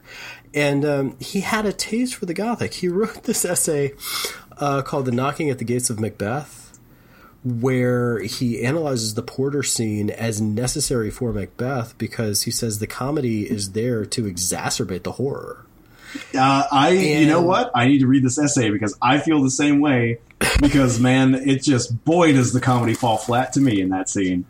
and 0.53 0.83
um, 0.85 1.17
he 1.19 1.41
had 1.41 1.65
a 1.65 1.73
taste 1.73 2.15
for 2.15 2.25
the 2.25 2.33
gothic 2.33 2.73
he 2.75 2.87
wrote 2.87 3.23
this 3.23 3.45
essay 3.45 3.93
uh, 4.57 4.81
called 4.81 5.05
the 5.05 5.11
knocking 5.11 5.49
at 5.49 5.59
the 5.59 5.65
gates 5.65 5.89
of 5.89 5.99
macbeth 5.99 6.63
where 7.43 8.19
he 8.19 8.61
analyzes 8.63 9.13
the 9.13 9.21
Porter 9.21 9.63
scene 9.63 10.09
as 10.09 10.41
necessary 10.41 11.09
for 11.09 11.31
Macbeth 11.31 11.97
because 11.97 12.41
he 12.43 12.51
says 12.51 12.79
the 12.79 12.87
comedy 12.87 13.49
is 13.49 13.71
there 13.71 14.05
to 14.05 14.23
exacerbate 14.23 15.03
the 15.03 15.13
horror. 15.13 15.65
Uh, 16.35 16.63
I, 16.71 16.89
you 16.89 17.27
know 17.27 17.41
what? 17.41 17.71
I 17.75 17.87
need 17.87 17.99
to 17.99 18.07
read 18.07 18.23
this 18.23 18.37
essay 18.37 18.69
because 18.69 18.97
I 19.01 19.19
feel 19.19 19.41
the 19.41 19.51
same 19.51 19.79
way. 19.79 20.19
Because 20.61 20.99
man, 20.99 21.33
it 21.35 21.63
just 21.63 22.03
boy 22.05 22.33
does 22.33 22.53
the 22.53 22.61
comedy 22.61 22.93
fall 22.93 23.17
flat 23.17 23.53
to 23.53 23.59
me 23.59 23.81
in 23.81 23.89
that 23.89 24.09
scene. 24.09 24.45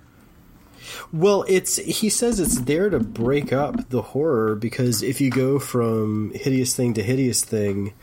Well, 1.13 1.45
it's 1.47 1.77
he 1.77 2.09
says 2.09 2.39
it's 2.39 2.59
there 2.61 2.89
to 2.89 2.99
break 2.99 3.53
up 3.53 3.89
the 3.89 4.01
horror 4.01 4.55
because 4.55 5.01
if 5.01 5.21
you 5.21 5.29
go 5.29 5.59
from 5.59 6.31
hideous 6.33 6.75
thing 6.75 6.93
to 6.95 7.03
hideous 7.03 7.43
thing, 7.43 7.93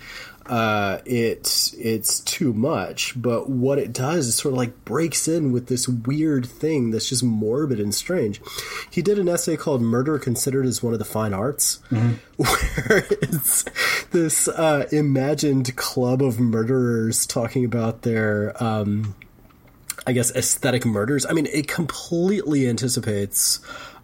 uh, 0.47 0.99
it's 1.07 1.72
it's 1.74 2.20
too 2.20 2.53
much. 2.53 3.20
But 3.20 3.49
what 3.49 3.78
it 3.78 3.92
does 3.92 4.28
is 4.28 4.36
sort 4.36 4.53
of 4.53 4.59
like 4.59 4.84
breaks 4.84 5.26
in 5.26 5.53
with 5.53 5.68
this 5.68 5.88
weird 5.88 6.47
thing 6.47 6.90
that's 6.90 7.09
just 7.09 7.22
morbid 7.22 7.80
and 7.80 7.95
strange. 7.95 8.40
He 8.90 9.03
did 9.03 9.18
an 9.18 9.28
essay 9.28 9.57
called 9.57 9.82
"Murder 9.82 10.18
Considered 10.18 10.66
as 10.66 10.82
One 10.82 10.92
of 10.92 10.99
the 10.99 11.05
Fine 11.05 11.32
Arts," 11.32 11.80
where 12.36 13.07
it's 13.11 13.64
this 14.11 14.49
uh, 14.49 14.86
imagined 14.92 15.74
club 15.76 16.22
of 16.22 16.38
murderers 16.38 17.26
talking 17.26 17.64
about 17.64 18.03
their. 18.03 18.55
Um, 18.62 19.14
I 20.07 20.12
guess 20.12 20.30
aesthetic 20.36 20.84
murders. 20.84 21.24
I 21.24 21.32
mean, 21.32 21.47
it 21.47 21.66
completely 21.66 22.68
anticipates 22.68 23.61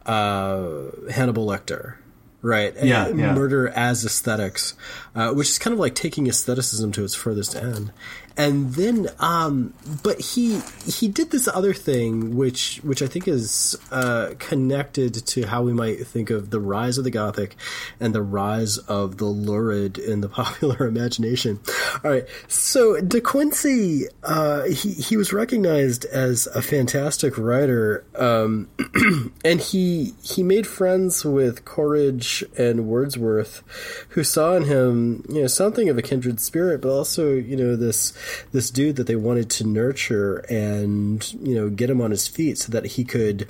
uh, 0.06 0.84
Hannibal 1.10 1.46
Lecter, 1.46 1.96
right? 2.42 2.74
Yeah, 2.82 3.08
yeah. 3.08 3.34
Murder 3.34 3.68
as 3.68 4.04
aesthetics, 4.04 4.74
uh, 5.14 5.32
which 5.32 5.48
is 5.48 5.58
kind 5.58 5.72
of 5.72 5.80
like 5.80 5.94
taking 5.94 6.26
aestheticism 6.26 6.92
to 6.92 7.04
its 7.04 7.14
furthest 7.14 7.54
end. 7.54 7.92
And 8.40 8.72
then, 8.72 9.08
um, 9.18 9.74
but 10.02 10.18
he 10.18 10.62
he 10.86 11.08
did 11.08 11.30
this 11.30 11.46
other 11.46 11.74
thing, 11.74 12.36
which 12.36 12.78
which 12.78 13.02
I 13.02 13.06
think 13.06 13.28
is 13.28 13.76
uh, 13.92 14.30
connected 14.38 15.12
to 15.26 15.46
how 15.46 15.62
we 15.62 15.74
might 15.74 16.06
think 16.06 16.30
of 16.30 16.48
the 16.48 16.58
rise 16.58 16.96
of 16.96 17.04
the 17.04 17.10
Gothic 17.10 17.54
and 18.00 18.14
the 18.14 18.22
rise 18.22 18.78
of 18.78 19.18
the 19.18 19.26
lurid 19.26 19.98
in 19.98 20.22
the 20.22 20.28
popular 20.40 20.86
imagination. 20.86 21.60
All 22.02 22.10
right, 22.10 22.24
so 22.48 22.98
De 23.02 23.20
Quincey, 23.20 24.06
uh, 24.22 24.62
he 24.62 24.92
he 24.92 25.18
was 25.18 25.34
recognized 25.34 26.06
as 26.06 26.46
a 26.46 26.62
fantastic 26.62 27.36
writer, 27.36 28.06
um, 28.14 28.70
and 29.44 29.60
he 29.60 30.14
he 30.22 30.42
made 30.42 30.66
friends 30.66 31.26
with 31.26 31.66
Coleridge 31.66 32.42
and 32.56 32.86
Wordsworth, 32.86 33.62
who 34.10 34.24
saw 34.24 34.56
in 34.56 34.62
him 34.62 35.26
you 35.28 35.42
know 35.42 35.46
something 35.46 35.90
of 35.90 35.98
a 35.98 36.02
kindred 36.02 36.40
spirit, 36.40 36.80
but 36.80 36.88
also 36.88 37.34
you 37.34 37.54
know 37.54 37.76
this 37.76 38.14
this 38.52 38.70
dude 38.70 38.96
that 38.96 39.06
they 39.06 39.16
wanted 39.16 39.50
to 39.50 39.66
nurture 39.66 40.38
and 40.48 41.32
you 41.34 41.54
know 41.54 41.68
get 41.70 41.90
him 41.90 42.00
on 42.00 42.10
his 42.10 42.26
feet 42.26 42.58
so 42.58 42.72
that 42.72 42.86
he 42.86 43.04
could 43.04 43.48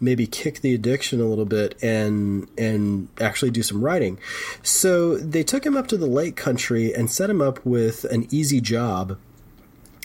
maybe 0.00 0.26
kick 0.26 0.60
the 0.60 0.74
addiction 0.74 1.20
a 1.20 1.24
little 1.24 1.44
bit 1.44 1.76
and 1.82 2.48
and 2.58 3.08
actually 3.20 3.50
do 3.50 3.62
some 3.62 3.82
writing. 3.82 4.18
So 4.62 5.16
they 5.16 5.42
took 5.42 5.64
him 5.64 5.76
up 5.76 5.86
to 5.88 5.96
the 5.96 6.06
Lake 6.06 6.36
Country 6.36 6.94
and 6.94 7.10
set 7.10 7.30
him 7.30 7.40
up 7.40 7.64
with 7.64 8.04
an 8.04 8.26
easy 8.30 8.60
job 8.60 9.18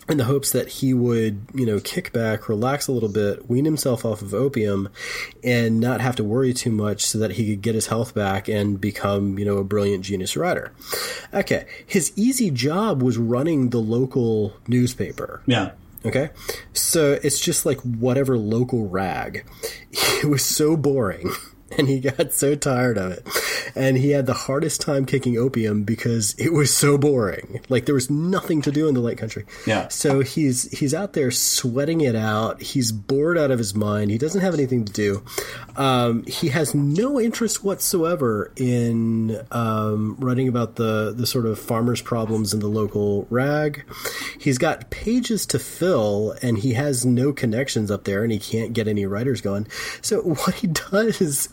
in 0.08 0.18
the 0.18 0.26
hopes 0.26 0.52
that 0.52 0.68
he 0.68 0.94
would, 0.94 1.42
you 1.54 1.66
know, 1.66 1.80
kick 1.80 2.14
back, 2.14 2.48
relax 2.48 2.88
a 2.88 2.92
little 2.92 3.10
bit, 3.10 3.50
wean 3.50 3.66
himself 3.66 4.06
off 4.06 4.22
of 4.22 4.34
opium, 4.34 4.90
and 5.44 5.80
not 5.80 6.02
have 6.02 6.16
to 6.18 6.24
worry 6.24 6.54
too 6.54 6.72
much 6.72 7.06
so 7.06 7.18
that 7.18 7.32
he 7.32 7.50
could 7.50 7.62
get 7.62 7.76
his 7.76 7.88
health 7.88 8.14
back 8.14 8.48
and 8.48 8.80
become, 8.80 9.40
you 9.40 9.46
know, 9.46 9.58
a 9.58 9.64
brilliant 9.64 10.04
genius 10.04 10.38
writer. 10.38 10.72
Okay. 11.34 11.66
His 11.86 12.12
easy 12.16 12.52
job 12.52 13.02
was 13.02 13.18
running 13.18 13.72
the 13.72 13.80
local 13.80 14.54
newspaper. 14.68 15.42
Yeah. 15.48 15.72
Okay. 16.06 16.30
So 16.74 17.20
it's 17.24 17.40
just 17.40 17.66
like 17.66 17.80
whatever 17.82 18.38
local 18.38 18.88
rag. 18.88 19.46
It 20.24 20.30
was 20.30 20.44
so 20.44 20.76
boring. 20.76 21.30
And 21.78 21.90
he 21.90 22.00
got 22.00 22.32
so 22.32 22.56
tired 22.56 22.98
of 22.98 23.12
it. 23.12 23.28
And 23.76 23.98
he 23.98 24.12
had 24.12 24.28
the 24.28 24.34
hardest 24.34 24.82
time 24.82 25.06
kicking 25.06 25.38
opium 25.38 25.84
because 25.84 26.34
it 26.38 26.54
was 26.54 26.74
so 26.74 26.98
boring. 26.98 27.60
Like 27.70 27.86
there 27.86 27.96
was 27.96 28.10
nothing 28.10 28.62
to 28.62 28.72
do 28.72 28.88
in 28.88 28.94
the 28.94 29.02
lake 29.02 29.18
country. 29.18 29.46
Yeah. 29.66 29.88
So 29.90 30.22
he's 30.22 30.72
he's 30.78 30.94
out 30.94 31.14
there 31.14 31.32
sweating 31.32 32.02
it 32.02 32.16
out. 32.16 32.62
He's 32.62 32.92
bored 32.92 33.38
out 33.38 33.52
of 33.52 33.58
his 33.58 33.76
mind. 33.76 34.12
He 34.12 34.18
doesn't 34.18 34.42
have 34.42 34.54
anything 34.54 34.86
to 34.86 34.94
do. 34.94 35.24
Um, 35.76 36.24
he 36.26 36.50
has 36.50 36.74
no 36.74 37.20
interest 37.20 37.64
whatsoever 37.64 38.54
in 38.56 39.42
um, 39.52 40.16
writing 40.20 40.48
about 40.48 40.76
the 40.76 41.14
the 41.16 41.28
sort 41.28 41.46
of 41.46 41.60
farmers' 41.60 42.02
problems 42.02 42.54
in 42.54 42.60
the 42.60 42.68
local 42.68 43.28
rag. 43.30 43.84
He's 44.40 44.58
got 44.58 44.90
pages 44.90 45.46
to 45.48 45.60
fill, 45.60 46.36
and 46.42 46.60
he 46.60 46.74
has 46.74 47.06
no 47.06 47.34
connections 47.34 47.92
up 47.92 48.06
there, 48.06 48.24
and 48.24 48.32
he 48.32 48.40
can't 48.40 48.72
get 48.72 48.88
any 48.88 49.06
writers 49.06 49.42
going. 49.42 49.68
So 50.02 50.22
what 50.46 50.56
he 50.56 50.68
does 50.68 51.20
is 51.20 51.50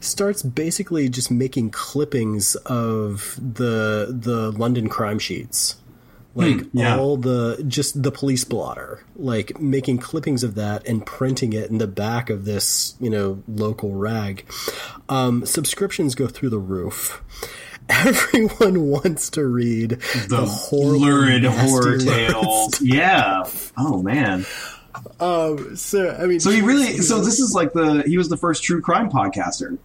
starts 0.00 0.42
basically 0.42 1.08
just 1.08 1.30
making 1.30 1.70
clippings 1.70 2.54
of 2.66 3.38
the 3.38 4.06
the 4.10 4.52
London 4.52 4.88
crime 4.88 5.18
sheets 5.18 5.76
like 6.34 6.66
yeah. 6.72 6.96
all 6.96 7.16
the 7.16 7.62
just 7.66 8.00
the 8.02 8.12
police 8.12 8.44
blotter 8.44 9.04
like 9.16 9.58
making 9.60 9.98
clippings 9.98 10.44
of 10.44 10.54
that 10.54 10.86
and 10.86 11.04
printing 11.04 11.52
it 11.52 11.70
in 11.70 11.78
the 11.78 11.86
back 11.86 12.30
of 12.30 12.44
this 12.44 12.94
you 13.00 13.10
know 13.10 13.42
local 13.48 13.92
rag 13.94 14.44
um, 15.08 15.44
subscriptions 15.44 16.14
go 16.14 16.28
through 16.28 16.50
the 16.50 16.58
roof 16.58 17.22
everyone 17.88 18.82
wants 18.82 19.30
to 19.30 19.44
read 19.44 19.90
the, 19.90 20.26
The 20.28 20.44
horrible, 20.44 21.06
lurid 21.06 21.44
horror 21.44 21.98
tales. 21.98 22.80
Yeah. 22.82 23.44
Oh 23.78 24.02
man. 24.02 24.44
Um, 25.20 25.76
so 25.76 26.16
i 26.18 26.26
mean 26.26 26.40
So 26.40 26.50
he 26.50 26.60
really. 26.62 26.98
So 26.98 27.18
this 27.20 27.38
is 27.40 27.54
like 27.54 27.72
the. 27.72 28.02
He 28.06 28.16
was 28.18 28.28
the 28.28 28.36
first 28.36 28.62
true 28.62 28.80
crime 28.80 29.10
podcaster. 29.10 29.78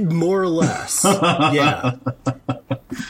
More 0.00 0.40
or 0.40 0.48
less 0.48 1.04
yeah 1.04 1.96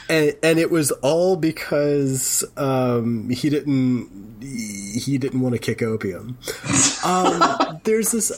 and, 0.09 0.35
and 0.43 0.59
it 0.59 0.69
was 0.69 0.91
all 0.91 1.37
because 1.37 2.43
um, 2.57 3.29
he 3.29 3.49
didn't 3.49 4.41
he 4.41 5.17
didn't 5.17 5.39
want 5.39 5.55
to 5.55 5.59
kick 5.59 5.81
opium 5.81 6.37
um, 7.05 7.79
there's 7.85 8.11
this 8.11 8.29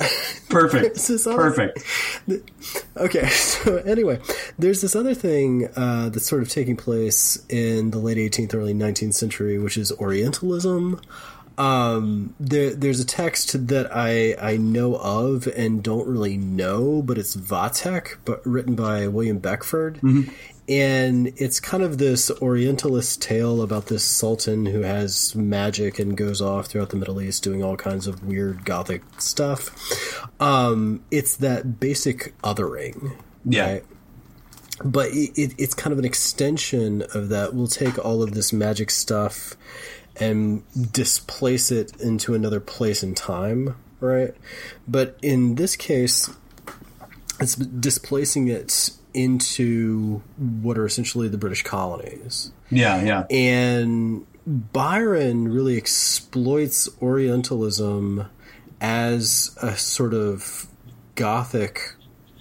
Perfect. 0.50 0.84
This 0.96 1.10
is 1.10 1.26
all- 1.26 1.36
Perfect. 1.36 1.84
Okay, 2.98 3.26
so 3.30 3.78
anyway, 3.78 4.20
there's 4.60 4.82
this 4.82 4.96
other 4.96 5.14
thing 5.16 5.70
uh, 5.76 6.10
that's 6.10 6.28
sort 6.28 6.42
of 6.44 6.50
taking 6.50 6.76
place 6.76 7.44
in 7.50 7.90
the 7.92 7.98
late 7.98 8.18
18th, 8.18 8.54
early 8.54 8.74
19th 8.74 9.14
century, 9.14 9.58
which 9.58 9.78
is 9.78 9.92
Orientalism. 9.94 11.00
Um, 11.62 12.34
there, 12.40 12.74
there's 12.74 13.00
a 13.00 13.06
text 13.06 13.68
that 13.68 13.96
I 13.96 14.36
I 14.42 14.58
know 14.58 14.96
of 14.96 15.46
and 15.48 15.84
don't 15.84 16.08
really 16.08 16.36
know, 16.38 17.04
but 17.04 17.18
it's 17.20 17.36
Vathek, 17.36 18.18
but 18.26 18.44
written 18.48 18.74
by 18.76 19.08
William 19.08 19.38
Beckford, 19.38 20.00
and 20.68 21.28
it's 21.38 21.60
kind 21.60 21.84
of 21.84 22.00
this 22.00 22.32
Orientalist 22.42 23.22
tale 23.22 23.62
about 23.62 23.88
this 23.88 24.04
sultan 24.04 24.66
who 24.66 24.82
has 24.82 25.36
magic 25.36 26.00
and 26.00 26.18
goes 26.18 26.42
off 26.42 26.66
throughout 26.68 26.90
the 26.90 26.98
Middle 26.98 27.22
East 27.22 27.44
doing 27.44 27.64
all 27.64 27.78
kinds 27.78 28.08
of 28.08 28.24
weird 28.24 28.66
gothic 28.66 29.04
stuff. 29.20 30.28
Um, 30.42 31.04
it's 31.12 31.36
that 31.38 31.80
basic 31.80 32.34
othering, 32.42 33.18
Yeah. 33.46 33.66
right? 33.74 33.86
But 34.84 35.10
it, 35.12 35.32
it, 35.40 35.54
it's 35.60 35.76
kind 35.76 35.94
of 35.94 36.00
an 36.00 36.06
extension 36.06 37.04
of 37.14 37.30
that. 37.30 37.54
We'll 37.54 37.68
take 37.68 38.04
all 38.04 38.24
of 38.24 38.34
this 38.34 38.52
magic 38.52 38.90
stuff 38.90 39.56
and 40.20 40.64
displace 40.92 41.72
it 41.72 41.96
into 42.00 42.34
another 42.34 42.60
place 42.60 43.04
in 43.04 43.16
time, 43.16 43.76
right? 44.00 44.36
But 44.88 45.18
in 45.22 45.56
this 45.56 45.76
case, 45.76 46.30
it's 47.40 47.56
displacing 47.56 48.48
it 48.48 48.92
into 49.14 50.22
what 50.38 50.78
are 50.78 50.86
essentially 50.86 51.28
the 51.28 51.38
British 51.38 51.64
colonies. 51.64 52.52
Yeah, 52.70 53.04
yeah. 53.04 53.26
And 53.30 54.26
Byron 54.46 55.48
really 55.48 55.78
exploits 55.78 56.90
Orientalism 57.02 58.28
as 58.80 59.56
a 59.62 59.78
sort 59.78 60.14
of 60.14 60.68
Gothic 61.16 61.94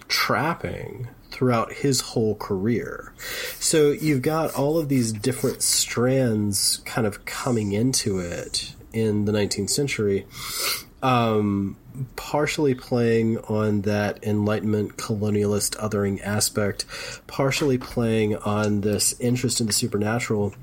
trapping 0.08 1.08
throughout 1.40 1.72
his 1.72 2.02
whole 2.02 2.34
career. 2.34 3.14
So 3.58 3.92
you've 3.92 4.20
got 4.20 4.54
all 4.54 4.76
of 4.76 4.90
these 4.90 5.10
different 5.10 5.62
strands 5.62 6.82
kind 6.84 7.06
of 7.06 7.24
coming 7.24 7.72
into 7.72 8.18
it 8.18 8.74
in 8.92 9.24
the 9.24 9.32
19th 9.32 9.70
century. 9.70 10.26
Um, 11.02 11.78
partially 12.14 12.74
playing 12.74 13.38
on 13.38 13.80
that 13.82 14.22
Enlightenment 14.22 14.98
colonialist 14.98 15.78
othering 15.78 16.20
aspect, 16.20 16.84
partially 17.26 17.78
playing 17.78 18.36
on 18.36 18.82
this 18.82 19.18
interest 19.18 19.62
in 19.62 19.66
the 19.66 19.72
supernatural 19.72 20.54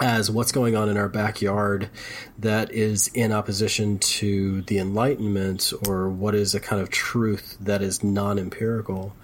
as 0.00 0.30
what's 0.30 0.52
going 0.52 0.76
on 0.76 0.88
in 0.88 0.96
our 0.96 1.08
backyard 1.08 1.90
that 2.38 2.72
is 2.72 3.08
in 3.08 3.32
opposition 3.32 3.98
to 3.98 4.62
the 4.62 4.78
Enlightenment 4.78 5.72
or 5.86 6.08
what 6.08 6.34
is 6.34 6.54
a 6.54 6.60
kind 6.60 6.80
of 6.80 6.90
truth 6.90 7.56
that 7.60 7.82
is 7.82 8.02
non 8.02 8.38
empirical. 8.38 9.14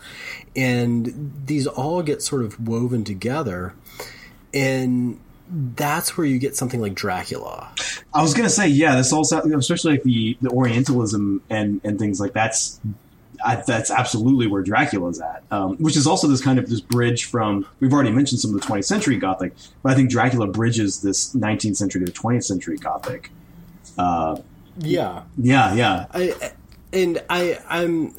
And 0.56 1.32
these 1.46 1.66
all 1.66 2.02
get 2.02 2.22
sort 2.22 2.42
of 2.42 2.66
woven 2.66 3.04
together. 3.04 3.74
And 4.52 5.20
that's 5.48 6.16
where 6.16 6.26
you 6.26 6.38
get 6.38 6.56
something 6.56 6.80
like 6.80 6.94
Dracula. 6.94 7.72
I 8.12 8.22
was 8.22 8.34
gonna 8.34 8.50
say, 8.50 8.68
yeah, 8.68 8.96
this 8.96 9.12
also, 9.12 9.40
especially 9.40 9.92
like 9.92 10.02
the 10.02 10.36
the 10.40 10.50
Orientalism 10.50 11.42
and 11.50 11.80
and 11.84 11.98
things 11.98 12.20
like 12.20 12.32
that's. 12.32 12.80
I, 13.44 13.56
that's 13.56 13.90
absolutely 13.90 14.46
where 14.46 14.62
Dracula's 14.62 15.20
at, 15.20 15.42
um, 15.50 15.76
which 15.76 15.96
is 15.96 16.06
also 16.06 16.26
this 16.28 16.40
kind 16.42 16.58
of 16.58 16.68
this 16.68 16.80
bridge 16.80 17.26
from. 17.26 17.66
We've 17.80 17.92
already 17.92 18.10
mentioned 18.10 18.40
some 18.40 18.54
of 18.54 18.60
the 18.60 18.66
20th 18.66 18.86
century 18.86 19.16
Gothic, 19.18 19.52
but 19.82 19.92
I 19.92 19.94
think 19.94 20.10
Dracula 20.10 20.46
bridges 20.46 21.02
this 21.02 21.34
19th 21.34 21.76
century 21.76 22.04
to 22.04 22.10
20th 22.12 22.44
century 22.44 22.76
Gothic. 22.78 23.30
Uh, 23.98 24.38
Yeah. 24.78 25.22
yeah, 25.36 25.74
yeah, 25.74 26.06
I 26.12 26.52
and 26.92 27.22
I 27.28 27.58
I'm 27.68 28.14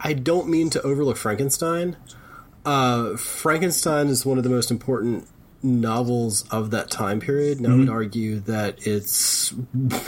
I 0.00 0.12
don't 0.12 0.48
mean 0.48 0.70
to 0.70 0.82
overlook 0.82 1.16
Frankenstein. 1.16 1.96
Uh, 2.64 3.16
Frankenstein 3.16 4.08
is 4.08 4.26
one 4.26 4.38
of 4.38 4.44
the 4.44 4.50
most 4.50 4.70
important 4.70 5.28
novels 5.66 6.48
of 6.50 6.70
that 6.70 6.90
time 6.90 7.20
period, 7.20 7.58
and 7.58 7.66
I 7.66 7.74
would 7.76 7.88
argue 7.88 8.40
that 8.40 8.86
it's 8.86 9.50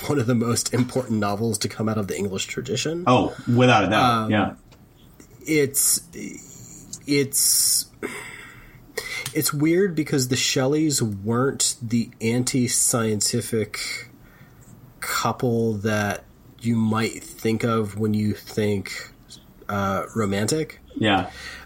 one 0.07 0.19
of 0.19 0.27
the 0.27 0.35
most 0.35 0.73
important 0.73 1.19
novels 1.19 1.59
to 1.59 1.69
come 1.69 1.89
out 1.89 1.99
of 1.99 2.07
the 2.07 2.17
English 2.17 2.47
tradition. 2.47 3.05
Oh, 3.07 3.37
without 3.47 3.85
a 3.85 3.91
doubt, 3.91 4.31
yeah. 4.31 4.55
It's 5.47 6.01
it's 7.07 7.87
it's 9.35 9.53
weird 9.53 9.95
because 9.95 10.29
the 10.29 10.37
Shelleys 10.37 11.03
weren't 11.03 11.77
the 11.83 12.11
anti-scientific 12.21 14.11
couple 15.01 15.75
that 15.75 16.25
you 16.61 16.77
might 16.77 17.23
think 17.23 17.65
of 17.65 17.99
when 17.99 18.15
you 18.15 18.35
think 18.35 19.13
uh, 19.69 20.05
romantic. 20.15 20.81
Yeah. 20.97 21.31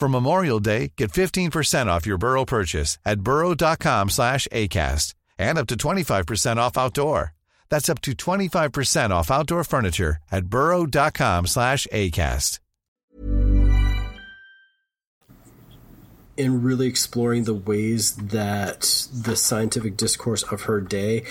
For 0.00 0.08
Memorial 0.08 0.60
Day, 0.60 0.92
get 0.96 1.12
15% 1.12 1.88
off 1.88 2.06
your 2.06 2.16
Burrow 2.16 2.46
purchase 2.46 2.98
at 3.04 3.20
burrow.com 3.20 4.08
slash 4.08 4.48
ACAST 4.50 5.12
and 5.38 5.58
up 5.58 5.66
to 5.66 5.74
25% 5.76 6.56
off 6.56 6.78
outdoor. 6.78 7.34
That's 7.68 7.90
up 7.90 8.00
to 8.02 8.12
25% 8.12 9.10
off 9.10 9.30
outdoor 9.30 9.62
furniture 9.62 10.16
at 10.32 10.46
burrow.com 10.46 11.46
slash 11.46 11.86
ACAST. 11.92 12.60
in 16.36 16.62
really 16.62 16.86
exploring 16.86 17.44
the 17.44 17.52
ways 17.52 18.14
that 18.16 18.80
the 19.12 19.36
scientific 19.36 19.94
discourse 19.94 20.42
of 20.44 20.62
her 20.62 20.80
day 20.80 21.22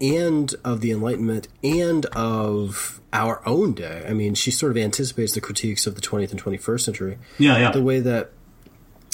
and 0.00 0.54
of 0.64 0.80
the 0.80 0.90
Enlightenment 0.90 1.48
and 1.62 2.06
of 2.06 3.00
our 3.12 3.46
own 3.46 3.72
day. 3.72 4.04
I 4.08 4.12
mean, 4.12 4.34
she 4.34 4.50
sort 4.50 4.72
of 4.72 4.78
anticipates 4.78 5.32
the 5.34 5.40
critiques 5.40 5.86
of 5.86 5.94
the 5.94 6.00
20th 6.00 6.30
and 6.30 6.42
21st 6.42 6.80
century. 6.80 7.18
Yeah, 7.38 7.58
yeah. 7.58 7.70
The 7.70 7.82
way 7.82 8.00
that 8.00 8.30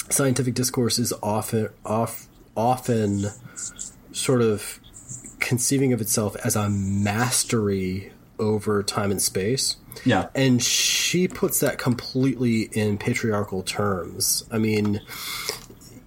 scientific 0.09 0.53
discourse 0.53 0.99
is 0.99 1.13
often 1.23 1.69
off, 1.85 2.27
often 2.55 3.27
sort 4.11 4.41
of 4.41 4.79
conceiving 5.39 5.93
of 5.93 6.01
itself 6.01 6.35
as 6.43 6.55
a 6.55 6.69
mastery 6.69 8.11
over 8.39 8.83
time 8.83 9.11
and 9.11 9.21
space. 9.21 9.77
Yeah. 10.03 10.27
And 10.35 10.61
she 10.61 11.27
puts 11.27 11.59
that 11.61 11.77
completely 11.77 12.63
in 12.63 12.97
patriarchal 12.97 13.63
terms. 13.63 14.43
I 14.51 14.57
mean, 14.57 15.01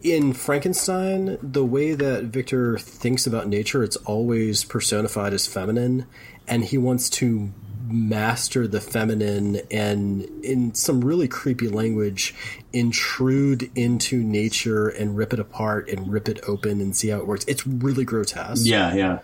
in 0.03 0.33
Frankenstein, 0.33 1.39
the 1.43 1.65
way 1.65 1.95
that 1.95 2.25
Victor 2.25 2.79
thinks 2.79 3.27
about 3.27 3.49
nature, 3.49 3.83
it's 3.83 3.97
always 3.97 4.65
personified 4.65 5.33
as 5.33 5.47
feminine, 5.47 6.07
and 6.47 6.65
he 6.65 6.79
wants 6.79 7.11
to 7.11 7.53
master 7.91 8.69
the 8.69 8.81
feminine 8.81 9.61
and, 9.71 10.25
in 10.45 10.75
some 10.75 11.01
really 11.03 11.27
creepy 11.27 11.69
language, 11.69 12.35
intrude 12.73 13.71
into 13.75 14.23
nature 14.23 14.89
and 14.89 15.17
rip 15.17 15.33
it 15.33 15.41
apart 15.41 15.89
and 15.89 16.13
rip 16.13 16.29
it 16.29 16.39
open 16.47 16.81
and 16.81 16.95
see 16.97 17.09
how 17.09 17.19
it 17.19 17.27
works. 17.27 17.45
It's 17.49 17.67
really 17.67 18.05
grotesque. 18.05 18.67
Yeah, 18.67 18.95
yeah. 18.95 19.19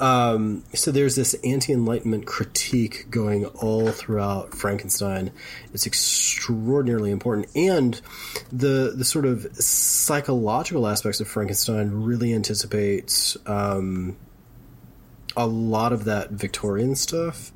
So 0.00 0.90
there's 0.90 1.14
this 1.14 1.34
anti-enlightenment 1.44 2.26
critique 2.26 3.06
going 3.10 3.44
all 3.46 3.90
throughout 3.90 4.54
Frankenstein. 4.54 5.30
It's 5.72 5.86
extraordinarily 5.86 7.10
important, 7.10 7.46
and 7.54 8.00
the 8.50 8.92
the 8.96 9.04
sort 9.04 9.26
of 9.26 9.46
psychological 9.54 10.88
aspects 10.88 11.20
of 11.20 11.28
Frankenstein 11.28 11.90
really 12.02 12.34
anticipates 12.34 13.36
um, 13.46 14.16
a 15.36 15.46
lot 15.46 15.92
of 15.92 16.04
that 16.04 16.30
Victorian 16.32 16.96
stuff. 16.96 17.52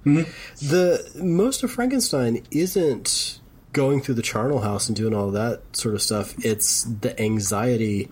The 0.61 1.11
most 1.16 1.62
of 1.64 1.70
Frankenstein 1.72 2.45
isn't 2.53 3.41
going 3.77 4.01
through 4.01 4.14
the 4.14 4.22
charnel 4.22 4.61
house 4.61 4.89
and 4.89 4.97
doing 4.97 5.12
all 5.12 5.33
that 5.33 5.61
sort 5.77 5.95
of 5.95 6.01
stuff. 6.01 6.35
It's 6.43 6.85
the 6.85 7.20
anxiety 7.20 8.09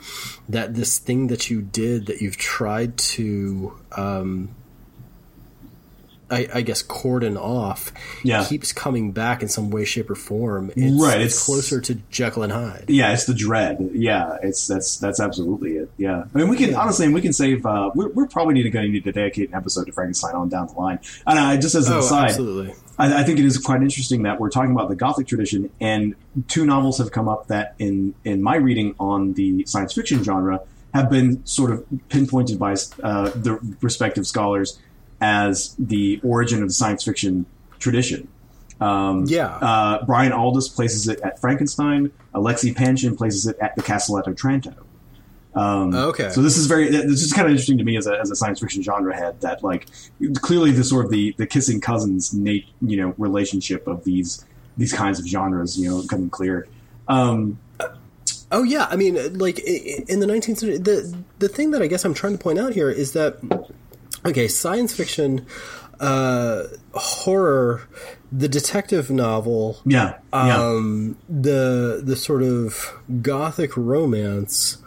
that 0.50 0.74
this 0.74 0.98
thing 0.98 1.28
that 1.28 1.48
you 1.48 1.62
did 1.62 2.06
that 2.06 2.20
you've 2.20 2.36
tried 2.36 2.98
to 2.98 3.74
um, 3.92 4.54
I, 6.30 6.48
I, 6.52 6.60
guess 6.62 6.82
cordon 6.82 7.36
off 7.36 7.92
yeah. 8.22 8.44
keeps 8.44 8.72
coming 8.72 9.12
back 9.12 9.42
in 9.42 9.48
some 9.48 9.70
way, 9.70 9.84
shape, 9.84 10.10
or 10.10 10.14
form. 10.14 10.70
It's, 10.74 11.02
right, 11.02 11.20
it's, 11.20 11.34
it's, 11.34 11.46
closer 11.46 11.80
to 11.80 11.94
Jekyll 12.10 12.42
and 12.42 12.52
Hyde. 12.52 12.86
Yeah, 12.88 13.12
it's 13.12 13.24
the 13.24 13.34
dread. 13.34 13.90
Yeah, 13.92 14.38
it's 14.42 14.66
that's 14.66 14.98
that's 14.98 15.20
absolutely 15.20 15.76
it. 15.76 15.90
Yeah, 15.96 16.24
I 16.34 16.38
mean, 16.38 16.48
we 16.48 16.56
can 16.56 16.70
yeah. 16.70 16.80
honestly, 16.80 17.08
we 17.08 17.20
can 17.20 17.32
save. 17.32 17.64
Uh, 17.64 17.90
we're, 17.94 18.08
we're 18.08 18.26
probably 18.26 18.54
need 18.54 18.64
to, 18.64 18.70
going 18.70 18.86
to 18.86 18.92
need 18.92 19.04
to 19.04 19.12
dedicate 19.12 19.50
an 19.50 19.54
episode 19.54 19.86
to 19.86 19.92
Frankenstein 19.92 20.34
on 20.34 20.48
down 20.48 20.66
the 20.66 20.74
line. 20.74 20.98
And 21.26 21.38
I 21.38 21.56
just 21.56 21.74
as 21.74 21.88
an 21.88 21.94
oh, 21.94 21.98
aside, 22.00 22.30
absolutely. 22.30 22.74
I, 22.98 23.20
I 23.20 23.22
think 23.24 23.38
it 23.38 23.44
is 23.44 23.58
quite 23.58 23.82
interesting 23.82 24.22
that 24.22 24.40
we're 24.40 24.50
talking 24.50 24.72
about 24.72 24.88
the 24.88 24.96
Gothic 24.96 25.26
tradition, 25.26 25.70
and 25.80 26.14
two 26.48 26.66
novels 26.66 26.98
have 26.98 27.10
come 27.12 27.28
up 27.28 27.48
that 27.48 27.74
in 27.78 28.14
in 28.24 28.42
my 28.42 28.56
reading 28.56 28.94
on 28.98 29.34
the 29.34 29.64
science 29.66 29.92
fiction 29.92 30.22
genre 30.22 30.60
have 30.92 31.10
been 31.10 31.44
sort 31.44 31.72
of 31.72 31.84
pinpointed 32.08 32.58
by 32.58 32.76
uh, 33.02 33.30
the 33.30 33.58
respective 33.80 34.26
scholars 34.26 34.78
as 35.20 35.74
the 35.78 36.20
origin 36.22 36.62
of 36.62 36.68
the 36.68 36.74
science 36.74 37.02
fiction 37.02 37.46
tradition. 37.80 38.28
Um, 38.80 39.24
yeah. 39.26 39.46
Uh, 39.46 40.04
Brian 40.04 40.32
Aldiss 40.32 40.74
places 40.74 41.08
it 41.08 41.20
at 41.20 41.40
Frankenstein. 41.40 42.12
Alexei 42.32 42.72
Panshin 42.72 43.16
places 43.16 43.46
it 43.46 43.56
at 43.60 43.74
the 43.76 43.82
Castle 43.82 44.18
at 44.18 44.28
Otranto. 44.28 44.74
Um, 45.54 45.94
okay. 45.94 46.30
So 46.30 46.42
this 46.42 46.56
is 46.56 46.66
very 46.66 46.88
this 46.88 47.22
is 47.22 47.32
kind 47.32 47.46
of 47.46 47.52
interesting 47.52 47.78
to 47.78 47.84
me 47.84 47.96
as 47.96 48.06
a, 48.06 48.18
as 48.18 48.30
a 48.30 48.36
science 48.36 48.60
fiction 48.60 48.82
genre 48.82 49.14
head 49.14 49.40
that 49.42 49.62
like 49.62 49.86
clearly 50.40 50.72
the 50.72 50.84
sort 50.84 51.04
of 51.04 51.10
the, 51.10 51.34
the 51.38 51.46
kissing 51.46 51.80
cousins 51.80 52.34
Nate 52.34 52.66
you 52.80 52.96
know 52.96 53.14
relationship 53.18 53.86
of 53.86 54.04
these 54.04 54.44
these 54.76 54.92
kinds 54.92 55.20
of 55.20 55.26
genres 55.26 55.78
you 55.78 55.88
know 55.88 56.02
coming 56.08 56.30
clear. 56.30 56.66
Um, 57.06 57.58
oh 58.50 58.62
yeah, 58.64 58.88
I 58.90 58.96
mean 58.96 59.38
like 59.38 59.60
in 59.60 60.20
the 60.20 60.26
19th 60.26 60.44
century 60.44 60.78
the 60.78 61.16
the 61.38 61.48
thing 61.48 61.70
that 61.70 61.82
I 61.82 61.86
guess 61.86 62.04
I'm 62.04 62.14
trying 62.14 62.36
to 62.36 62.42
point 62.42 62.58
out 62.58 62.72
here 62.72 62.90
is 62.90 63.12
that 63.12 63.38
okay 64.24 64.48
science 64.48 64.94
fiction 64.94 65.46
uh, 66.00 66.64
horror 66.94 67.88
the 68.32 68.48
detective 68.48 69.10
novel 69.10 69.78
yeah, 69.86 70.18
yeah. 70.32 70.60
Um, 70.60 71.16
the 71.28 72.00
the 72.02 72.16
sort 72.16 72.42
of 72.42 72.92
gothic 73.22 73.76
romance 73.76 74.78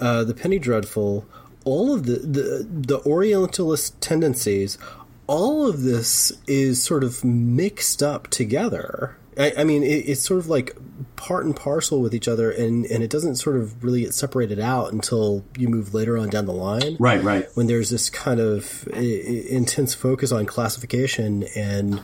uh, 0.00 0.24
the 0.24 0.34
Penny 0.34 0.58
Dreadful, 0.58 1.26
all 1.64 1.94
of 1.94 2.06
the, 2.06 2.16
the 2.16 2.66
the 2.68 3.00
Orientalist 3.04 4.00
tendencies, 4.00 4.78
all 5.26 5.66
of 5.68 5.82
this 5.82 6.32
is 6.46 6.82
sort 6.82 7.04
of 7.04 7.24
mixed 7.24 8.02
up 8.02 8.28
together. 8.28 9.16
I, 9.38 9.52
I 9.58 9.64
mean, 9.64 9.84
it, 9.84 10.08
it's 10.08 10.20
sort 10.20 10.40
of 10.40 10.48
like 10.48 10.76
part 11.14 11.44
and 11.44 11.54
parcel 11.54 12.00
with 12.00 12.14
each 12.14 12.26
other, 12.26 12.50
and, 12.50 12.84
and 12.86 13.04
it 13.04 13.10
doesn't 13.10 13.36
sort 13.36 13.56
of 13.56 13.84
really 13.84 14.00
get 14.00 14.14
separated 14.14 14.58
out 14.58 14.92
until 14.92 15.44
you 15.56 15.68
move 15.68 15.94
later 15.94 16.18
on 16.18 16.28
down 16.28 16.46
the 16.46 16.52
line. 16.52 16.96
Right, 16.98 17.22
right. 17.22 17.46
When 17.54 17.66
there's 17.66 17.90
this 17.90 18.10
kind 18.10 18.40
of 18.40 18.88
intense 18.88 19.94
focus 19.94 20.32
on 20.32 20.46
classification 20.46 21.44
and 21.54 22.00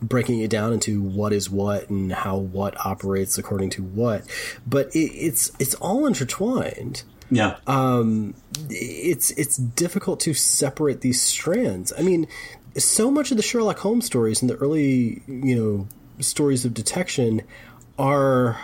breaking 0.00 0.40
it 0.40 0.50
down 0.50 0.72
into 0.72 1.02
what 1.02 1.32
is 1.32 1.50
what 1.50 1.90
and 1.90 2.12
how 2.12 2.36
what 2.36 2.76
operates 2.84 3.36
according 3.38 3.70
to 3.70 3.82
what, 3.82 4.22
but 4.66 4.94
it, 4.94 5.10
it's 5.12 5.50
it's 5.58 5.74
all 5.74 6.06
intertwined. 6.06 7.02
Yeah. 7.30 7.56
Um, 7.66 8.34
it's 8.70 9.30
it's 9.32 9.56
difficult 9.56 10.20
to 10.20 10.34
separate 10.34 11.00
these 11.00 11.20
strands. 11.20 11.92
I 11.98 12.02
mean, 12.02 12.28
so 12.76 13.10
much 13.10 13.30
of 13.30 13.36
the 13.36 13.42
Sherlock 13.42 13.78
Holmes 13.78 14.06
stories 14.06 14.42
and 14.42 14.50
the 14.50 14.56
early, 14.56 15.22
you 15.26 15.56
know, 15.56 15.88
stories 16.20 16.64
of 16.64 16.74
detection 16.74 17.42
are 17.98 18.60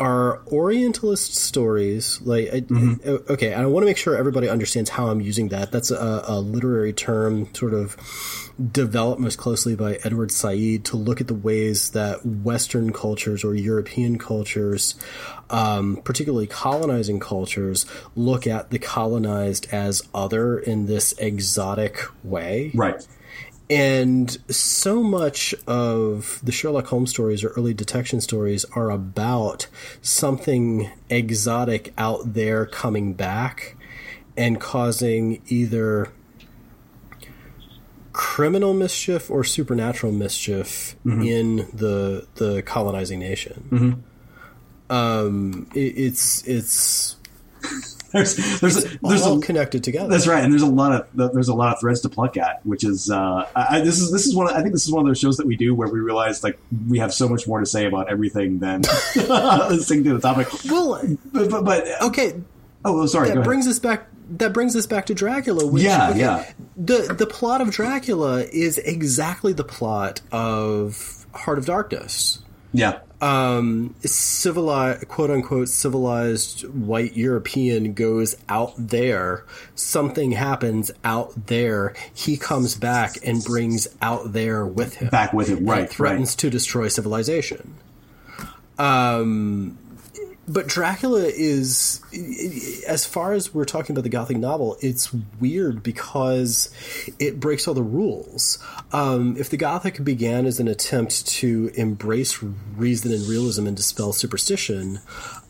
are 0.00 0.40
Orientalist 0.48 1.34
stories. 1.34 2.20
Like, 2.22 2.48
mm-hmm. 2.50 3.32
okay, 3.32 3.54
I 3.54 3.64
want 3.66 3.84
to 3.84 3.86
make 3.86 3.96
sure 3.96 4.16
everybody 4.16 4.48
understands 4.48 4.90
how 4.90 5.08
I'm 5.08 5.20
using 5.20 5.48
that. 5.48 5.70
That's 5.70 5.90
a, 5.92 6.24
a 6.26 6.40
literary 6.40 6.92
term, 6.92 7.54
sort 7.54 7.72
of 7.72 7.96
developed 8.70 9.20
most 9.20 9.38
closely 9.38 9.74
by 9.74 9.98
Edward 10.04 10.30
Said 10.30 10.84
to 10.84 10.96
look 10.96 11.20
at 11.20 11.28
the 11.28 11.34
ways 11.34 11.90
that 11.90 12.24
Western 12.24 12.92
cultures 12.92 13.44
or 13.44 13.54
European 13.54 14.18
cultures, 14.18 14.94
um, 15.50 16.00
particularly 16.04 16.46
colonizing 16.46 17.20
cultures, 17.20 17.86
look 18.14 18.46
at 18.46 18.70
the 18.70 18.78
colonized 18.78 19.66
as 19.72 20.02
other 20.14 20.58
in 20.58 20.86
this 20.86 21.12
exotic 21.18 22.00
way. 22.22 22.70
Right. 22.74 23.06
And 23.70 24.30
so 24.52 25.02
much 25.02 25.54
of 25.66 26.40
the 26.42 26.52
Sherlock 26.52 26.88
Holmes 26.88 27.08
stories 27.08 27.42
or 27.42 27.48
early 27.50 27.72
detection 27.72 28.20
stories 28.20 28.66
are 28.74 28.90
about 28.90 29.66
something 30.02 30.90
exotic 31.08 31.94
out 31.96 32.34
there 32.34 32.66
coming 32.66 33.14
back 33.14 33.76
and 34.36 34.60
causing 34.60 35.40
either 35.46 36.12
criminal 38.12 38.74
mischief 38.74 39.30
or 39.30 39.44
supernatural 39.44 40.12
mischief 40.12 40.96
mm-hmm. 41.04 41.22
in 41.22 41.56
the 41.72 42.26
the 42.34 42.62
colonizing 42.62 43.18
nation. 43.18 43.68
Mm-hmm. 43.70 44.92
Um, 44.92 45.68
it, 45.74 45.78
it's 45.96 46.46
it's 46.46 47.16
there's 48.12 48.36
there's 48.60 48.76
it's 48.76 48.96
there's 49.02 49.22
all 49.22 49.38
a, 49.38 49.40
connected 49.40 49.82
together. 49.82 50.08
That's 50.08 50.26
right, 50.26 50.44
and 50.44 50.52
there's 50.52 50.62
a 50.62 50.66
lot 50.66 50.92
of 50.92 51.32
there's 51.32 51.48
a 51.48 51.54
lot 51.54 51.72
of 51.72 51.80
threads 51.80 52.00
to 52.02 52.08
pluck 52.08 52.36
at, 52.36 52.64
which 52.66 52.84
is 52.84 53.10
uh, 53.10 53.48
I, 53.56 53.80
this 53.80 53.98
is 53.98 54.12
this 54.12 54.26
is 54.26 54.34
one 54.34 54.50
of, 54.50 54.56
I 54.56 54.60
think 54.60 54.72
this 54.74 54.84
is 54.84 54.92
one 54.92 55.00
of 55.00 55.06
those 55.08 55.18
shows 55.18 55.38
that 55.38 55.46
we 55.46 55.56
do 55.56 55.74
where 55.74 55.88
we 55.88 56.00
realize 56.00 56.44
like 56.44 56.58
we 56.88 56.98
have 56.98 57.14
so 57.14 57.28
much 57.28 57.48
more 57.48 57.60
to 57.60 57.66
say 57.66 57.86
about 57.86 58.10
everything 58.10 58.58
than 58.58 58.82
listening 59.16 60.04
to 60.04 60.14
the 60.14 60.20
topic. 60.20 60.48
Well, 60.70 61.00
but, 61.32 61.50
but, 61.50 61.64
but 61.64 62.02
okay. 62.02 62.34
Oh, 62.84 63.06
sorry. 63.06 63.30
That 63.30 63.44
brings 63.44 63.66
us 63.66 63.78
back 63.78 64.08
that 64.38 64.52
brings 64.52 64.74
us 64.76 64.86
back 64.86 65.06
to 65.06 65.14
Dracula. 65.14 65.66
Which, 65.66 65.82
yeah, 65.82 66.10
okay, 66.10 66.20
yeah. 66.20 66.52
The 66.76 67.14
the 67.16 67.26
plot 67.26 67.60
of 67.60 67.70
Dracula 67.70 68.42
is 68.44 68.78
exactly 68.78 69.52
the 69.52 69.64
plot 69.64 70.20
of 70.30 71.26
Heart 71.34 71.58
of 71.58 71.66
Darkness. 71.66 72.40
Yeah. 72.72 73.00
Um, 73.20 73.94
civilized, 74.00 75.06
quote 75.06 75.30
unquote, 75.30 75.68
civilized 75.68 76.62
white 76.68 77.16
European 77.16 77.92
goes 77.92 78.34
out 78.48 78.72
there. 78.76 79.44
Something 79.74 80.32
happens 80.32 80.90
out 81.04 81.46
there. 81.46 81.94
He 82.12 82.36
comes 82.36 82.74
back 82.74 83.16
and 83.24 83.44
brings 83.44 83.86
out 84.00 84.32
there 84.32 84.66
with 84.66 84.94
him. 84.96 85.08
Back 85.08 85.32
with 85.32 85.48
him, 85.48 85.66
right? 85.66 85.88
threatens 85.88 86.30
right. 86.30 86.38
to 86.38 86.50
destroy 86.50 86.88
civilization. 86.88 87.74
Um, 88.78 89.78
but 90.48 90.66
Dracula 90.66 91.22
is, 91.22 92.00
as 92.86 93.06
far 93.06 93.32
as 93.32 93.54
we're 93.54 93.64
talking 93.64 93.94
about 93.94 94.02
the 94.02 94.10
Gothic 94.10 94.36
novel, 94.36 94.76
it's 94.80 95.14
weird 95.40 95.82
because 95.82 96.72
it 97.20 97.38
breaks 97.38 97.68
all 97.68 97.74
the 97.74 97.82
rules. 97.82 98.58
Um, 98.92 99.36
if 99.38 99.50
the 99.50 99.56
Gothic 99.56 100.02
began 100.02 100.44
as 100.44 100.58
an 100.58 100.66
attempt 100.66 101.26
to 101.28 101.70
embrace 101.74 102.42
reason 102.42 103.12
and 103.12 103.26
realism 103.28 103.68
and 103.68 103.76
dispel 103.76 104.12
superstition, 104.12 105.00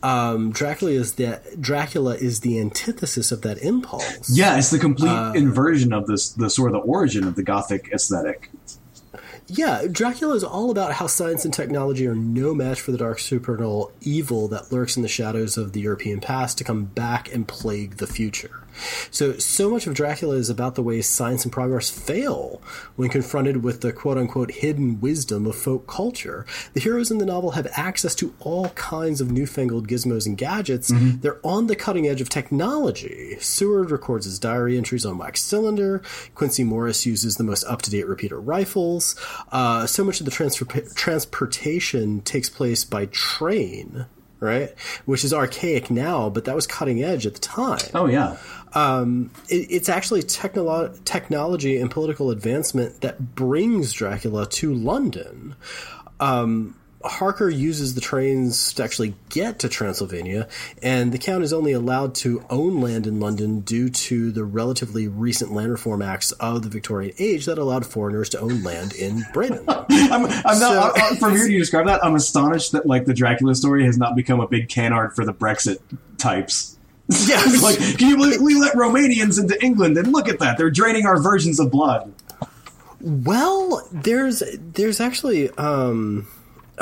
um, 0.02 0.52
Dracula 0.52 0.92
is 0.92 1.14
the 1.14 1.40
Dracula 1.58 2.16
is 2.16 2.40
the 2.40 2.60
antithesis 2.60 3.32
of 3.32 3.40
that 3.42 3.58
impulse. 3.58 4.28
Yeah, 4.30 4.58
it's 4.58 4.70
the 4.70 4.78
complete 4.78 5.08
uh, 5.08 5.32
inversion 5.34 5.94
of 5.94 6.06
this, 6.06 6.30
the 6.30 6.50
sort 6.50 6.74
of 6.74 6.82
the 6.82 6.86
origin 6.86 7.26
of 7.26 7.34
the 7.34 7.42
Gothic 7.42 7.88
aesthetic. 7.92 8.50
Yeah, 9.48 9.86
Dracula 9.90 10.34
is 10.34 10.44
all 10.44 10.70
about 10.70 10.94
how 10.94 11.06
science 11.08 11.44
and 11.44 11.52
technology 11.52 12.06
are 12.06 12.14
no 12.14 12.54
match 12.54 12.80
for 12.80 12.92
the 12.92 12.98
dark 12.98 13.18
supernal 13.18 13.92
evil 14.00 14.48
that 14.48 14.72
lurks 14.72 14.96
in 14.96 15.02
the 15.02 15.08
shadows 15.08 15.56
of 15.56 15.72
the 15.72 15.80
European 15.80 16.20
past 16.20 16.58
to 16.58 16.64
come 16.64 16.84
back 16.84 17.32
and 17.34 17.46
plague 17.46 17.96
the 17.96 18.06
future. 18.06 18.61
So, 19.10 19.38
so 19.38 19.70
much 19.70 19.86
of 19.86 19.94
Dracula 19.94 20.36
is 20.36 20.50
about 20.50 20.74
the 20.74 20.82
way 20.82 21.02
science 21.02 21.44
and 21.44 21.52
progress 21.52 21.90
fail 21.90 22.60
when 22.96 23.08
confronted 23.08 23.62
with 23.62 23.80
the 23.80 23.92
quote 23.92 24.18
unquote 24.18 24.50
hidden 24.50 25.00
wisdom 25.00 25.46
of 25.46 25.56
folk 25.56 25.86
culture. 25.86 26.46
The 26.74 26.80
heroes 26.80 27.10
in 27.10 27.18
the 27.18 27.26
novel 27.26 27.52
have 27.52 27.66
access 27.72 28.14
to 28.16 28.34
all 28.40 28.70
kinds 28.70 29.20
of 29.20 29.30
newfangled 29.30 29.88
gizmos 29.88 30.26
and 30.26 30.36
gadgets. 30.36 30.90
Mm-hmm. 30.90 31.20
They're 31.20 31.40
on 31.44 31.66
the 31.66 31.76
cutting 31.76 32.06
edge 32.06 32.20
of 32.20 32.28
technology. 32.28 33.36
Seward 33.40 33.90
records 33.90 34.24
his 34.24 34.38
diary 34.38 34.76
entries 34.76 35.06
on 35.06 35.18
wax 35.18 35.40
cylinder. 35.40 36.02
Quincey 36.34 36.64
Morris 36.64 37.06
uses 37.06 37.36
the 37.36 37.44
most 37.44 37.64
up 37.64 37.82
to 37.82 37.90
date 37.90 38.06
repeater 38.06 38.40
rifles. 38.40 39.18
Uh, 39.50 39.86
so 39.86 40.04
much 40.04 40.20
of 40.20 40.24
the 40.24 40.32
transfer- 40.32 40.64
transportation 40.94 42.20
takes 42.22 42.48
place 42.48 42.84
by 42.84 43.06
train 43.06 44.06
right? 44.42 44.74
Which 45.06 45.24
is 45.24 45.32
archaic 45.32 45.90
now, 45.90 46.28
but 46.28 46.44
that 46.44 46.54
was 46.54 46.66
cutting 46.66 47.02
edge 47.02 47.26
at 47.26 47.34
the 47.34 47.40
time. 47.40 47.80
Oh 47.94 48.06
yeah. 48.06 48.36
Um, 48.74 49.30
it, 49.48 49.68
it's 49.70 49.88
actually 49.88 50.22
technolo- 50.22 51.02
technology 51.04 51.78
and 51.78 51.90
political 51.90 52.30
advancement 52.30 53.00
that 53.02 53.34
brings 53.34 53.92
Dracula 53.92 54.46
to 54.46 54.74
London. 54.74 55.54
Um, 56.20 56.74
Harker 57.04 57.48
uses 57.48 57.94
the 57.94 58.00
trains 58.00 58.72
to 58.74 58.84
actually 58.84 59.14
get 59.28 59.60
to 59.60 59.68
Transylvania, 59.68 60.48
and 60.82 61.12
the 61.12 61.18
Count 61.18 61.44
is 61.44 61.52
only 61.52 61.72
allowed 61.72 62.14
to 62.16 62.44
own 62.50 62.80
land 62.80 63.06
in 63.06 63.20
London 63.20 63.60
due 63.60 63.88
to 63.90 64.32
the 64.32 64.44
relatively 64.44 65.08
recent 65.08 65.52
land 65.52 65.70
reform 65.70 66.02
acts 66.02 66.32
of 66.32 66.62
the 66.62 66.68
Victorian 66.68 67.14
age 67.18 67.46
that 67.46 67.58
allowed 67.58 67.86
foreigners 67.86 68.28
to 68.30 68.40
own 68.40 68.62
land 68.62 68.94
in 68.94 69.24
Britain. 69.32 69.64
I'm, 69.68 70.26
I'm 70.26 70.56
so, 70.56 70.74
not, 70.74 70.98
I, 70.98 71.16
from 71.16 71.32
hearing 71.32 71.52
you 71.52 71.58
describe 71.58 71.86
that, 71.86 72.04
I'm 72.04 72.14
astonished 72.14 72.72
that 72.72 72.86
like 72.86 73.04
the 73.04 73.14
Dracula 73.14 73.54
story 73.54 73.84
has 73.84 73.98
not 73.98 74.16
become 74.16 74.40
a 74.40 74.48
big 74.48 74.68
canard 74.68 75.14
for 75.14 75.24
the 75.24 75.34
Brexit 75.34 75.78
types. 76.18 76.78
Yeah, 77.26 77.44
like, 77.60 77.78
can 77.98 78.08
you 78.08 78.16
believe 78.16 78.40
we 78.40 78.54
let 78.54 78.74
Romanians 78.74 79.38
into 79.38 79.62
England 79.62 79.98
and 79.98 80.12
look 80.12 80.28
at 80.28 80.38
that? 80.38 80.56
They're 80.56 80.70
draining 80.70 81.04
our 81.04 81.20
virgins 81.20 81.60
of 81.60 81.70
blood. 81.70 82.12
Well, 83.02 83.86
there's 83.92 84.42
there's 84.56 85.00
actually 85.00 85.50
um 85.50 86.28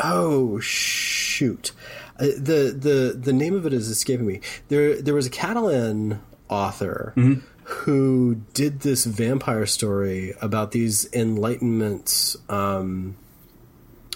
oh 0.03 0.61
shoot. 0.61 1.72
Uh, 2.18 2.24
the 2.36 2.74
the 2.78 3.16
the 3.18 3.32
name 3.32 3.55
of 3.55 3.66
it 3.66 3.72
is 3.72 3.88
escaping 3.88 4.26
me. 4.26 4.40
There 4.68 5.01
there 5.01 5.14
was 5.14 5.26
a 5.26 5.30
Catalan 5.30 6.20
author 6.48 7.12
Mm-hmm. 7.16 7.40
who 7.64 8.42
did 8.55 8.80
this 8.80 9.05
vampire 9.05 9.66
story 9.66 10.34
about 10.42 10.72
these 10.72 11.09
enlightenment 11.12 12.34
um 12.48 13.16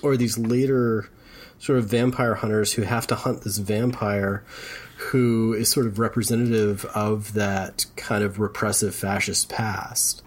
or 0.02 0.16
these 0.16 0.36
later 0.36 1.08
sort 1.58 1.78
of 1.78 1.86
vampire 1.86 2.34
hunters 2.34 2.72
who 2.72 2.82
have 2.82 3.06
to 3.06 3.14
hunt 3.14 3.42
this 3.42 3.58
vampire 3.58 4.44
who 4.96 5.54
is 5.54 5.68
sort 5.70 5.86
of 5.86 5.98
representative 5.98 6.84
of 6.94 7.32
that 7.34 7.86
kind 7.96 8.22
of 8.24 8.38
repressive 8.38 8.94
fascist 8.94 9.48
past. 9.48 10.22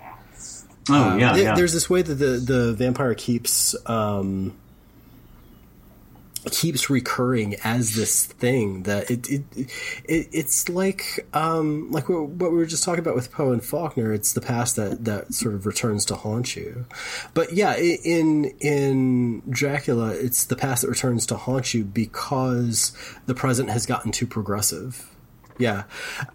Oh 0.90 1.18
yeah, 1.18 1.34
There- 1.34 1.44
yeah. 1.44 1.56
There's 1.56 1.74
this 1.74 1.90
way 1.90 2.02
that 2.02 2.14
the, 2.16 2.40
the 2.40 2.74
vampire 2.74 3.14
keeps 3.14 3.76
um, 3.86 4.56
keeps 6.52 6.90
recurring 6.90 7.56
as 7.64 7.96
this 7.96 8.26
thing 8.26 8.84
that 8.84 9.10
it 9.10 9.30
it, 9.30 9.44
it 10.06 10.28
it's 10.32 10.70
like 10.70 11.28
um, 11.34 11.92
like 11.92 12.10
what 12.10 12.30
what 12.30 12.52
we 12.52 12.58
were 12.58 12.66
just 12.66 12.84
talking 12.84 13.00
about 13.00 13.16
with 13.16 13.32
Poe 13.32 13.52
and 13.52 13.64
Faulkner. 13.64 14.14
It's 14.14 14.34
the 14.34 14.42
past 14.42 14.76
that 14.76 15.06
that 15.06 15.34
sort 15.34 15.56
of 15.56 15.66
returns 15.66 16.06
to 16.06 16.16
haunt 16.16 16.56
you. 16.56 16.86
But 17.34 17.54
yeah, 17.54 17.76
in 17.76 18.46
in 18.60 19.44
Dracula, 19.50 20.10
it's 20.10 20.46
the 20.46 20.56
past 20.56 20.82
that 20.84 20.90
returns 20.90 21.26
to 21.28 21.36
haunt 21.36 21.74
you 21.74 21.84
because 21.84 22.92
the 23.26 23.36
present 23.36 23.70
has 23.70 23.86
gotten 23.86 24.12
too 24.12 24.28
progressive. 24.28 25.17
Yeah. 25.60 25.84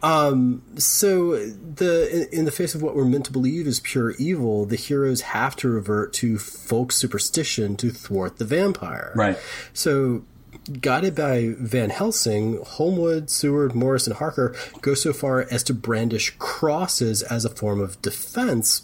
Um, 0.02 0.62
so 0.76 1.36
the 1.46 2.28
in, 2.32 2.40
in 2.40 2.44
the 2.44 2.50
face 2.50 2.74
of 2.74 2.82
what 2.82 2.96
we're 2.96 3.04
meant 3.04 3.26
to 3.26 3.32
believe 3.32 3.66
is 3.66 3.80
pure 3.80 4.12
evil, 4.12 4.64
the 4.66 4.76
heroes 4.76 5.20
have 5.22 5.56
to 5.56 5.68
revert 5.68 6.12
to 6.14 6.38
folk 6.38 6.92
superstition 6.92 7.76
to 7.76 7.90
thwart 7.90 8.38
the 8.38 8.44
vampire. 8.44 9.12
Right. 9.14 9.38
So 9.72 10.24
guided 10.80 11.14
by 11.14 11.54
Van 11.58 11.90
Helsing, 11.90 12.62
Holmwood, 12.64 13.30
Seward, 13.30 13.74
Morris, 13.74 14.06
and 14.06 14.16
Harker 14.16 14.54
go 14.80 14.94
so 14.94 15.12
far 15.12 15.46
as 15.50 15.62
to 15.64 15.74
brandish 15.74 16.34
crosses 16.38 17.22
as 17.22 17.44
a 17.44 17.50
form 17.50 17.80
of 17.80 18.00
defense. 18.02 18.82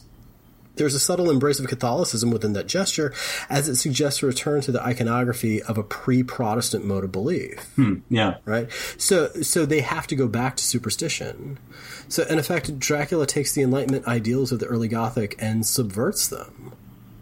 There's 0.78 0.94
a 0.94 1.00
subtle 1.00 1.30
embrace 1.30 1.60
of 1.60 1.66
Catholicism 1.66 2.30
within 2.30 2.54
that 2.54 2.66
gesture, 2.66 3.12
as 3.50 3.68
it 3.68 3.76
suggests 3.76 4.22
a 4.22 4.26
return 4.26 4.60
to 4.62 4.72
the 4.72 4.82
iconography 4.82 5.62
of 5.62 5.76
a 5.76 5.82
pre-Protestant 5.82 6.84
mode 6.84 7.04
of 7.04 7.12
belief 7.12 7.60
hmm, 7.76 7.96
yeah. 8.08 8.36
right? 8.44 8.70
So 8.96 9.28
so 9.42 9.66
they 9.66 9.80
have 9.80 10.06
to 10.08 10.16
go 10.16 10.26
back 10.28 10.56
to 10.56 10.64
superstition. 10.64 11.58
So 12.08 12.24
in 12.24 12.38
effect, 12.38 12.78
Dracula 12.78 13.26
takes 13.26 13.52
the 13.52 13.62
Enlightenment 13.62 14.06
ideals 14.06 14.52
of 14.52 14.58
the 14.60 14.66
early 14.66 14.88
Gothic 14.88 15.34
and 15.38 15.66
subverts 15.66 16.28
them. 16.28 16.72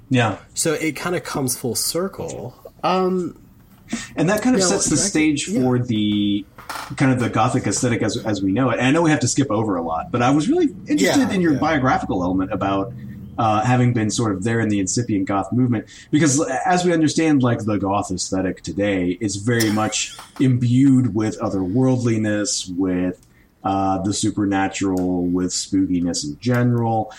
Yeah. 0.09 0.39
So 0.55 0.73
it 0.75 0.93
kind 0.93 1.17
of 1.17 1.25
comes 1.25 1.57
full 1.57 1.75
circle. 1.75 2.55
Um, 2.83 3.39
and 4.17 4.29
that 4.29 4.43
kind 4.43 4.55
of 4.55 4.61
Yeah, 4.61 4.69
sets 4.69 4.87
the 4.87 4.97
well, 4.97 5.05
stage 5.05 5.49
yeah. 5.49 5.61
for 5.61 5.79
the 5.79 6.45
kind 6.97 7.13
of 7.13 7.21
the 7.21 7.31
gothic 7.31 7.67
aesthetic 7.67 8.03
as 8.03 8.17
as 8.17 8.43
we 8.43 8.53
know 8.53 8.71
it. 8.71 8.79
And 8.79 8.87
I 8.87 8.91
know 8.91 9.03
we 9.03 9.11
have 9.11 9.21
to 9.21 9.29
skip 9.29 9.51
over 9.51 9.77
a 9.77 9.83
lot, 9.83 10.11
but 10.11 10.23
I 10.23 10.31
was 10.31 10.49
really 10.49 10.67
interested 10.89 11.01
Yeah, 11.01 11.31
in 11.31 11.41
your 11.41 11.55
yeah. 11.55 11.59
biographical 11.59 12.23
element 12.23 12.53
about 12.53 12.93
uh, 13.39 13.63
having 13.65 13.93
been 13.93 14.11
sort 14.11 14.33
of 14.33 14.45
there 14.45 14.61
in 14.61 14.69
the 14.69 14.81
incipient 14.81 15.27
goth 15.27 15.53
movement, 15.53 15.87
because 16.11 16.41
as 16.67 16.85
we 16.85 16.93
understand, 16.93 17.43
like 17.43 17.65
the 17.65 17.77
goth 17.79 18.11
aesthetic 18.11 18.63
today 18.63 19.19
is 19.21 19.37
very 19.37 19.71
much 19.71 20.17
imbued 20.41 21.15
with 21.15 21.39
otherworldliness, 21.41 22.75
with 22.77 23.27
uh, 23.65 23.99
the 24.03 24.15
supernatural, 24.15 25.27
with 25.27 25.51
spookiness 25.51 26.25
in 26.25 26.39
general 26.41 27.13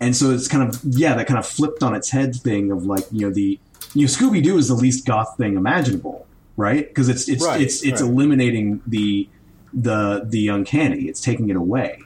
and 0.00 0.14
so 0.14 0.30
it's 0.30 0.46
kind 0.46 0.68
of 0.68 0.78
yeah 0.84 1.14
that 1.14 1.26
kind 1.26 1.38
of 1.38 1.46
flipped 1.46 1.82
on 1.82 1.94
its 1.94 2.10
head 2.10 2.36
thing 2.36 2.70
of 2.70 2.84
like 2.84 3.04
you 3.10 3.26
know 3.26 3.32
the 3.32 3.58
you 3.94 4.02
know 4.02 4.08
Scooby 4.08 4.42
Doo 4.42 4.58
is 4.58 4.68
the 4.68 4.74
least 4.74 5.06
goth 5.06 5.36
thing 5.38 5.56
imaginable, 5.56 6.26
right? 6.56 6.86
Because 6.86 7.08
it's 7.08 7.28
it's 7.28 7.44
Right, 7.44 7.60
it's 7.60 7.82
it's 7.82 8.02
right. 8.02 8.10
eliminating 8.10 8.82
the 8.86 9.28
the 9.72 10.22
the 10.24 10.48
uncanny. 10.48 11.04
It's 11.04 11.20
taking 11.20 11.48
it 11.48 11.56
away. 11.56 12.02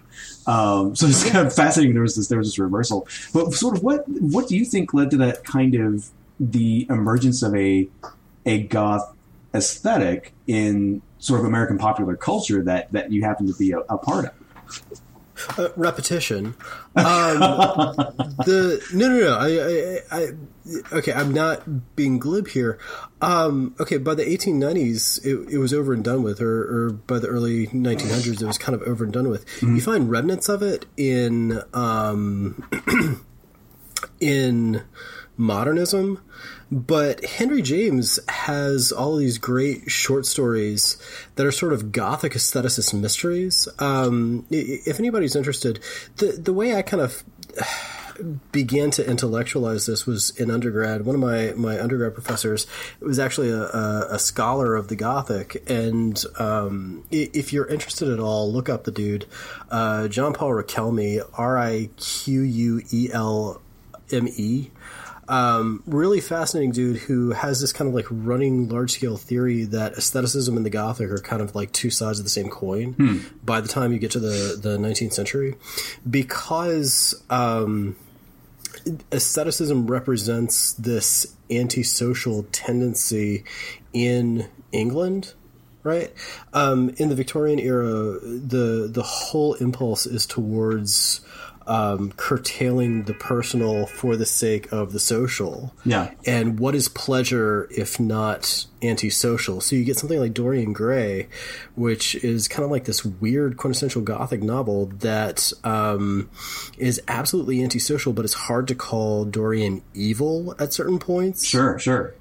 Um, 0.50 0.96
so 0.96 1.06
it's 1.06 1.22
kind 1.30 1.46
of 1.46 1.54
fascinating. 1.54 1.94
There 1.94 2.02
was 2.02 2.16
this 2.16 2.26
there 2.26 2.38
was 2.38 2.48
this 2.48 2.58
reversal, 2.58 3.06
but 3.32 3.52
sort 3.52 3.76
of 3.76 3.84
what 3.84 4.02
what 4.08 4.48
do 4.48 4.56
you 4.56 4.64
think 4.64 4.92
led 4.92 5.12
to 5.12 5.16
that 5.18 5.44
kind 5.44 5.76
of 5.76 6.10
the 6.40 6.88
emergence 6.90 7.42
of 7.44 7.54
a 7.54 7.88
a 8.46 8.64
goth 8.64 9.14
aesthetic 9.54 10.32
in 10.48 11.02
sort 11.20 11.38
of 11.38 11.46
American 11.46 11.78
popular 11.78 12.16
culture 12.16 12.64
that 12.64 12.90
that 12.90 13.12
you 13.12 13.22
happen 13.22 13.46
to 13.46 13.54
be 13.56 13.70
a, 13.70 13.78
a 13.78 13.96
part 13.96 14.24
of? 14.24 14.99
Uh, 15.56 15.68
repetition. 15.76 16.54
Um, 16.96 17.38
the 18.44 18.82
no 18.92 19.08
no 19.08 19.20
no. 19.20 19.36
I, 19.36 20.16
I, 20.16 20.22
I 20.22 20.96
okay. 20.96 21.12
I'm 21.12 21.32
not 21.32 21.96
being 21.96 22.18
glib 22.18 22.48
here. 22.48 22.78
Um, 23.20 23.74
okay, 23.78 23.98
by 23.98 24.14
the 24.14 24.24
1890s, 24.24 25.24
it, 25.24 25.54
it 25.54 25.58
was 25.58 25.74
over 25.74 25.92
and 25.92 26.02
done 26.02 26.22
with, 26.22 26.40
or, 26.40 26.86
or 26.86 26.90
by 26.92 27.18
the 27.18 27.28
early 27.28 27.66
1900s, 27.66 28.40
it 28.40 28.46
was 28.46 28.56
kind 28.56 28.74
of 28.74 28.82
over 28.88 29.04
and 29.04 29.12
done 29.12 29.28
with. 29.28 29.44
You 29.62 29.80
find 29.80 30.10
remnants 30.10 30.48
of 30.48 30.62
it 30.62 30.86
in 30.96 31.60
um, 31.74 32.66
in 34.20 34.82
modernism, 35.36 36.22
but 36.70 37.24
Henry 37.24 37.62
James 37.62 38.20
has 38.28 38.92
all 38.92 39.16
these 39.16 39.38
great 39.38 39.90
short 39.90 40.24
stories 40.26 40.96
that 41.34 41.44
are 41.44 41.52
sort 41.52 41.72
of 41.72 41.90
gothic 41.90 42.36
aestheticist 42.36 42.94
mysteries. 42.94 43.68
Um, 43.78 44.46
if 44.50 45.00
anybody's 45.00 45.34
interested, 45.34 45.80
the 46.16 46.32
the 46.32 46.52
way 46.52 46.76
I 46.76 46.82
kind 46.82 47.02
of 47.02 47.24
began 48.52 48.90
to 48.92 49.08
intellectualize 49.08 49.86
this 49.86 50.06
was 50.06 50.30
in 50.38 50.50
undergrad. 50.50 51.04
One 51.04 51.14
of 51.14 51.20
my, 51.20 51.52
my 51.56 51.80
undergrad 51.80 52.14
professors 52.14 52.66
was 53.00 53.18
actually 53.18 53.50
a, 53.50 53.62
a, 53.62 54.08
a 54.12 54.18
scholar 54.18 54.76
of 54.76 54.88
the 54.88 54.96
Gothic, 54.96 55.68
and 55.68 56.22
um, 56.38 57.04
if 57.10 57.52
you're 57.52 57.66
interested 57.66 58.08
at 58.08 58.20
all, 58.20 58.52
look 58.52 58.68
up 58.68 58.84
the 58.84 58.92
dude, 58.92 59.26
uh, 59.70 60.06
John 60.08 60.34
Paul 60.34 60.50
Riquelme, 60.50 61.20
R 61.34 61.58
I 61.58 61.90
Q 61.96 62.42
U 62.42 62.82
E 62.92 63.08
L 63.12 63.60
M 64.12 64.28
E. 64.28 64.70
Um, 65.30 65.84
really 65.86 66.20
fascinating 66.20 66.72
dude 66.72 66.96
who 66.96 67.30
has 67.30 67.60
this 67.60 67.72
kind 67.72 67.86
of 67.86 67.94
like 67.94 68.06
running 68.10 68.68
large 68.68 68.90
scale 68.90 69.16
theory 69.16 69.62
that 69.62 69.92
aestheticism 69.92 70.56
and 70.56 70.66
the 70.66 70.70
Gothic 70.70 71.08
are 71.08 71.18
kind 71.18 71.40
of 71.40 71.54
like 71.54 71.70
two 71.70 71.88
sides 71.88 72.18
of 72.18 72.24
the 72.24 72.30
same 72.30 72.48
coin 72.48 72.96
by 73.44 73.60
the 73.60 73.68
time 73.68 73.92
you 73.92 74.00
get 74.00 74.10
to 74.10 74.18
the, 74.18 74.58
the 74.60 74.76
19th 74.76 75.12
century. 75.12 75.54
Because 76.08 77.14
um, 77.30 77.94
aestheticism 79.12 79.86
represents 79.86 80.72
this 80.72 81.36
antisocial 81.48 82.42
tendency 82.50 83.44
in 83.92 84.48
England. 84.72 85.34
Right, 85.82 86.12
um, 86.52 86.90
in 86.98 87.08
the 87.08 87.14
Victorian 87.14 87.58
era, 87.58 88.18
the 88.20 88.86
the 88.92 89.02
whole 89.02 89.54
impulse 89.54 90.04
is 90.04 90.26
towards 90.26 91.22
um, 91.70 92.10
curtailing 92.16 93.04
the 93.04 93.14
personal 93.14 93.86
for 93.86 94.16
the 94.16 94.26
sake 94.26 94.70
of 94.72 94.92
the 94.92 94.98
social. 94.98 95.72
Yeah. 95.84 96.12
And 96.26 96.58
what 96.58 96.74
is 96.74 96.88
pleasure 96.88 97.68
if 97.70 98.00
not 98.00 98.66
antisocial? 98.82 99.60
So 99.60 99.76
you 99.76 99.84
get 99.84 99.96
something 99.96 100.18
like 100.18 100.34
Dorian 100.34 100.72
Gray, 100.72 101.28
which 101.76 102.16
is 102.16 102.48
kind 102.48 102.64
of 102.64 102.72
like 102.72 102.86
this 102.86 103.04
weird 103.04 103.56
quintessential 103.56 104.02
gothic 104.02 104.42
novel 104.42 104.86
that 104.98 105.52
um, 105.62 106.28
is 106.76 107.00
absolutely 107.06 107.62
antisocial, 107.62 108.12
but 108.12 108.24
it's 108.24 108.34
hard 108.34 108.66
to 108.66 108.74
call 108.74 109.24
Dorian 109.24 109.82
evil 109.94 110.56
at 110.58 110.72
certain 110.72 110.98
points. 110.98 111.46
Sure, 111.46 111.78
sure. 111.78 112.14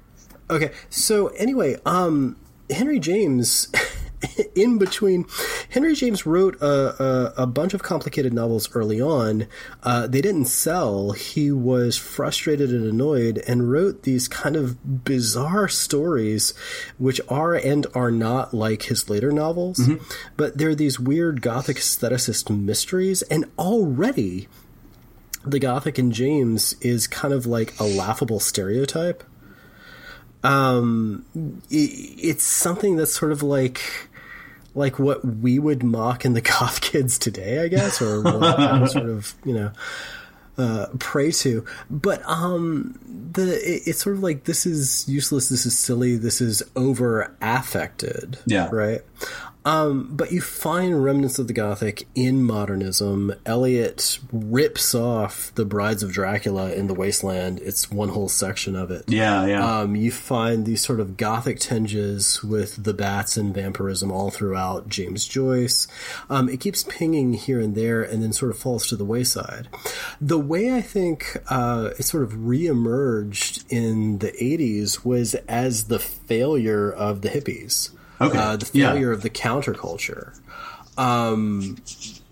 Okay, 0.48 0.70
so 0.90 1.26
anyway, 1.28 1.76
um, 1.84 2.36
Henry 2.70 3.00
James, 3.00 3.66
in 4.54 4.78
between, 4.78 5.26
Henry 5.70 5.94
James 5.94 6.26
wrote 6.26 6.60
a, 6.60 7.02
a, 7.02 7.34
a 7.42 7.46
bunch 7.46 7.74
of 7.74 7.82
complicated 7.82 8.32
novels 8.32 8.74
early 8.74 9.00
on. 9.00 9.46
Uh, 9.82 10.06
they 10.06 10.20
didn't 10.20 10.46
sell. 10.46 11.12
He 11.12 11.50
was 11.50 11.96
frustrated 11.96 12.70
and 12.70 12.84
annoyed 12.84 13.42
and 13.46 13.70
wrote 13.70 14.02
these 14.02 14.28
kind 14.28 14.56
of 14.56 15.04
bizarre 15.04 15.68
stories, 15.68 16.54
which 16.98 17.20
are 17.28 17.54
and 17.54 17.86
are 17.94 18.10
not 18.10 18.52
like 18.52 18.84
his 18.84 19.08
later 19.08 19.32
novels, 19.32 19.78
but 20.36 20.58
they're 20.58 20.74
these 20.74 21.00
weird 21.00 21.42
gothic 21.42 21.78
aestheticist 21.78 22.50
mysteries, 22.50 23.22
and 23.22 23.46
already 23.58 24.48
the 25.44 25.58
gothic 25.58 25.98
in 25.98 26.12
James 26.12 26.74
is 26.80 27.06
kind 27.06 27.32
of 27.32 27.46
like 27.46 27.78
a 27.80 27.84
laughable 27.84 28.40
stereotype 28.40 29.24
um 30.42 31.24
i 31.36 31.58
it's 31.70 32.42
something 32.42 32.96
that's 32.96 33.12
sort 33.12 33.30
of 33.30 33.42
like 33.42 34.08
like 34.74 34.98
what 34.98 35.24
we 35.24 35.58
would 35.58 35.82
mock 35.82 36.24
in 36.24 36.32
the 36.34 36.40
goth 36.52 36.80
kids 36.80 37.18
today 37.18 37.62
i 37.62 37.68
guess 37.68 38.00
or 38.00 38.22
what 38.22 38.90
sort 38.90 39.08
of 39.08 39.34
you 39.44 39.54
know 39.54 39.72
uh 40.58 40.86
pray 40.98 41.30
to 41.30 41.64
but 41.88 42.20
um 42.26 42.98
the 43.32 43.54
it, 43.56 43.82
it's 43.86 44.02
sort 44.02 44.16
of 44.16 44.22
like 44.22 44.44
this 44.44 44.66
is 44.66 45.08
useless 45.08 45.48
this 45.48 45.64
is 45.64 45.78
silly 45.78 46.16
this 46.16 46.40
is 46.40 46.62
over 46.76 47.34
affected 47.40 48.38
Yeah. 48.46 48.68
right 48.72 49.00
Um, 49.64 50.08
but 50.16 50.32
you 50.32 50.40
find 50.40 51.04
remnants 51.04 51.38
of 51.38 51.46
the 51.46 51.52
Gothic 51.52 52.06
in 52.14 52.42
modernism. 52.42 53.34
Eliot 53.44 54.18
rips 54.32 54.94
off 54.94 55.54
the 55.54 55.64
Brides 55.64 56.02
of 56.02 56.12
Dracula 56.12 56.72
in 56.72 56.86
the 56.86 56.94
Wasteland. 56.94 57.60
It's 57.62 57.90
one 57.90 58.10
whole 58.10 58.28
section 58.28 58.74
of 58.74 58.90
it. 58.90 59.04
Yeah, 59.08 59.46
yeah. 59.46 59.80
Um, 59.80 59.96
you 59.96 60.10
find 60.10 60.64
these 60.64 60.80
sort 60.80 61.00
of 61.00 61.16
Gothic 61.16 61.60
tinges 61.60 62.42
with 62.42 62.82
the 62.82 62.94
bats 62.94 63.36
and 63.36 63.54
vampirism 63.54 64.10
all 64.10 64.30
throughout 64.30 64.88
James 64.88 65.26
Joyce. 65.26 65.86
Um, 66.30 66.48
it 66.48 66.60
keeps 66.60 66.82
pinging 66.84 67.34
here 67.34 67.60
and 67.60 67.74
there 67.74 68.02
and 68.02 68.22
then 68.22 68.32
sort 68.32 68.50
of 68.50 68.58
falls 68.58 68.86
to 68.88 68.96
the 68.96 69.04
wayside. 69.04 69.68
The 70.20 70.38
way 70.38 70.74
I 70.74 70.80
think 70.80 71.36
uh, 71.48 71.90
it 71.98 72.04
sort 72.04 72.22
of 72.22 72.32
reemerged 72.32 73.64
in 73.68 74.18
the 74.18 74.32
80s 74.32 75.04
was 75.04 75.34
as 75.34 75.84
the 75.84 75.98
failure 75.98 76.90
of 76.90 77.20
the 77.20 77.28
hippies 77.28 77.90
Okay. 78.20 78.36
uh, 78.38 78.56
the 78.56 78.68
Yeah. 78.72 78.92
failure 78.92 79.12
of 79.12 79.22
the 79.22 79.30
counterculture. 79.30 80.34
Um, 80.98 81.76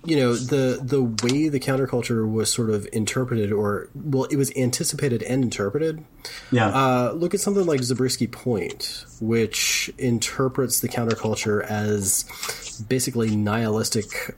you 0.05 0.17
know 0.17 0.35
the 0.37 0.79
the 0.83 1.03
way 1.03 1.49
the 1.49 1.61
counterculture 1.61 2.31
was 2.31 2.51
sort 2.53 2.71
of 2.71 2.87
interpreted, 2.93 3.53
or 3.53 3.89
well, 3.95 4.25
it 4.25 4.37
was 4.37 4.53
anticipated 4.57 5.23
and 5.23 5.43
interpreted. 5.43 6.05
yeah. 6.51 6.69
Uh, 6.69 7.13
look 7.13 7.35
at 7.35 7.41
something 7.41 7.67
like 7.67 7.83
Zabriskie 7.83 8.27
Point, 8.27 9.05
which 9.21 9.91
interprets 9.99 10.81
the 10.81 10.89
counterculture 10.89 11.63
as 11.65 12.25
basically 12.89 13.35
nihilistic, 13.37 14.37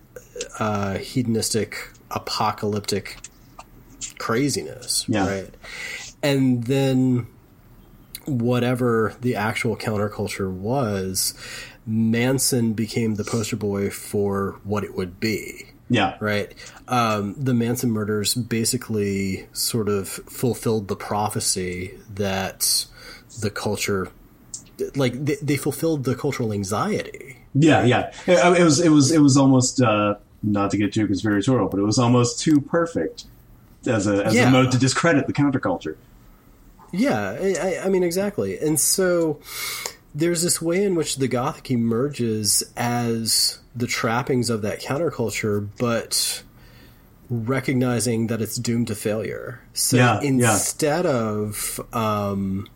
uh, 0.59 0.99
hedonistic, 0.99 1.77
apocalyptic 2.11 3.17
craziness, 4.19 5.05
Yeah. 5.09 5.27
right? 5.29 5.55
And 6.23 6.65
then 6.65 7.27
whatever 8.31 9.15
the 9.21 9.37
actual 9.37 9.77
counterculture 9.77 10.53
was, 10.53 11.35
Manson 11.87 12.73
became 12.73 13.17
the 13.17 13.25
poster 13.25 13.57
boy 13.57 13.91
for 13.91 14.61
what 14.65 14.85
it 14.85 14.95
would 14.95 15.21
be 15.21 15.71
yeah. 15.91 16.17
right? 16.21 16.55
Um, 16.89 17.35
the 17.37 17.53
Manson 17.53 17.91
murders 17.91 18.35
basically 18.35 19.47
sort 19.53 19.89
of 19.89 20.09
fulfilled 20.09 20.89
the 20.89 20.97
prophecy 20.97 21.99
that 22.15 22.87
the 23.41 23.51
culture, 23.51 24.11
like 24.95 25.13
they, 25.25 25.37
they 25.43 25.57
fulfilled 25.57 26.05
the 26.05 26.15
cultural 26.15 26.53
anxiety. 26.53 27.39
Yeah, 27.55 27.85
yeah. 27.85 28.13
It, 28.27 28.61
it 28.61 28.65
was, 28.65 28.81
it 28.81 28.91
was, 28.91 29.11
it 29.13 29.21
was 29.21 29.37
almost 29.37 29.83
uh, 29.83 30.15
not 30.43 30.71
to 30.71 30.77
get 30.79 30.95
too 30.95 31.07
conspiratorial, 31.07 31.69
but 31.69 31.81
it 31.81 31.83
was 31.85 31.99
almost 31.99 32.41
too 32.41 32.61
perfect 32.61 33.25
as 33.87 34.07
a 34.07 34.25
as 34.25 34.35
Yeah. 34.35 34.49
a 34.49 34.51
mode 34.51 34.71
to 34.73 34.79
discredit 34.79 35.27
the 35.27 35.33
counterculture. 35.33 35.97
Yeah, 36.93 37.39
I, 37.41 37.81
I- 37.85 37.89
mean 37.89 38.03
exactly, 38.03 38.59
and 38.59 38.79
so 38.81 39.41
there's 40.15 40.43
this 40.43 40.61
way 40.61 40.83
in 40.85 40.95
which 40.97 41.17
the 41.17 41.29
Gothic 41.29 41.71
emerges 41.71 42.65
as 42.77 43.59
the 43.77 43.87
trappings 43.87 44.51
of 44.51 44.63
that 44.63 44.81
counterculture, 44.83 45.69
but 45.79 46.43
recognizing 47.29 48.27
that 48.27 48.43
it's 48.43 48.57
doomed 48.57 48.89
to 48.89 48.95
failure. 48.97 49.61
So 49.73 49.97
Yeah, 49.97 50.21
yeah. 50.21 50.29
instead 50.29 51.07
of 51.07 51.81
um, 51.95 52.67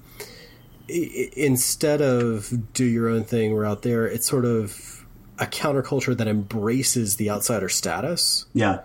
instead 0.89 2.01
of 2.01 2.73
do 2.73 2.85
your 2.85 3.09
own 3.09 3.25
thing, 3.25 3.53
we're 3.53 3.65
out 3.65 3.83
there. 3.83 4.07
It's 4.07 4.27
sort 4.29 4.45
of 4.45 5.05
a 5.39 5.47
counterculture 5.47 6.17
that 6.17 6.29
embraces 6.29 7.17
the 7.17 7.29
outsider 7.31 7.69
status 7.69 8.47
Yeah, 8.55 8.83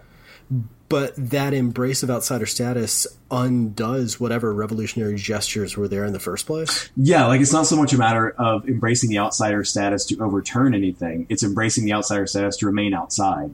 but 0.89 1.13
that 1.15 1.53
embrace 1.53 2.03
of 2.03 2.09
outsider 2.09 2.45
status 2.45 3.07
undoes 3.31 4.19
whatever 4.19 4.53
revolutionary 4.53 5.15
gestures 5.15 5.77
were 5.77 5.87
there 5.87 6.03
in 6.03 6.13
the 6.13 6.19
first 6.19 6.45
place. 6.45 6.89
yeah. 6.97 7.25
Like 7.27 7.41
it's 7.41 7.53
not 7.53 7.67
so 7.67 7.75
much 7.75 7.93
a 7.93 7.97
matter 7.97 8.31
of 8.31 8.67
embracing 8.67 9.09
the 9.09 9.19
outsider 9.19 9.63
status 9.63 10.05
to 10.07 10.17
overturn 10.19 10.73
anything; 10.73 11.25
it's 11.29 11.43
embracing 11.43 11.85
the 11.85 11.93
outsider 11.93 12.27
status 12.27 12.57
to 12.57 12.65
remain 12.65 12.93
outside. 12.93 13.53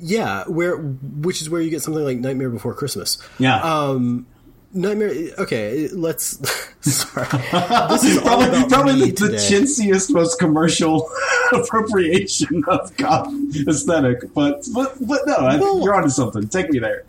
Yeah, 0.00 0.44
where 0.44 0.76
which 0.76 1.40
is 1.40 1.48
where 1.48 1.60
you 1.60 1.70
get 1.70 1.82
something 1.82 2.04
like 2.04 2.18
Nightmare 2.18 2.50
Before 2.50 2.74
Christmas. 2.74 3.18
Yeah, 3.38 3.60
Um, 3.62 4.26
Nightmare. 4.74 5.12
Okay, 5.38 5.88
let's. 5.88 6.38
Sorry, 6.80 7.26
this 7.88 8.04
is 8.04 8.20
probably 8.20 8.64
probably 8.68 8.94
me 8.96 9.10
the, 9.12 9.28
the 9.28 9.36
chintziest, 9.36 10.10
most 10.12 10.38
commercial 10.38 11.10
appropriation 11.52 12.62
of 12.68 12.94
goth 12.96 13.32
aesthetic. 13.68 14.34
But 14.34 14.66
but 14.74 14.96
but 15.00 15.20
no, 15.26 15.34
I 15.36 15.56
Well- 15.56 15.80
you're 15.82 15.94
onto 15.94 16.10
something. 16.10 16.48
Take 16.48 16.70
me 16.70 16.78
there. 16.80 17.04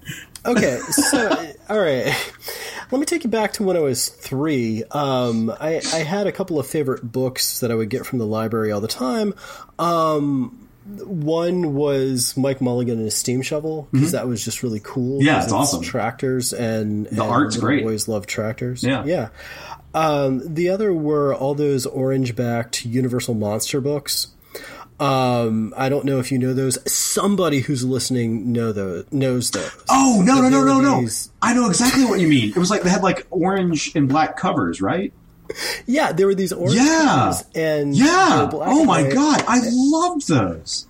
okay, 0.45 0.78
so 0.80 1.53
all 1.70 1.80
right. 1.80 2.13
Let 2.91 2.99
me 2.99 3.05
take 3.05 3.24
you 3.24 3.30
back 3.32 3.53
to 3.53 3.63
when 3.63 3.76
I 3.76 3.80
was 3.80 4.09
three. 4.09 4.84
Um, 4.91 5.49
I, 5.49 5.82
I 5.91 5.97
had 6.03 6.28
a 6.28 6.32
couple 6.32 6.59
of 6.59 6.68
favorite 6.68 7.01
books 7.11 7.61
that 7.61 7.72
I 7.72 7.76
would 7.76 7.89
get 7.89 8.05
from 8.05 8.20
the 8.20 8.28
library 8.28 8.72
all 8.72 8.80
the 8.80 8.88
time. 8.88 9.34
Um, 9.80 10.64
one 10.86 11.73
was 11.73 12.38
Mike 12.38 12.61
Mulligan 12.61 12.95
and 12.97 13.05
his 13.05 13.15
steam 13.15 13.41
shovel 13.41 13.88
because 13.91 14.11
that 14.11 14.27
was 14.27 14.43
just 14.45 14.61
really 14.63 14.81
cool. 14.83 15.17
Mm-hmm. 15.19 15.25
Yeah, 15.27 15.36
'cause 15.36 15.43
it's 15.45 15.53
awesome. 15.53 15.81
Tractors 15.81 16.53
and 16.53 17.07
the 17.07 17.23
art's 17.23 17.57
great. 17.57 17.83
Boys 17.83 18.07
love 18.07 18.27
tractors. 18.27 18.83
Yeah. 18.83 19.03
yeah. 19.05 19.29
Um, 19.95 20.41
the 20.53 20.69
other 20.69 20.93
were 20.93 21.33
all 21.33 21.55
those 21.55 21.86
orange-backed 21.86 22.86
Universal 22.86 23.33
Monster 23.36 23.79
books. 23.81 24.27
Um, 24.99 25.73
I 25.75 25.89
don't 25.89 26.05
know 26.05 26.19
if 26.19 26.31
you 26.31 26.38
know 26.39 26.53
those. 26.53 26.77
Somebody 26.91 27.59
who's 27.61 27.83
listening 27.83 28.51
know 28.53 28.71
those 28.71 29.05
knows 29.11 29.51
those. 29.51 29.69
Oh 29.89 30.21
no 30.25 30.36
no 30.41 30.49
no 30.49 30.63
no 30.63 30.79
no! 30.79 31.01
these- 31.01 31.29
I 31.41 31.53
know 31.53 31.67
exactly 31.67 32.05
what 32.05 32.19
you 32.21 32.27
mean. 32.29 32.49
It 32.49 32.57
was 32.57 32.69
like 32.69 32.83
they 32.83 32.89
had 32.89 33.03
like 33.03 33.25
orange 33.29 33.91
and 33.95 34.07
black 34.07 34.38
covers, 34.38 34.81
right? 34.81 35.11
Yeah, 35.86 36.12
there 36.12 36.28
were 36.28 36.36
these 36.36 36.52
orange 36.54 36.76
Yeah. 36.76 37.34
and 37.54 37.96
Yeah. 37.96 38.48
black 38.50 38.70
Oh 38.72 38.84
my 38.86 39.10
god, 39.10 39.43
I 39.48 39.62
loved 39.72 40.28
those. 40.28 40.88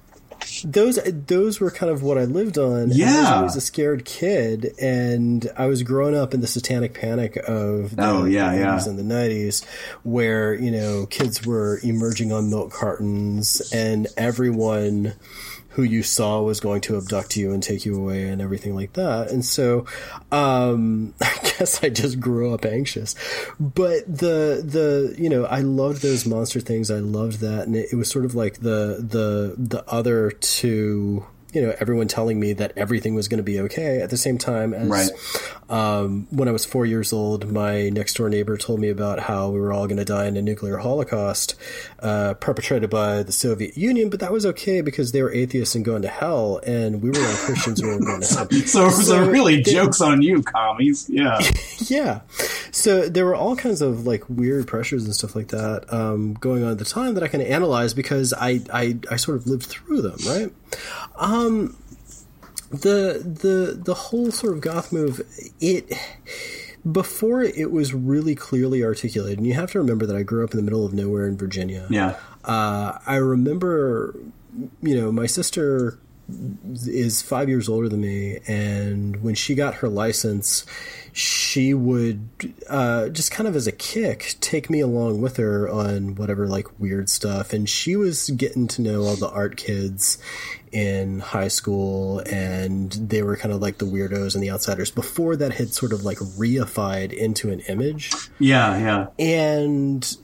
Those 0.64 1.00
those 1.28 1.60
were 1.60 1.72
kind 1.72 1.92
of 1.92 2.04
what 2.04 2.18
I 2.20 2.26
lived 2.26 2.58
on. 2.58 2.90
Yeah, 2.92 3.40
I 3.40 3.42
was 3.42 3.56
a 3.56 3.62
scared 3.62 4.06
kid, 4.06 4.74
and 4.80 5.50
I 5.58 5.66
was 5.66 5.82
growing 5.82 6.16
up 6.16 6.34
in 6.36 6.42
the 6.42 6.48
satanic 6.48 6.94
panic 6.94 7.36
of 7.48 7.96
the, 7.96 8.06
Oh, 8.06 8.26
yeah, 8.26 8.54
yeah. 8.54 8.76
80s 8.78 8.88
and 8.88 8.98
the 9.00 9.04
nineties, 9.04 9.64
where 10.04 10.54
you 10.54 10.70
know 10.72 11.08
kids 11.08 11.46
were 11.46 11.80
emerging 11.84 12.32
on 12.32 12.50
milk 12.52 12.72
cartons, 12.72 13.62
and 13.74 14.08
everyone 14.18 15.14
who 15.76 15.84
you 15.84 16.02
saw 16.04 16.42
was 16.42 16.62
going 16.62 16.80
to 16.80 16.98
abduct 16.98 17.36
you 17.36 17.52
and 17.52 17.62
take 17.62 17.86
you 17.86 17.98
away 17.98 18.30
and 18.30 18.42
everything 18.42 18.74
like 18.74 18.94
that. 18.94 19.30
And 19.30 19.44
so, 19.44 19.86
um, 20.32 21.14
I 21.22 21.38
guess 21.44 21.84
I 21.84 21.90
just 21.90 22.18
grew 22.18 22.54
up 22.54 22.66
anxious. 22.66 23.14
But 23.60 24.06
the 24.08 24.64
the 24.66 25.16
you 25.18 25.30
know 25.30 25.46
I 25.46 25.60
loved 25.60 26.02
those 26.02 26.26
monster 26.26 26.62
things. 26.62 26.90
I 26.90 27.00
loved 27.00 27.42
that, 27.42 27.68
and 27.68 27.76
it, 27.76 27.90
it 27.92 27.96
was 27.96 28.10
sort 28.10 28.24
of 28.24 28.36
like 28.36 28.62
the 28.62 29.06
the 29.06 29.56
the 29.58 29.84
other 29.88 30.32
to 30.32 31.26
you 31.56 31.62
know 31.62 31.74
everyone 31.80 32.08
telling 32.08 32.40
me 32.40 32.54
that 32.54 32.74
everything 32.78 33.16
was 33.16 33.28
going 33.28 33.38
to 33.40 33.44
be 33.44 33.60
okay 33.62 34.00
at 34.02 34.10
the 34.12 34.18
same 34.18 34.38
time 34.38 34.74
as 34.74 34.88
Right. 34.88 35.10
um, 35.70 36.28
when 36.30 36.48
I 36.48 36.52
was 36.52 36.66
four 36.66 36.86
years 36.86 37.12
old, 37.14 37.52
my 37.52 37.90
next 37.90 38.14
door 38.16 38.30
neighbor 38.30 38.58
told 38.58 38.80
me 38.80 38.90
about 38.90 39.20
how 39.22 39.50
we 39.50 39.60
were 39.60 39.74
all 39.74 39.88
going 39.88 39.98
to 39.98 40.06
die 40.06 40.28
in 40.28 40.38
a 40.38 40.42
nuclear 40.42 40.78
holocaust 40.78 41.56
uh, 42.00 42.36
perpetrated 42.36 42.90
by 42.90 43.24
the 43.24 43.32
Soviet 43.32 43.76
Union, 43.78 44.10
but 44.10 44.20
that 44.20 44.32
was 44.32 44.46
okay 44.46 44.82
because 44.82 45.12
they 45.12 45.24
were 45.24 45.32
atheists 45.32 45.74
and 45.76 45.84
going 45.84 46.04
to 46.04 46.08
hell, 46.08 46.60
and 46.68 47.02
we 47.02 47.10
were 47.10 47.18
all 47.26 47.36
Christians 47.38 47.82
who 47.82 47.88
were 47.88 48.00
going 48.00 48.22
to 48.22 48.28
hell. 48.36 48.50
So, 48.68 48.90
so, 48.90 49.26
really, 49.28 49.62
they- 49.62 49.72
jokes 49.74 50.02
on 50.02 50.22
you, 50.22 50.44
commies. 50.44 51.10
Yeah, 51.10 51.40
yeah. 51.88 52.22
So 52.72 53.08
there 53.10 53.26
were 53.26 53.36
all 53.36 53.56
kinds 53.56 53.82
of 53.82 54.06
like 54.06 54.24
weird 54.30 54.68
pressures 54.68 55.06
and 55.06 55.16
stuff 55.16 55.36
like 55.36 55.48
that 55.48 55.92
um, 55.94 56.34
going 56.36 56.64
on 56.64 56.72
at 56.72 56.78
the 56.78 56.86
time 56.86 57.14
that 57.16 57.24
I 57.24 57.28
can 57.30 57.42
analyze 57.42 57.94
because 57.94 58.34
I, 58.34 58.62
I 58.72 58.98
I 59.10 59.16
sort 59.16 59.38
of 59.38 59.48
lived 59.48 59.64
through 59.64 60.02
them, 60.02 60.18
right? 60.28 60.52
Um, 61.18 61.78
the 62.70 63.22
the 63.24 63.80
the 63.82 63.94
whole 63.94 64.32
sort 64.32 64.54
of 64.54 64.62
goth 64.62 64.92
move 64.92 65.22
it 65.62 65.92
before 66.92 67.42
it 67.42 67.72
was 67.72 67.94
really 67.94 68.36
clearly 68.36 68.84
articulated, 68.84 69.40
and 69.40 69.48
you 69.48 69.54
have 69.54 69.72
to 69.72 69.80
remember 69.80 70.06
that 70.06 70.16
I 70.16 70.24
grew 70.24 70.44
up 70.44 70.52
in 70.52 70.58
the 70.58 70.64
middle 70.64 70.86
of 70.86 70.94
nowhere 70.94 71.28
in 71.28 71.38
Virginia. 71.38 71.88
yeah, 71.90 72.16
Uh, 72.44 73.00
I 73.08 73.16
remember, 73.16 74.16
you 74.82 74.96
know, 74.96 75.12
my 75.12 75.26
sister 75.26 75.98
is 76.86 77.22
five 77.22 77.50
years 77.50 77.70
older 77.70 77.88
than 77.90 78.02
me, 78.02 78.40
and 78.48 79.22
when 79.24 79.36
she 79.36 79.56
got 79.56 79.76
her 79.76 79.88
license, 79.90 80.66
she 81.18 81.74
would 81.74 82.28
uh, 82.70 83.08
just 83.08 83.32
kind 83.32 83.48
of 83.48 83.56
as 83.56 83.68
a 83.68 83.72
kick 83.72 84.36
take 84.42 84.70
me 84.70 84.82
along 84.82 85.22
with 85.22 85.38
her 85.38 85.70
on 85.70 86.14
whatever 86.16 86.46
like 86.46 86.78
weird 86.78 87.10
stuff. 87.10 87.54
And 87.54 87.70
she 87.70 87.96
was 87.96 88.30
getting 88.32 88.68
to 88.68 88.82
know 88.82 89.04
all 89.04 89.16
the 89.16 89.30
art 89.30 89.56
kids 89.56 90.18
in 90.74 91.22
high 91.22 91.48
school, 91.48 92.20
and 92.30 92.92
they 92.92 93.24
were 93.24 93.38
kind 93.38 93.54
of 93.54 93.62
like 93.62 93.78
the 93.78 93.86
weirdos 93.86 94.36
and 94.36 94.44
the 94.44 94.52
outsiders 94.52 94.92
before 94.92 95.38
that 95.38 95.54
had 95.54 95.74
sort 95.74 95.94
of 95.94 96.04
like 96.04 96.18
reified 96.18 97.14
into 97.14 97.50
an 97.50 97.62
image 97.62 98.12
yeah, 98.38 98.78
yeah. 98.78 99.08
and 99.18 100.18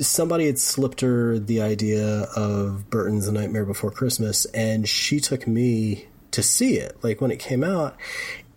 somebody 0.00 0.46
had 0.46 0.60
slipped 0.60 1.00
her 1.00 1.36
the 1.40 1.60
idea 1.60 2.28
of 2.36 2.88
Burton's 2.90 3.26
The 3.26 3.32
Nightmare 3.32 3.64
Before 3.64 3.90
Christmas, 3.90 4.44
and 4.46 4.88
she 4.88 5.18
took 5.18 5.48
me 5.48 6.06
to 6.30 6.42
see 6.42 6.76
it, 6.76 6.96
like 7.02 7.20
when 7.20 7.30
it 7.30 7.38
came 7.38 7.62
out. 7.64 7.96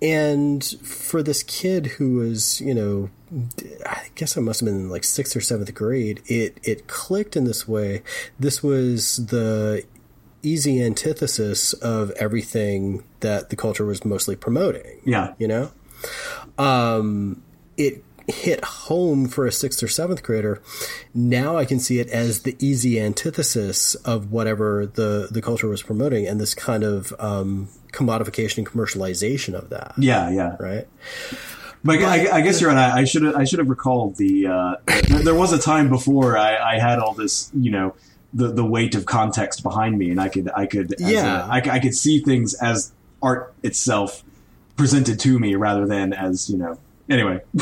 And 0.02 0.64
for 0.64 1.24
this 1.24 1.44
kid 1.44 1.88
who 1.88 2.16
was, 2.16 2.60
you 2.62 2.74
know, 2.74 3.10
I 3.86 4.08
guess 4.16 4.38
I 4.38 4.42
must 4.42 4.60
have 4.60 4.68
been 4.68 4.76
in 4.76 4.90
like 4.90 5.04
sixth 5.04 5.36
or 5.36 5.42
seventh 5.42 5.74
grade, 5.74 6.22
it 6.26 6.60
it 6.64 6.88
clicked 6.88 7.36
in 7.36 7.46
this 7.46 7.68
way. 7.68 8.04
This 8.40 8.62
was 8.62 9.28
the 9.28 9.84
easy 10.44 10.82
antithesis 10.82 11.74
of 11.74 12.12
everything 12.12 13.04
that 13.22 13.50
the 13.50 13.56
culture 13.56 13.86
was 13.86 14.06
mostly 14.06 14.36
promoting. 14.36 15.02
Yeah. 15.04 15.34
You 15.40 15.48
know? 15.48 15.72
Um, 16.58 17.42
it 17.78 18.04
hit 18.28 18.64
home 18.64 19.28
for 19.28 19.46
a 19.46 19.52
sixth 19.52 19.82
or 19.84 19.88
seventh 19.88 20.24
grader. 20.24 20.62
Now 21.14 21.58
I 21.58 21.66
can 21.66 21.80
see 21.80 22.00
it 22.00 22.10
as 22.10 22.42
the 22.42 22.56
easy 22.60 23.00
antithesis 23.00 23.96
of 23.96 24.32
whatever 24.32 24.86
the, 24.86 25.28
the 25.32 25.42
culture 25.42 25.68
was 25.68 25.84
promoting 25.84 26.28
and 26.28 26.40
this 26.40 26.54
kind 26.54 26.84
of 26.84 27.14
um, 27.20 27.70
commodification 27.92 28.60
and 28.60 28.68
commercialization 28.68 29.54
of 29.54 29.70
that. 29.70 29.94
Yeah, 29.98 30.30
yeah. 30.30 30.56
Right? 30.60 30.88
But 31.84 32.04
I, 32.04 32.38
I, 32.38 32.42
guess 32.42 32.60
you're 32.62 32.72
right. 32.72 32.92
I 32.92 33.06
should 33.06 33.22
have. 33.22 33.36
I 33.36 33.44
should 33.44 33.60
have 33.60 33.70
recalled 33.70 34.18
the. 34.18 34.48
Uh, 34.48 34.76
there 35.24 35.36
was 35.36 35.54
a 35.54 35.60
time 35.60 35.88
before 35.88 36.36
I, 36.36 36.58
I, 36.58 36.80
had 36.80 36.98
all 36.98 37.14
this, 37.14 37.52
you 37.54 37.70
know, 37.70 37.94
the 38.34 38.48
the 38.52 38.66
weight 38.66 38.96
of 38.96 39.06
context 39.06 39.62
behind 39.62 39.96
me, 39.96 40.10
and 40.10 40.20
I 40.20 40.30
could 40.30 40.50
I 40.56 40.66
could 40.66 40.96
yeah 40.98 41.46
a, 41.46 41.48
I, 41.48 41.58
I 41.58 41.80
could 41.80 41.94
see 41.94 42.22
things 42.22 42.56
as 42.56 42.92
art 43.22 43.54
itself 43.62 44.24
presented 44.76 45.20
to 45.20 45.38
me 45.38 45.54
rather 45.54 45.86
than 45.86 46.12
as 46.12 46.50
you 46.50 46.58
know 46.58 46.80
Anyway, 47.08 47.40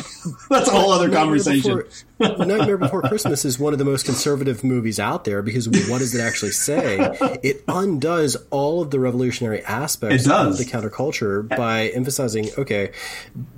that's 0.50 0.70
a 0.70 0.72
whole 0.72 0.91
other 0.91 1.10
conversation. 1.10 1.84
Nightmare 2.18 2.38
Before, 2.38 2.46
Nightmare 2.46 2.78
Before 2.78 3.02
Christmas 3.02 3.44
is 3.44 3.60
one 3.60 3.74
of 3.74 3.80
the 3.80 3.86
most 3.86 4.06
conservative 4.06 4.64
movies 4.64 5.00
out 5.02 5.26
there 5.26 5.41
because 5.41 5.68
what 5.68 6.00
does 6.00 6.16
it 6.16 6.22
actually 6.22 6.52
say? 6.52 7.00
It 7.44 7.64
undoes 7.68 8.38
all 8.52 8.82
of 8.82 8.91
the 8.91 9.00
revolutionary 9.00 9.62
aspects 9.64 10.30
of 10.30 10.58
the 10.58 10.64
counterculture 10.64 11.48
by 11.48 11.88
emphasizing, 11.89 12.50
okay, 12.58 12.91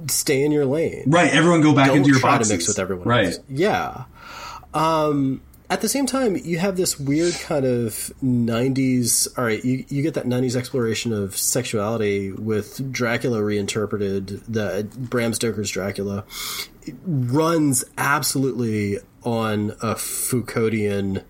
stay 0.07 0.43
in 0.43 0.51
your 0.51 0.65
lane. 0.65 1.03
Right. 1.05 1.31
Everyone 1.31 1.61
go 1.61 1.75
back 1.75 1.87
Don't 1.87 1.97
into 1.97 2.09
your 2.09 2.19
try 2.19 2.37
boxes. 2.37 2.47
to 2.47 2.53
mix 2.55 2.67
with 2.67 2.79
everyone 2.79 3.07
right. 3.07 3.25
else. 3.27 3.39
Yeah. 3.47 4.05
Um, 4.73 5.41
at 5.69 5.81
the 5.81 5.89
same 5.89 6.05
time, 6.05 6.35
you 6.35 6.57
have 6.59 6.77
this 6.77 6.99
weird 6.99 7.33
kind 7.41 7.65
of 7.65 8.11
90s. 8.23 9.27
All 9.37 9.43
right, 9.45 9.63
you, 9.63 9.85
you 9.89 10.01
get 10.03 10.13
that 10.13 10.25
90s 10.25 10.55
exploration 10.55 11.11
of 11.13 11.35
sexuality 11.35 12.31
with 12.31 12.91
Dracula 12.91 13.43
reinterpreted, 13.43 14.27
the 14.47 14.87
Bram 14.97 15.33
Stoker's 15.33 15.71
Dracula. 15.71 16.23
It 16.83 16.95
runs 17.05 17.83
absolutely 17.97 18.99
on 19.23 19.71
a 19.81 19.95
Foucauldian 19.95 21.23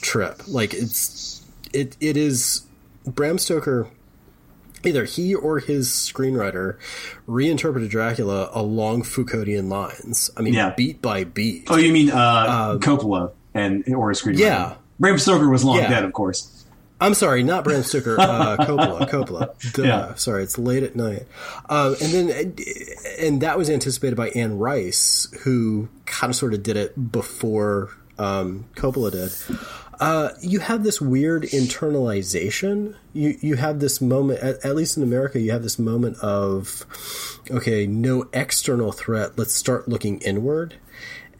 trip. 0.00 0.42
Like, 0.46 0.72
it's, 0.74 1.44
it, 1.72 1.96
it 2.00 2.16
is 2.16 2.62
Bram 3.04 3.38
Stoker 3.38 3.88
either 4.84 5.04
he 5.06 5.34
or 5.34 5.60
his 5.60 5.88
screenwriter 5.88 6.76
reinterpreted 7.26 7.88
Dracula 7.90 8.50
along 8.52 9.02
Foucauldian 9.02 9.68
lines. 9.70 10.30
I 10.36 10.42
mean, 10.42 10.52
Yeah. 10.54 10.74
beat 10.76 11.00
by 11.00 11.24
beat. 11.24 11.64
Oh, 11.68 11.76
you 11.76 11.90
mean 11.92 12.10
uh, 12.10 12.76
Coppola 12.80 13.32
and 13.54 13.84
or 13.94 14.10
a 14.10 14.14
screenwriter? 14.14 14.38
Yeah. 14.38 14.74
Bram 15.00 15.18
Stoker 15.18 15.48
was 15.48 15.64
long 15.64 15.78
Yeah. 15.78 15.88
dead, 15.90 16.04
of 16.04 16.12
course. 16.12 16.50
I'm 17.00 17.14
sorry, 17.14 17.42
not 17.42 17.64
Bram 17.64 17.82
Stoker. 17.82 18.18
Uh, 18.20 18.56
Coppola. 18.60 19.08
Coppola. 19.10 19.72
Duh. 19.74 19.82
Yeah. 19.82 20.14
Sorry, 20.14 20.42
it's 20.42 20.56
late 20.58 20.82
at 20.84 20.94
night. 20.96 21.26
Um, 21.68 21.96
and 22.00 22.12
then, 22.12 22.54
and 23.20 23.40
that 23.40 23.58
was 23.58 23.68
anticipated 23.68 24.16
by 24.16 24.28
Anne 24.30 24.58
Rice, 24.58 25.28
who 25.42 25.88
kind 26.06 26.30
of 26.30 26.36
sort 26.36 26.54
of 26.54 26.62
did 26.62 26.76
it 26.76 27.10
before 27.12 27.90
um, 28.18 28.66
Coppola 28.76 29.10
did. 29.10 29.32
Uh, 30.00 30.30
you 30.40 30.60
have 30.60 30.82
this 30.84 31.00
weird 31.00 31.42
internalization. 31.44 32.94
You 33.12 33.36
you 33.40 33.56
have 33.56 33.80
this 33.80 34.00
moment, 34.00 34.40
at, 34.40 34.64
at 34.64 34.74
least 34.76 34.96
in 34.96 35.02
America, 35.02 35.40
you 35.40 35.52
have 35.52 35.62
this 35.62 35.78
moment 35.78 36.18
of, 36.18 36.84
okay, 37.50 37.86
no 37.86 38.28
external 38.32 38.92
threat. 38.92 39.36
Let's 39.38 39.52
start 39.54 39.88
looking 39.88 40.20
inward. 40.20 40.74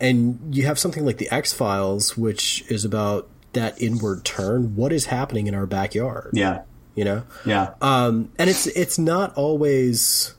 And 0.01 0.55
you 0.55 0.67
have 0.67 0.79
something 0.79 1.05
like 1.05 1.19
the 1.19 1.31
X 1.31 1.53
Files, 1.53 2.17
which 2.17 2.65
is 2.71 2.85
about 2.85 3.29
that 3.53 3.81
inward 3.81 4.25
turn. 4.25 4.75
What 4.77 4.93
is 4.93 5.07
happening 5.07 5.47
in 5.47 5.55
our 5.55 5.67
backyard? 5.67 6.31
Yeah. 6.33 6.63
You 6.95 7.05
know? 7.05 7.23
Yeah. 7.47 7.75
Um, 7.81 8.31
and 8.39 8.51
it's 8.51 8.67
it's 8.69 8.99
not 8.99 9.35
always 9.35 10.35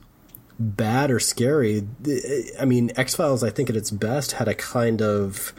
bad 0.59 1.11
or 1.11 1.19
scary. 1.19 1.87
I 2.59 2.65
mean, 2.65 2.91
X 2.95 3.15
Files, 3.15 3.43
I 3.43 3.49
think 3.49 3.69
at 3.69 3.75
its 3.75 3.91
best, 3.91 4.33
had 4.33 4.47
a 4.47 4.55
kind 4.55 5.01
of 5.01 5.53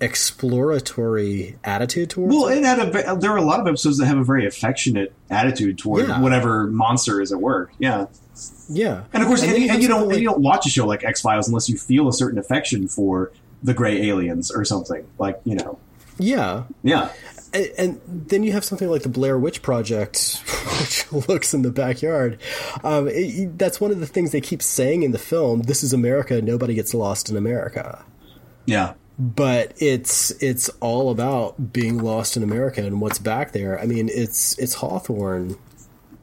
exploratory 0.00 1.56
attitude 1.64 2.10
towards 2.10 2.34
well, 2.34 2.48
it. 2.48 2.62
had 2.64 2.78
a. 2.78 3.16
There 3.16 3.30
are 3.30 3.36
a 3.36 3.42
lot 3.42 3.60
of 3.60 3.66
episodes 3.66 3.98
that 3.98 4.06
have 4.06 4.18
a 4.18 4.24
very 4.24 4.46
affectionate 4.46 5.12
attitude 5.30 5.78
toward 5.78 6.08
Yeah. 6.08 6.20
whatever 6.20 6.66
monster 6.66 7.20
is 7.20 7.32
at 7.32 7.40
work. 7.40 7.72
Yeah. 7.78 8.06
Yeah, 8.68 9.04
And 9.12 9.22
of 9.22 9.28
course, 9.28 9.42
and, 9.42 9.52
and, 9.52 9.70
have 9.70 9.80
you 9.80 9.88
don't 9.88 10.10
and 10.10 10.20
you 10.20 10.28
don't 10.28 10.40
watch 10.40 10.66
a 10.66 10.68
show 10.68 10.86
like 10.86 11.04
X 11.04 11.20
Files 11.20 11.48
unless 11.48 11.68
you 11.68 11.78
feel 11.78 12.08
a 12.08 12.12
certain 12.12 12.38
affection 12.38 12.88
for 12.88 13.32
the 13.62 13.74
gray 13.74 14.08
aliens 14.08 14.50
or 14.50 14.64
something 14.64 15.06
like 15.18 15.40
you 15.44 15.54
know. 15.54 15.78
yeah. 16.18 16.64
Yeah. 16.82 17.10
And, 17.52 17.70
and 17.78 18.00
then 18.28 18.42
you 18.42 18.52
have 18.52 18.64
something 18.64 18.90
like 18.90 19.02
the 19.02 19.08
Blair 19.08 19.38
Witch 19.38 19.62
Project, 19.62 20.42
which 20.80 21.10
looks 21.28 21.54
in 21.54 21.62
the 21.62 21.70
backyard. 21.70 22.38
Um, 22.84 23.08
it, 23.08 23.56
that's 23.58 23.80
one 23.80 23.90
of 23.92 24.00
the 24.00 24.06
things 24.06 24.32
they 24.32 24.40
keep 24.40 24.60
saying 24.62 25.02
in 25.02 25.12
the 25.12 25.18
film. 25.18 25.62
This 25.62 25.82
is 25.82 25.92
America. 25.92 26.42
Nobody 26.42 26.74
gets 26.74 26.92
lost 26.92 27.30
in 27.30 27.36
America. 27.36 28.04
Yeah. 28.66 28.94
but 29.18 29.72
it's 29.78 30.30
it's 30.42 30.68
all 30.80 31.10
about 31.10 31.72
being 31.72 31.98
lost 31.98 32.36
in 32.36 32.42
America 32.42 32.82
and 32.84 33.00
what's 33.00 33.18
back 33.18 33.52
there. 33.52 33.80
I 33.80 33.86
mean, 33.86 34.10
it's 34.12 34.58
it's 34.58 34.74
Hawthorne 34.74 35.56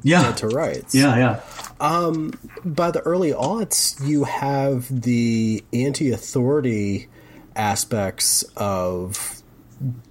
Yeah. 0.03 0.23
dead 0.23 0.37
to 0.37 0.47
rights. 0.49 0.93
Yeah. 0.93 1.17
Yeah. 1.17 1.41
Um, 1.79 2.33
by 2.63 2.91
the 2.91 3.01
early 3.01 3.31
aughts, 3.31 4.05
you 4.05 4.25
have 4.25 5.01
the 5.01 5.63
anti-authority 5.73 7.07
aspects 7.55 8.43
of 8.55 9.41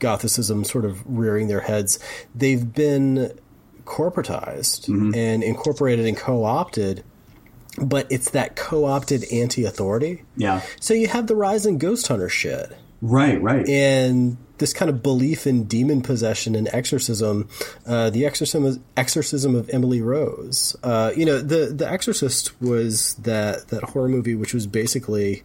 Gothicism 0.01 0.67
sort 0.67 0.85
of 0.85 1.03
rearing 1.07 1.49
their 1.49 1.61
heads. 1.61 1.99
They've 2.35 2.73
been 2.73 3.39
corporatized 3.85 4.87
mm-hmm. 4.87 5.15
and 5.15 5.43
incorporated 5.43 6.07
and 6.07 6.17
co-opted, 6.17 7.05
but 7.79 8.07
it's 8.11 8.31
that 8.31 8.55
co-opted 8.57 9.25
anti-authority. 9.33 10.25
Yeah. 10.37 10.63
So 10.81 10.95
you 10.95 11.09
have 11.09 11.27
the 11.27 11.37
rise 11.37 11.65
in 11.67 11.79
ghost 11.79 12.07
hunter 12.09 12.29
shit. 12.29 12.77
Right. 13.01 13.43
Right. 13.43 13.69
and 13.69 14.37
this 14.63 14.73
kind 14.73 14.89
of 14.89 15.03
belief 15.03 15.45
in 15.45 15.65
demon 15.65 16.01
possession 16.03 16.55
and 16.55 16.69
exorcism, 16.73 17.49
uh, 17.85 18.11
the 18.11 18.25
exorcism 18.25 18.83
exorcism 18.97 19.57
of 19.57 19.69
Emily 19.71 20.01
Rose. 20.01 20.77
Uh, 20.85 21.11
you 21.17 21.27
know, 21.27 21.41
the 21.41 21.67
the 21.67 21.91
Exorcist 21.91 22.61
was 22.63 23.15
that 23.17 23.69
that 23.69 23.83
horror 23.83 24.09
movie 24.09 24.37
which 24.37 24.55
was 24.55 24.69
basically 24.69 25.43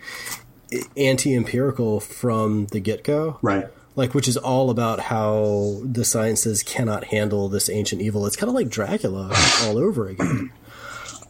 anti 0.95 1.33
empirical 1.33 1.99
from 1.99 2.67
the 2.67 2.79
get 2.79 3.03
go. 3.03 3.39
Right. 3.41 3.67
Like, 3.95 4.13
which 4.13 4.27
is 4.27 4.37
all 4.37 4.69
about 4.69 4.99
how 4.99 5.79
the 5.83 6.05
sciences 6.05 6.61
cannot 6.61 7.05
handle 7.05 7.49
this 7.49 7.67
ancient 7.67 7.99
evil. 7.99 8.27
It's 8.27 8.35
kind 8.35 8.47
of 8.47 8.53
like 8.53 8.69
Dracula 8.69 9.33
all 9.63 9.79
over 9.79 10.07
again. 10.09 10.51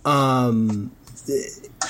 Um, 0.03 0.91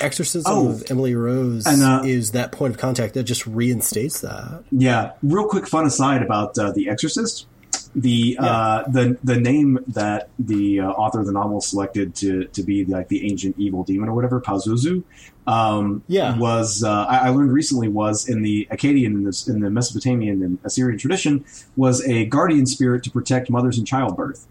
Exorcism 0.00 0.52
Oh. 0.52 0.68
of 0.70 0.84
Emily 0.90 1.14
Rose 1.14 1.66
And, 1.66 1.82
uh, 1.82 2.02
is 2.04 2.32
that 2.32 2.52
point 2.52 2.72
of 2.74 2.78
contact 2.80 3.14
that 3.14 3.24
just 3.24 3.46
reinstates 3.46 4.20
that. 4.20 4.64
Yeah. 4.70 5.12
Real 5.22 5.46
quick 5.46 5.66
fun 5.68 5.86
aside 5.86 6.22
about 6.22 6.58
uh, 6.58 6.72
The 6.72 6.88
Exorcist. 6.88 7.46
The 7.94 8.36
uh, 8.38 8.82
the 8.86 9.16
the 9.24 9.40
name 9.40 9.78
that 9.88 10.28
the 10.38 10.80
uh, 10.80 10.90
author 10.90 11.20
of 11.20 11.26
the 11.26 11.32
novel 11.32 11.60
selected 11.62 12.14
to 12.16 12.44
to 12.44 12.62
be 12.62 12.84
like 12.84 13.08
the 13.08 13.26
ancient 13.28 13.56
evil 13.58 13.82
demon 13.82 14.10
or 14.10 14.14
whatever 14.14 14.40
Pazuzu, 14.42 15.02
um, 15.46 16.02
Yeah. 16.06 16.36
was 16.38 16.84
uh, 16.84 17.06
I, 17.08 17.16
I 17.16 17.28
learned 17.30 17.50
recently 17.50 17.88
was 17.88 18.28
in 18.28 18.42
the 18.42 18.68
Akkadian 18.70 19.06
in 19.06 19.24
the, 19.24 19.44
in 19.48 19.60
the 19.60 19.70
Mesopotamian 19.70 20.42
and 20.42 20.58
Assyrian 20.64 20.98
tradition 20.98 21.44
was 21.76 22.06
a 22.06 22.26
guardian 22.26 22.66
spirit 22.66 23.02
to 23.04 23.10
protect 23.10 23.48
mothers 23.50 23.78
in 23.78 23.86
childbirth. 23.86 24.46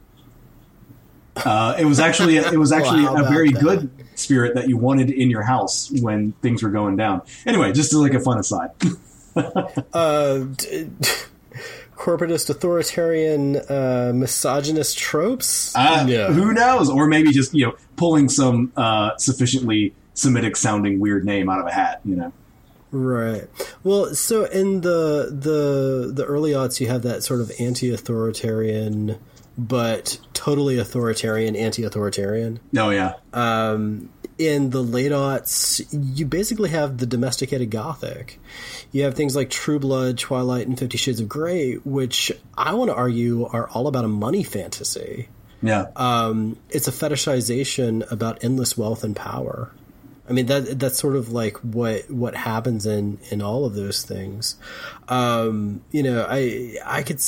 Uh, 1.38 1.76
it 1.78 1.86
was 1.86 2.00
actually 2.00 2.38
it 2.38 2.58
was 2.58 2.72
actually 2.78 3.04
Well, 3.04 3.24
a 3.26 3.30
very 3.30 3.52
that? 3.52 3.62
good 3.62 3.90
spirit 4.18 4.56
that 4.56 4.68
you 4.68 4.78
wanted 4.78 5.10
in 5.10 5.30
your 5.30 5.44
house 5.44 5.92
when 6.02 6.34
things 6.42 6.64
were 6.64 6.70
going 6.70 6.96
down. 6.96 7.22
Anyway, 7.46 7.72
just 7.72 7.94
as 7.94 8.00
like 8.00 8.14
a 8.14 8.20
fun 8.20 8.40
aside. 8.40 8.72
uh, 9.94 10.40
d- 10.40 10.90
corporatist, 11.96 12.50
authoritarian, 12.50 13.58
uh, 13.70 14.12
misogynist 14.14 14.98
tropes. 14.98 15.76
Uh. 15.76 16.06
Who 16.32 16.54
knows? 16.54 16.90
Or 16.90 17.08
maybe 17.08 17.32
just 17.32 17.54
you 17.54 17.68
know 17.68 17.76
pulling 17.96 18.30
some 18.30 18.72
uh, 18.76 19.18
sufficiently 19.18 19.94
Semitic 20.14 20.56
sounding 20.56 21.00
weird 21.00 21.26
name 21.26 21.48
out 21.48 21.60
of 21.60 21.68
a 21.68 21.72
hat. 21.72 22.02
You 22.04 22.16
know. 22.16 22.34
Right. 22.92 23.48
Well, 23.84 24.16
so 24.16 24.46
in 24.46 24.82
the 24.82 25.28
the 25.30 26.12
the 26.12 26.26
early 26.26 26.52
aughts, 26.52 26.80
you 26.80 26.88
have 26.88 27.04
that 27.04 27.22
sort 27.22 27.42
of 27.42 27.52
anti-authoritarian, 27.60 29.20
but 29.58 30.20
totally 30.34 30.78
authoritarian, 30.78 31.56
anti-authoritarian. 31.56 32.60
Oh 32.78 32.90
yeah. 32.90 33.14
Um, 33.34 34.10
in 34.38 34.70
the 34.70 34.84
late 34.84 35.12
aughts, 35.12 35.86
you 35.92 36.26
basically 36.26 36.70
have 36.70 37.00
the 37.00 37.08
domesticated 37.08 37.72
gothic. 37.72 38.40
You 38.92 39.04
have 39.04 39.16
things 39.16 39.36
like 39.36 39.50
True 39.50 39.80
Blood, 39.80 40.20
Twilight, 40.20 40.68
and 40.68 40.78
Fifty 40.78 40.98
Shades 40.98 41.20
of 41.20 41.28
Grey, 41.28 41.76
which 41.76 42.32
I 42.56 42.76
want 42.76 42.90
to 42.92 42.96
argue 42.96 43.46
are 43.46 43.68
all 43.70 43.88
about 43.88 44.06
a 44.06 44.10
money 44.10 44.44
fantasy. 44.44 45.30
Yeah. 45.62 45.88
Um, 45.96 46.58
it's 46.70 46.88
a 46.88 46.92
fetishization 46.92 48.10
about 48.12 48.44
endless 48.44 48.78
wealth 48.78 49.04
and 49.04 49.16
power. 49.16 49.72
I 50.30 50.34
mean 50.34 50.48
that 50.48 50.78
that's 50.78 51.00
sort 51.00 51.16
of 51.16 51.32
like 51.32 51.58
what 51.58 52.12
what 52.12 52.36
happens 52.36 52.86
in 52.86 53.18
in 53.32 53.42
all 53.42 53.66
of 53.66 53.74
those 53.74 54.04
things. 54.04 54.58
Um, 55.08 55.82
you 55.92 56.04
know, 56.04 56.28
I 56.30 56.76
I 56.86 57.02
could 57.04 57.22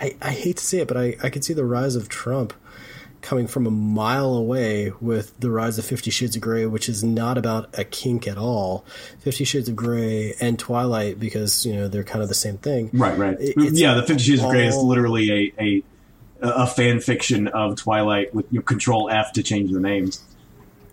I, 0.00 0.16
I 0.22 0.30
hate 0.30 0.56
to 0.58 0.64
say 0.64 0.78
it, 0.78 0.88
but 0.88 0.96
I 0.96 1.16
I 1.22 1.30
could 1.30 1.44
see 1.44 1.52
the 1.54 1.64
rise 1.64 1.96
of 1.96 2.08
Trump 2.08 2.52
coming 3.20 3.48
from 3.48 3.66
a 3.66 3.70
mile 3.70 4.34
away 4.34 4.92
with 5.00 5.38
the 5.40 5.50
rise 5.50 5.76
of 5.78 5.84
Fifty 5.84 6.10
Shades 6.10 6.36
of 6.36 6.42
Grey, 6.42 6.66
which 6.66 6.88
is 6.88 7.02
not 7.02 7.36
about 7.36 7.76
a 7.78 7.84
kink 7.84 8.28
at 8.28 8.38
all. 8.38 8.84
Fifty 9.20 9.44
Shades 9.44 9.68
of 9.68 9.74
Grey 9.76 10.34
and 10.40 10.58
Twilight, 10.58 11.18
because 11.18 11.66
you 11.66 11.74
know 11.74 11.88
they're 11.88 12.04
kind 12.04 12.22
of 12.22 12.28
the 12.28 12.34
same 12.34 12.58
thing. 12.58 12.90
Right, 12.92 13.18
right. 13.18 13.36
It's 13.40 13.78
yeah, 13.80 13.94
the 13.94 14.02
Fifty 14.04 14.22
Shades 14.22 14.42
of 14.42 14.50
Grey 14.50 14.66
is 14.66 14.76
literally 14.76 15.52
a, 15.58 15.62
a 15.62 15.82
a 16.40 16.66
fan 16.68 17.00
fiction 17.00 17.48
of 17.48 17.74
Twilight 17.76 18.32
with 18.34 18.46
you 18.52 18.60
know, 18.60 18.62
Control 18.62 19.10
F 19.10 19.32
to 19.32 19.42
change 19.42 19.72
the 19.72 19.80
names. 19.80 20.22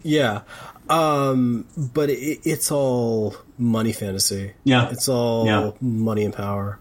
Yeah. 0.02 0.42
Um, 0.90 1.66
but 1.78 2.10
it, 2.10 2.40
it's 2.44 2.72
all 2.72 3.36
money 3.58 3.92
fantasy. 3.92 4.54
Yeah. 4.64 4.90
It's 4.90 5.08
all 5.10 5.46
Yeah. 5.46 5.72
money 5.82 6.24
and 6.26 6.34
power. 6.34 6.80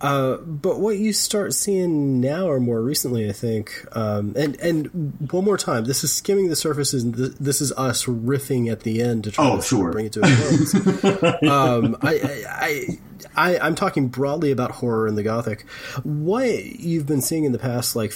Uh, 0.00 0.36
but 0.38 0.80
what 0.80 0.96
you 0.98 1.12
start 1.12 1.54
seeing 1.54 2.20
now, 2.20 2.46
or 2.46 2.60
more 2.60 2.82
recently, 2.82 3.28
I 3.28 3.32
think, 3.32 3.86
um, 3.96 4.34
and 4.36 4.58
and 4.60 5.30
one 5.30 5.44
more 5.44 5.56
time, 5.56 5.84
this 5.84 6.04
is 6.04 6.12
skimming 6.12 6.48
the 6.48 6.56
surface, 6.56 6.92
and 6.92 7.16
th- 7.16 7.32
this 7.40 7.60
is 7.60 7.72
us 7.72 8.04
riffing 8.04 8.70
at 8.70 8.80
the 8.80 9.00
end 9.02 9.24
to 9.24 9.30
try 9.30 9.48
Oh, 9.50 9.56
to 9.56 9.62
sure. 9.62 9.92
bring 9.92 10.06
it 10.06 10.12
to 10.14 10.20
a 10.20 10.22
close. 10.24 10.74
um, 11.48 11.96
I, 12.02 12.14
I, 12.18 12.44
I, 12.48 12.98
I, 13.36 13.58
I'm 13.58 13.74
talking 13.74 14.08
broadly 14.08 14.50
about 14.50 14.72
horror 14.72 15.06
and 15.06 15.16
the 15.16 15.22
gothic. 15.22 15.64
What 16.02 16.64
you've 16.64 17.06
been 17.06 17.22
seeing 17.22 17.44
in 17.44 17.52
the 17.52 17.58
past, 17.58 17.96
like 17.96 18.12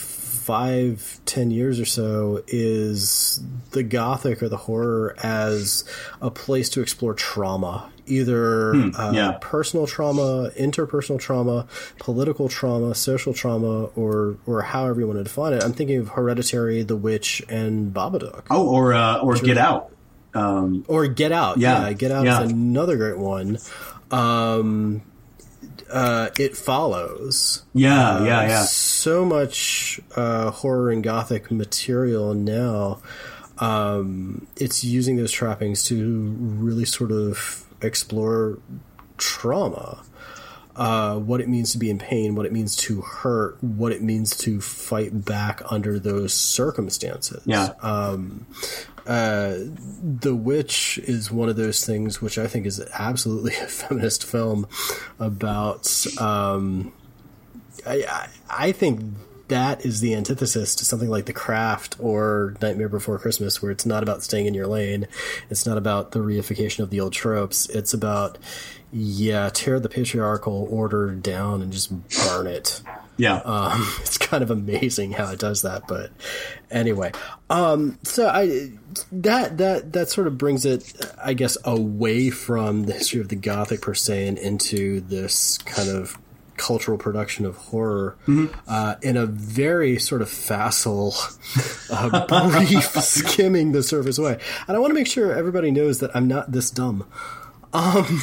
five, 0.49 1.21
ten 1.27 1.51
years 1.51 1.79
or 1.79 1.85
so, 1.85 2.43
is 2.49 3.41
the 3.73 3.83
gothic 3.83 4.43
or 4.43 4.49
the 4.49 4.57
horror 4.57 5.15
as 5.23 5.85
a 6.23 6.31
place 6.31 6.71
to 6.71 6.81
explore 6.81 7.13
trauma, 7.13 7.91
either 8.07 8.71
uh, 8.75 9.09
Hmm, 9.11 9.15
yeah. 9.15 9.37
personal 9.43 9.87
trauma, 9.87 10.51
interpersonal 10.59 11.21
trauma, 11.21 11.67
political 11.99 12.49
trauma, 12.49 12.95
social 12.95 13.35
trauma, 13.35 13.85
or 13.95 14.39
or 14.47 14.63
however 14.63 15.01
you 15.01 15.07
want 15.07 15.19
to 15.19 15.25
define 15.25 15.53
it. 15.53 15.63
I'm 15.63 15.75
thinking 15.75 15.99
of 15.99 16.09
Hereditary, 16.09 16.83
The 16.83 16.97
Witch, 16.97 17.43
and 17.51 17.93
Babadook. 17.93 18.45
Oh, 18.51 18.67
or 18.69 18.95
uh, 18.95 19.19
or 19.21 19.35
Get 19.37 19.59
Out. 19.59 19.93
Um, 20.35 20.85
Or 20.89 21.07
Get 21.09 21.31
Out. 21.33 21.59
Yeah, 21.59 21.89
Yeah, 21.89 21.93
Get 21.93 22.11
Out 22.11 22.25
yeah. 22.25 22.43
is 22.43 22.51
another 22.53 22.97
great 22.97 23.19
one. 23.19 23.59
Um, 24.11 25.03
uh, 25.91 26.31
it 26.39 26.57
follows. 26.57 27.65
yeah, 27.75 28.25
yeah, 28.25 28.49
yeah. 28.49 28.63
So 28.63 29.25
much 29.25 30.01
uh, 30.17 30.51
horror 30.51 30.91
and 30.91 31.03
gothic 31.03 31.51
material 31.51 32.35
now. 32.35 33.01
Um, 33.59 34.47
it's 34.57 34.85
using 34.85 35.17
those 35.17 35.33
trappings 35.33 35.85
to 35.85 36.31
really 36.31 36.85
sort 36.85 37.11
of 37.11 37.65
explore 37.83 38.59
trauma. 39.17 40.03
Uh, 40.77 41.19
what 41.19 41.41
it 41.41 41.49
means 41.49 41.73
to 41.73 41.79
be 41.79 41.91
in 41.91 41.99
pain, 41.99 42.37
what 42.37 42.47
it 42.47 42.53
means 42.53 42.77
to 42.77 43.01
hurt, 43.01 43.61
what 43.61 43.91
it 43.91 44.01
means 44.01 44.37
to 44.37 44.61
fight 44.61 45.25
back 45.25 45.61
under 45.71 45.99
those 45.99 46.33
circumstances. 46.33 47.43
Yeah. 47.47 47.71
Um, 47.83 48.47
uh, 49.09 49.57
the 50.03 50.35
Witch 50.35 50.99
is 51.03 51.33
one 51.33 51.49
of 51.49 51.57
those 51.57 51.85
things 51.85 52.21
which 52.21 52.39
I 52.39 52.47
think 52.47 52.67
is 52.67 52.81
absolutely 52.93 53.55
a 53.63 53.67
feminist 53.67 54.25
film 54.25 54.69
about. 55.19 56.07
Um, 56.21 56.93
I, 57.87 58.05
I 58.09 58.29
I 58.51 58.73
think 58.73 59.01
that 59.49 59.85
is 59.87 60.01
the 60.01 60.15
antithesis 60.15 60.75
to 60.75 60.85
something 60.85 61.09
like 61.09 61.25
The 61.25 61.33
Craft 61.33 61.97
or 61.99 62.55
Nightmare 62.61 62.91
Before 62.91 63.19
Christmas, 63.19 63.63
where 63.63 63.73
it's 63.73 63.87
not 63.87 64.03
about 64.03 64.23
staying 64.23 64.45
in 64.45 64.53
your 64.53 64.67
lane. 64.67 65.09
It's 65.49 65.67
not 65.67 65.79
about 65.79 66.13
the 66.13 66.19
reification 66.19 66.81
of 66.81 66.91
the 66.91 67.01
old 67.01 67.15
tropes. 67.15 67.67
It's 67.71 67.95
about, 67.95 68.37
yeah, 68.93 69.49
tear 69.49 69.81
the 69.81 69.89
patriarchal 69.89 70.69
order 70.71 71.15
down 71.15 71.63
and 71.63 71.73
just 71.73 71.91
burn 72.27 72.47
it. 72.47 72.83
Yeah. 73.19 73.37
Um, 73.37 73.87
it's 74.01 74.17
kind 74.17 74.43
of 74.43 74.51
amazing 74.51 75.13
how 75.13 75.31
it 75.31 75.39
does 75.39 75.63
that, 75.63 75.87
but 75.87 76.11
anyway. 76.71 77.13
Um, 77.51 77.99
so 78.05 78.29
I 78.29 78.71
that 79.13 79.59
that 79.59 79.93
that 79.93 80.09
sort 80.09 80.27
of 80.27 80.39
brings 80.39 80.65
it, 80.65 80.95
I 81.23 81.35
guess, 81.35 81.59
away 81.65 82.31
from 82.31 82.85
the 82.85 82.95
history 82.95 83.21
of 83.21 83.29
the 83.29 83.37
Gothic 83.37 83.83
per 83.83 83.95
se 83.95 84.29
and 84.29 84.39
into 84.39 85.01
this 85.01 85.59
kind 85.59 85.91
of 85.91 86.17
cultural 86.57 86.99
production 86.99 87.47
of 87.47 87.57
horror 87.57 88.17
uh, 88.67 88.97
in 89.01 89.17
a 89.17 89.27
very 89.27 89.99
sort 89.99 90.21
of 90.21 90.29
facile, 90.29 91.15
uh, 91.91 92.49
brief 92.51 92.85
skimming 93.01 93.73
the 93.73 93.83
surface 93.83 94.19
way. 94.19 94.39
And 94.67 94.77
I 94.77 94.81
want 94.81 94.91
to 94.91 94.95
make 94.95 95.07
sure 95.07 95.33
everybody 95.33 95.71
knows 95.71 96.01
that 96.01 96.15
I'm 96.15 96.27
not 96.27 96.53
this 96.53 96.71
dumb. 96.71 97.07
Um, 97.73 98.21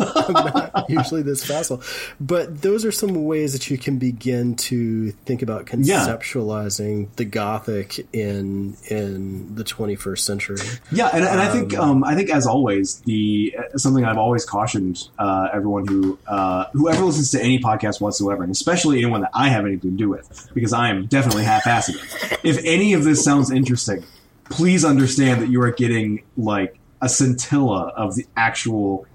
not 0.00 0.86
usually 0.88 1.22
this 1.22 1.44
facile, 1.44 1.82
but 2.20 2.62
those 2.62 2.84
are 2.84 2.92
some 2.92 3.24
ways 3.24 3.52
that 3.52 3.70
you 3.70 3.78
can 3.78 3.98
begin 3.98 4.54
to 4.56 5.10
think 5.24 5.42
about 5.42 5.66
conceptualizing 5.66 7.14
the 7.16 7.24
Gothic 7.24 8.06
in 8.12 8.76
in 8.88 9.54
the 9.54 9.64
21st 9.64 10.18
century. 10.18 10.58
Yeah, 10.92 11.10
and, 11.12 11.24
and 11.24 11.40
I 11.40 11.48
think 11.52 11.76
um, 11.76 12.04
I 12.04 12.14
think 12.14 12.30
as 12.30 12.46
always, 12.46 13.00
the 13.00 13.56
something 13.76 14.04
I've 14.04 14.18
always 14.18 14.44
cautioned 14.44 15.08
uh, 15.18 15.48
everyone 15.52 15.86
who 15.86 16.18
uh, 16.26 16.66
whoever 16.72 17.04
listens 17.04 17.30
to 17.32 17.40
any 17.40 17.58
podcast 17.58 18.00
whatsoever, 18.00 18.42
and 18.42 18.52
especially 18.52 18.98
anyone 18.98 19.22
that 19.22 19.30
I 19.34 19.48
have 19.48 19.64
anything 19.64 19.92
to 19.92 19.96
do 19.96 20.08
with, 20.08 20.50
because 20.54 20.72
I 20.72 20.90
am 20.90 21.06
definitely 21.06 21.44
half-assed. 21.44 22.38
If 22.42 22.60
any 22.64 22.94
of 22.94 23.04
this 23.04 23.22
sounds 23.24 23.50
interesting, 23.50 24.04
please 24.44 24.84
understand 24.84 25.40
that 25.42 25.48
you 25.48 25.62
are 25.62 25.70
getting 25.70 26.22
like 26.36 26.78
a 27.00 27.08
scintilla 27.08 27.88
of 27.96 28.14
the 28.16 28.26
actual 28.36 29.06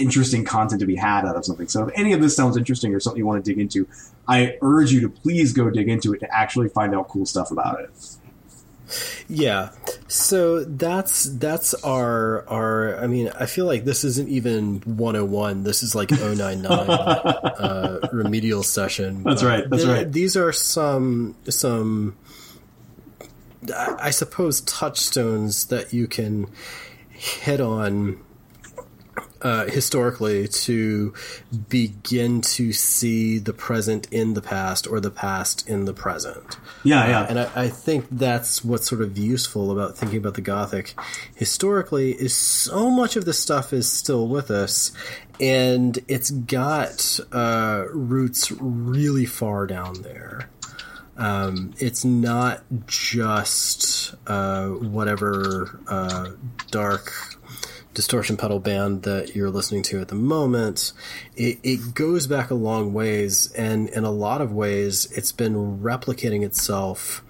interesting 0.00 0.44
content 0.44 0.80
to 0.80 0.86
be 0.86 0.96
had 0.96 1.24
out 1.24 1.36
of 1.36 1.44
something. 1.44 1.68
So 1.68 1.88
if 1.88 1.98
any 1.98 2.12
of 2.12 2.20
this 2.20 2.36
sounds 2.36 2.56
interesting 2.56 2.94
or 2.94 3.00
something 3.00 3.18
you 3.18 3.26
want 3.26 3.44
to 3.44 3.50
dig 3.50 3.60
into, 3.60 3.88
I 4.26 4.56
urge 4.62 4.92
you 4.92 5.00
to 5.02 5.08
please 5.08 5.52
go 5.52 5.70
dig 5.70 5.88
into 5.88 6.12
it 6.14 6.20
to 6.20 6.34
actually 6.34 6.68
find 6.68 6.94
out 6.94 7.08
cool 7.08 7.26
stuff 7.26 7.50
about 7.50 7.80
it. 7.80 7.90
Yeah. 9.28 9.70
So 10.08 10.64
that's 10.64 11.24
that's 11.24 11.74
our 11.74 12.46
our 12.48 13.02
I 13.02 13.06
mean, 13.06 13.30
I 13.38 13.46
feel 13.46 13.66
like 13.66 13.84
this 13.84 14.04
isn't 14.04 14.28
even 14.28 14.80
101. 14.84 15.62
This 15.62 15.82
is 15.82 15.94
like 15.94 16.10
099 16.10 16.66
uh 16.70 18.08
remedial 18.12 18.62
session. 18.62 19.22
That's 19.22 19.42
right, 19.42 19.68
that's 19.68 19.84
th- 19.84 19.96
right. 19.96 20.12
These 20.12 20.36
are 20.36 20.52
some 20.52 21.36
some 21.48 22.16
I 23.74 23.96
I 23.98 24.10
suppose 24.10 24.60
touchstones 24.62 25.66
that 25.66 25.92
you 25.92 26.06
can 26.06 26.46
hit 27.08 27.60
on 27.60 28.20
uh, 29.44 29.66
historically 29.66 30.48
to 30.48 31.12
begin 31.68 32.40
to 32.40 32.72
see 32.72 33.38
the 33.38 33.52
present 33.52 34.10
in 34.10 34.32
the 34.32 34.40
past 34.40 34.86
or 34.86 35.00
the 35.00 35.10
past 35.10 35.68
in 35.68 35.84
the 35.84 35.92
present. 35.92 36.56
Yeah, 36.82 37.06
yeah. 37.06 37.20
Uh, 37.20 37.26
and 37.28 37.38
I, 37.40 37.50
I 37.54 37.68
think 37.68 38.06
that's 38.10 38.64
what's 38.64 38.88
sort 38.88 39.02
of 39.02 39.18
useful 39.18 39.70
about 39.70 39.98
thinking 39.98 40.18
about 40.18 40.34
the 40.34 40.40
Gothic 40.40 40.94
historically 41.36 42.12
is 42.12 42.34
so 42.34 42.90
much 42.90 43.16
of 43.16 43.26
this 43.26 43.38
stuff 43.38 43.74
is 43.74 43.90
still 43.92 44.26
with 44.26 44.50
us, 44.50 44.92
and 45.38 45.98
it's 46.08 46.30
got 46.30 47.20
uh, 47.30 47.84
roots 47.92 48.50
really 48.50 49.26
far 49.26 49.66
down 49.66 50.00
there. 50.00 50.48
Um, 51.16 51.74
it's 51.78 52.04
not 52.04 52.62
just 52.86 54.14
uh, 54.26 54.68
whatever 54.68 55.78
uh, 55.86 56.30
dark 56.70 57.12
distortion 57.94 58.36
pedal 58.36 58.58
band 58.58 59.02
that 59.04 59.34
you're 59.34 59.50
listening 59.50 59.82
to 59.84 60.00
at 60.00 60.08
the 60.08 60.14
moment. 60.14 60.92
It, 61.36 61.58
it 61.62 61.94
goes 61.94 62.26
back 62.26 62.50
a 62.50 62.54
long 62.54 62.92
ways, 62.92 63.52
and 63.52 63.88
in 63.88 64.04
a 64.04 64.10
lot 64.10 64.40
of 64.40 64.52
ways, 64.52 65.10
it's 65.16 65.32
been 65.32 65.78
replicating 65.80 66.42
itself 66.44 67.22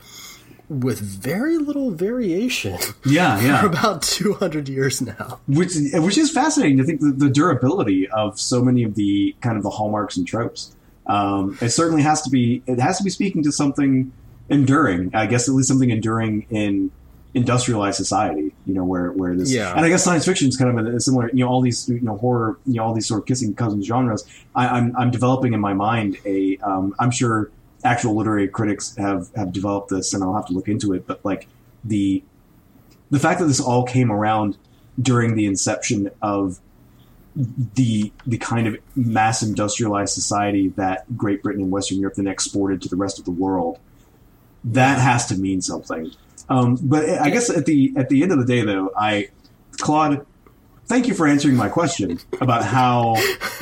with 0.69 0.99
very 0.99 1.59
little 1.59 1.91
variation 1.91 2.79
Yeah, 3.05 3.39
yeah. 3.41 3.61
for 3.61 3.67
about 3.67 4.01
200 4.03 4.67
years 4.69 5.03
now. 5.03 5.39
which 5.47 5.75
which 5.93 6.17
is 6.17 6.31
fascinating 6.31 6.79
to 6.79 6.85
think 6.85 7.01
the, 7.01 7.13
the 7.13 7.29
durability 7.29 8.09
of 8.09 8.41
so 8.41 8.63
many 8.65 8.83
of 8.83 8.95
the 8.95 9.37
kind 9.43 9.59
of 9.59 9.63
the 9.63 9.71
hallmarks 9.71 10.17
and 10.17 10.27
tropes. 10.27 10.75
Um, 11.07 11.59
it 11.61 11.69
certainly 11.69 12.01
has 12.03 12.23
to 12.23 12.31
be 12.31 12.63
it 12.67 12.81
has 12.81 12.97
to 12.97 13.05
be 13.05 13.11
speaking 13.11 13.43
to 13.43 13.53
something 13.53 14.11
enduring. 14.49 15.11
I 15.15 15.27
guess 15.27 15.49
at 15.51 15.55
least 15.55 15.69
something 15.69 15.91
enduring 15.91 16.47
in 16.49 16.91
industrialized 17.35 17.97
society. 17.97 18.55
You 18.65 18.75
know 18.75 18.85
where 18.85 19.11
where 19.13 19.37
this 19.37 19.53
Yeah. 19.53 19.75
and 19.77 19.85
I 19.85 19.89
guess 19.89 20.05
science 20.05 20.25
fiction 20.25 20.49
is 20.49 20.57
kind 20.57 20.79
of 20.79 20.87
a, 20.87 20.97
a 20.97 21.01
similar. 21.01 21.29
You 21.33 21.45
know 21.45 21.51
all 21.51 21.61
these 21.61 21.89
you 21.89 22.01
know 22.01 22.17
horror 22.17 22.59
you 22.67 22.75
know 22.75 22.85
all 22.85 22.95
these 22.95 23.07
sort 23.07 23.21
of 23.21 23.27
kissing 23.27 23.55
cousins 23.55 23.87
genres. 23.87 24.25
I, 24.55 24.69
I'm 24.69 24.97
I'm 24.97 25.11
developing 25.11 25.53
in 25.53 25.61
my 25.61 25.75
mind 25.75 26.17
a 26.25 26.57
um, 26.59 26.95
I'm 26.99 27.11
sure 27.11 27.51
actual 27.83 28.15
literary 28.17 28.49
critics 28.49 28.97
have 28.97 29.29
have 29.37 29.53
developed 29.53 29.91
this 29.91 30.15
and 30.15 30.23
I'll 30.25 30.35
have 30.35 30.47
to 30.47 30.53
look 30.53 30.69
into 30.69 30.93
it. 30.95 31.07
But 31.07 31.25
like 31.25 31.49
the 31.85 32.23
the 33.11 33.19
fact 33.19 33.41
that 33.41 33.47
this 33.47 33.61
all 33.61 33.85
came 33.85 34.11
around 34.11 34.57
during 35.01 35.35
the 35.35 35.45
inception 35.47 36.11
of 36.23 36.61
the 37.75 38.13
the 38.27 38.39
kind 38.39 38.69
of 38.69 38.77
mass 38.95 39.43
industrialized 39.43 40.15
society 40.15 40.69
that 40.77 41.05
Great 41.17 41.43
Britain 41.43 41.63
and 41.63 41.71
Western 41.73 41.99
Europe 41.99 42.15
then 42.15 42.29
exported 42.29 42.81
to 42.83 42.89
the 42.89 42.97
rest 42.97 43.19
of 43.19 43.25
the 43.25 43.33
world 43.33 43.79
that 44.65 44.99
has 44.99 45.27
to 45.27 45.37
mean 45.37 45.61
something. 45.61 46.11
Um, 46.49 46.79
but 46.83 47.09
I 47.09 47.31
guess 47.31 47.51
at 47.51 47.67
the 47.67 47.93
at 47.97 48.09
the 48.09 48.23
end 48.23 48.33
of 48.33 48.39
the 48.39 48.45
day, 48.45 48.63
though, 48.63 48.91
I 48.97 49.29
Claude, 49.79 50.27
thank 50.87 51.09
you 51.09 51.15
for 51.15 51.27
answering 51.27 51.57
my 51.57 51.69
question 51.69 52.19
about 52.41 52.65
how 52.65 53.15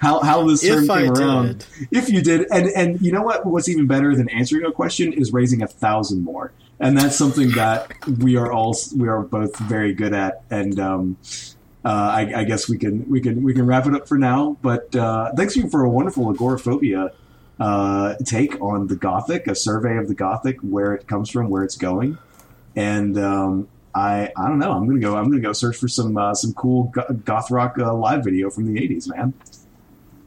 how 0.00 0.20
how 0.22 0.46
this 0.48 0.62
term 0.62 0.84
If 0.84 0.88
came 0.88 1.10
around. 1.12 1.66
If 1.90 2.10
you 2.10 2.22
did, 2.22 2.46
and 2.50 2.68
and 2.70 3.00
you 3.00 3.12
know 3.12 3.22
what? 3.22 3.46
What's 3.46 3.68
even 3.68 3.86
better 3.86 4.14
than 4.14 4.28
answering 4.30 4.64
a 4.64 4.72
question 4.72 5.12
is 5.12 5.32
raising 5.32 5.62
a 5.62 5.68
thousand 5.68 6.24
more, 6.24 6.52
and 6.80 6.98
that's 6.98 7.16
something 7.16 7.50
that 7.52 7.92
we 8.18 8.36
are 8.36 8.52
all 8.52 8.76
we 8.96 9.08
are 9.08 9.22
both 9.22 9.56
very 9.58 9.94
good 9.94 10.14
at. 10.14 10.42
And 10.50 10.80
um, 10.80 11.16
uh, 11.84 11.88
I, 11.88 12.40
I 12.40 12.44
guess 12.44 12.68
we 12.68 12.78
can 12.78 13.08
we 13.08 13.20
can 13.20 13.42
we 13.42 13.54
can 13.54 13.66
wrap 13.66 13.86
it 13.86 13.94
up 13.94 14.08
for 14.08 14.18
now. 14.18 14.56
But 14.62 14.94
uh, 14.96 15.32
thanks 15.36 15.56
you 15.56 15.68
for 15.70 15.84
a 15.84 15.88
wonderful 15.88 16.30
agoraphobia 16.30 17.12
uh, 17.60 18.14
take 18.24 18.60
on 18.60 18.86
the 18.88 18.96
Gothic, 18.96 19.46
a 19.46 19.54
survey 19.54 19.96
of 19.96 20.08
the 20.08 20.14
Gothic, 20.14 20.58
where 20.60 20.94
it 20.94 21.06
comes 21.06 21.30
from, 21.30 21.48
where 21.50 21.62
it's 21.62 21.76
going, 21.76 22.18
and 22.74 23.16
um, 23.18 23.68
I 23.94 24.32
I 24.36 24.48
don't 24.48 24.58
know. 24.58 24.72
I'm 24.72 24.86
gonna 24.86 25.00
go. 25.00 25.16
I'm 25.16 25.30
gonna 25.30 25.40
go 25.40 25.52
search 25.52 25.76
for 25.76 25.88
some 25.88 26.16
uh, 26.16 26.34
some 26.34 26.52
cool 26.54 26.92
goth 27.24 27.50
rock 27.50 27.76
uh, 27.78 27.94
live 27.94 28.24
video 28.24 28.50
from 28.50 28.72
the 28.72 28.80
'80s, 28.80 29.08
man. 29.08 29.34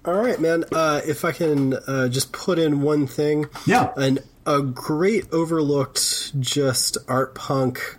All 0.05 0.13
right, 0.13 0.39
man. 0.39 0.63
Uh, 0.71 1.01
if 1.05 1.25
I 1.25 1.33
can 1.33 1.73
uh, 1.73 2.07
just 2.07 2.31
put 2.31 2.59
in 2.59 2.81
one 2.81 3.07
thing, 3.07 3.45
Yeah. 3.65 3.91
an 3.97 4.19
a 4.45 4.61
great 4.61 5.25
overlooked 5.33 6.39
just 6.39 6.97
art 7.09 7.35
punk 7.35 7.97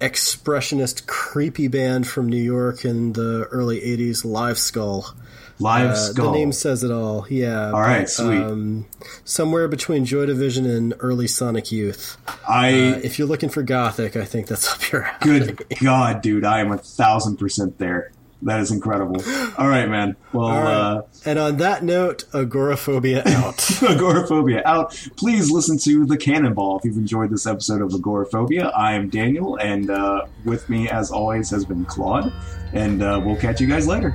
expressionist 0.00 1.06
creepy 1.06 1.68
band 1.68 2.06
from 2.06 2.28
New 2.28 2.42
York 2.42 2.84
in 2.84 3.12
the 3.12 3.46
early 3.50 3.80
80s 3.80 4.24
live 4.24 4.58
skull 4.58 5.14
Live 5.58 5.90
Uh, 5.90 5.94
Skull. 5.96 6.32
the 6.32 6.38
name 6.38 6.52
says 6.52 6.84
it 6.84 6.90
all 6.90 7.26
yeah 7.30 7.70
All 7.70 7.80
right, 7.80 8.00
but, 8.02 8.10
sweet. 8.10 8.36
um, 8.42 8.86
somewhere 9.24 9.68
between 9.68 10.04
joy 10.04 10.26
division 10.26 10.66
and 10.66 10.94
early 11.00 11.26
sonic 11.26 11.72
youth 11.72 12.16
I 12.48 12.68
uh, 12.68 13.00
if 13.02 13.18
you're 13.18 13.28
looking 13.28 13.48
for 13.48 13.62
gothic 13.62 14.16
i 14.16 14.24
think 14.24 14.46
that's 14.48 14.68
up 14.72 14.90
your 14.92 15.04
alley 15.04 15.16
good 15.20 15.64
God, 15.80 16.20
dude, 16.22 16.44
I 16.44 16.60
am 16.60 16.72
a 16.72 16.78
thousand 16.78 17.36
percent 17.38 17.78
there. 17.78 18.12
That 18.42 18.60
is 18.60 18.70
incredible. 18.70 19.16
All 19.56 19.66
right, 19.66 19.88
man. 19.88 20.14
Well, 20.32 20.48
right. 20.50 20.66
uh, 20.74 21.02
and 21.24 21.38
on 21.38 21.56
that 21.56 21.82
note 21.82 22.24
agoraphobia 22.34 23.22
out 23.26 23.82
Agoraphobia 23.82 24.62
out. 24.66 24.90
Please 25.16 25.50
listen 25.50 25.78
to 25.78 26.04
the 26.04 26.18
Cannonball 26.18 26.78
if 26.78 26.84
you've 26.84 26.98
enjoyed 26.98 27.30
this 27.30 27.46
episode 27.46 27.80
of 27.80 27.94
Agoraphobia. 27.94 28.66
I 28.76 28.92
am 28.92 29.08
Daniel, 29.08 29.56
and 29.56 29.88
uh, 29.90 30.26
with 30.44 30.68
me, 30.68 30.88
as 30.90 31.10
always, 31.10 31.48
has 31.50 31.64
been 31.64 31.86
Claude. 31.86 32.30
And 32.74 33.02
uh, 33.02 33.20
we'll 33.24 33.36
catch 33.36 33.60
you 33.60 33.66
guys 33.66 33.86
later. 33.88 34.14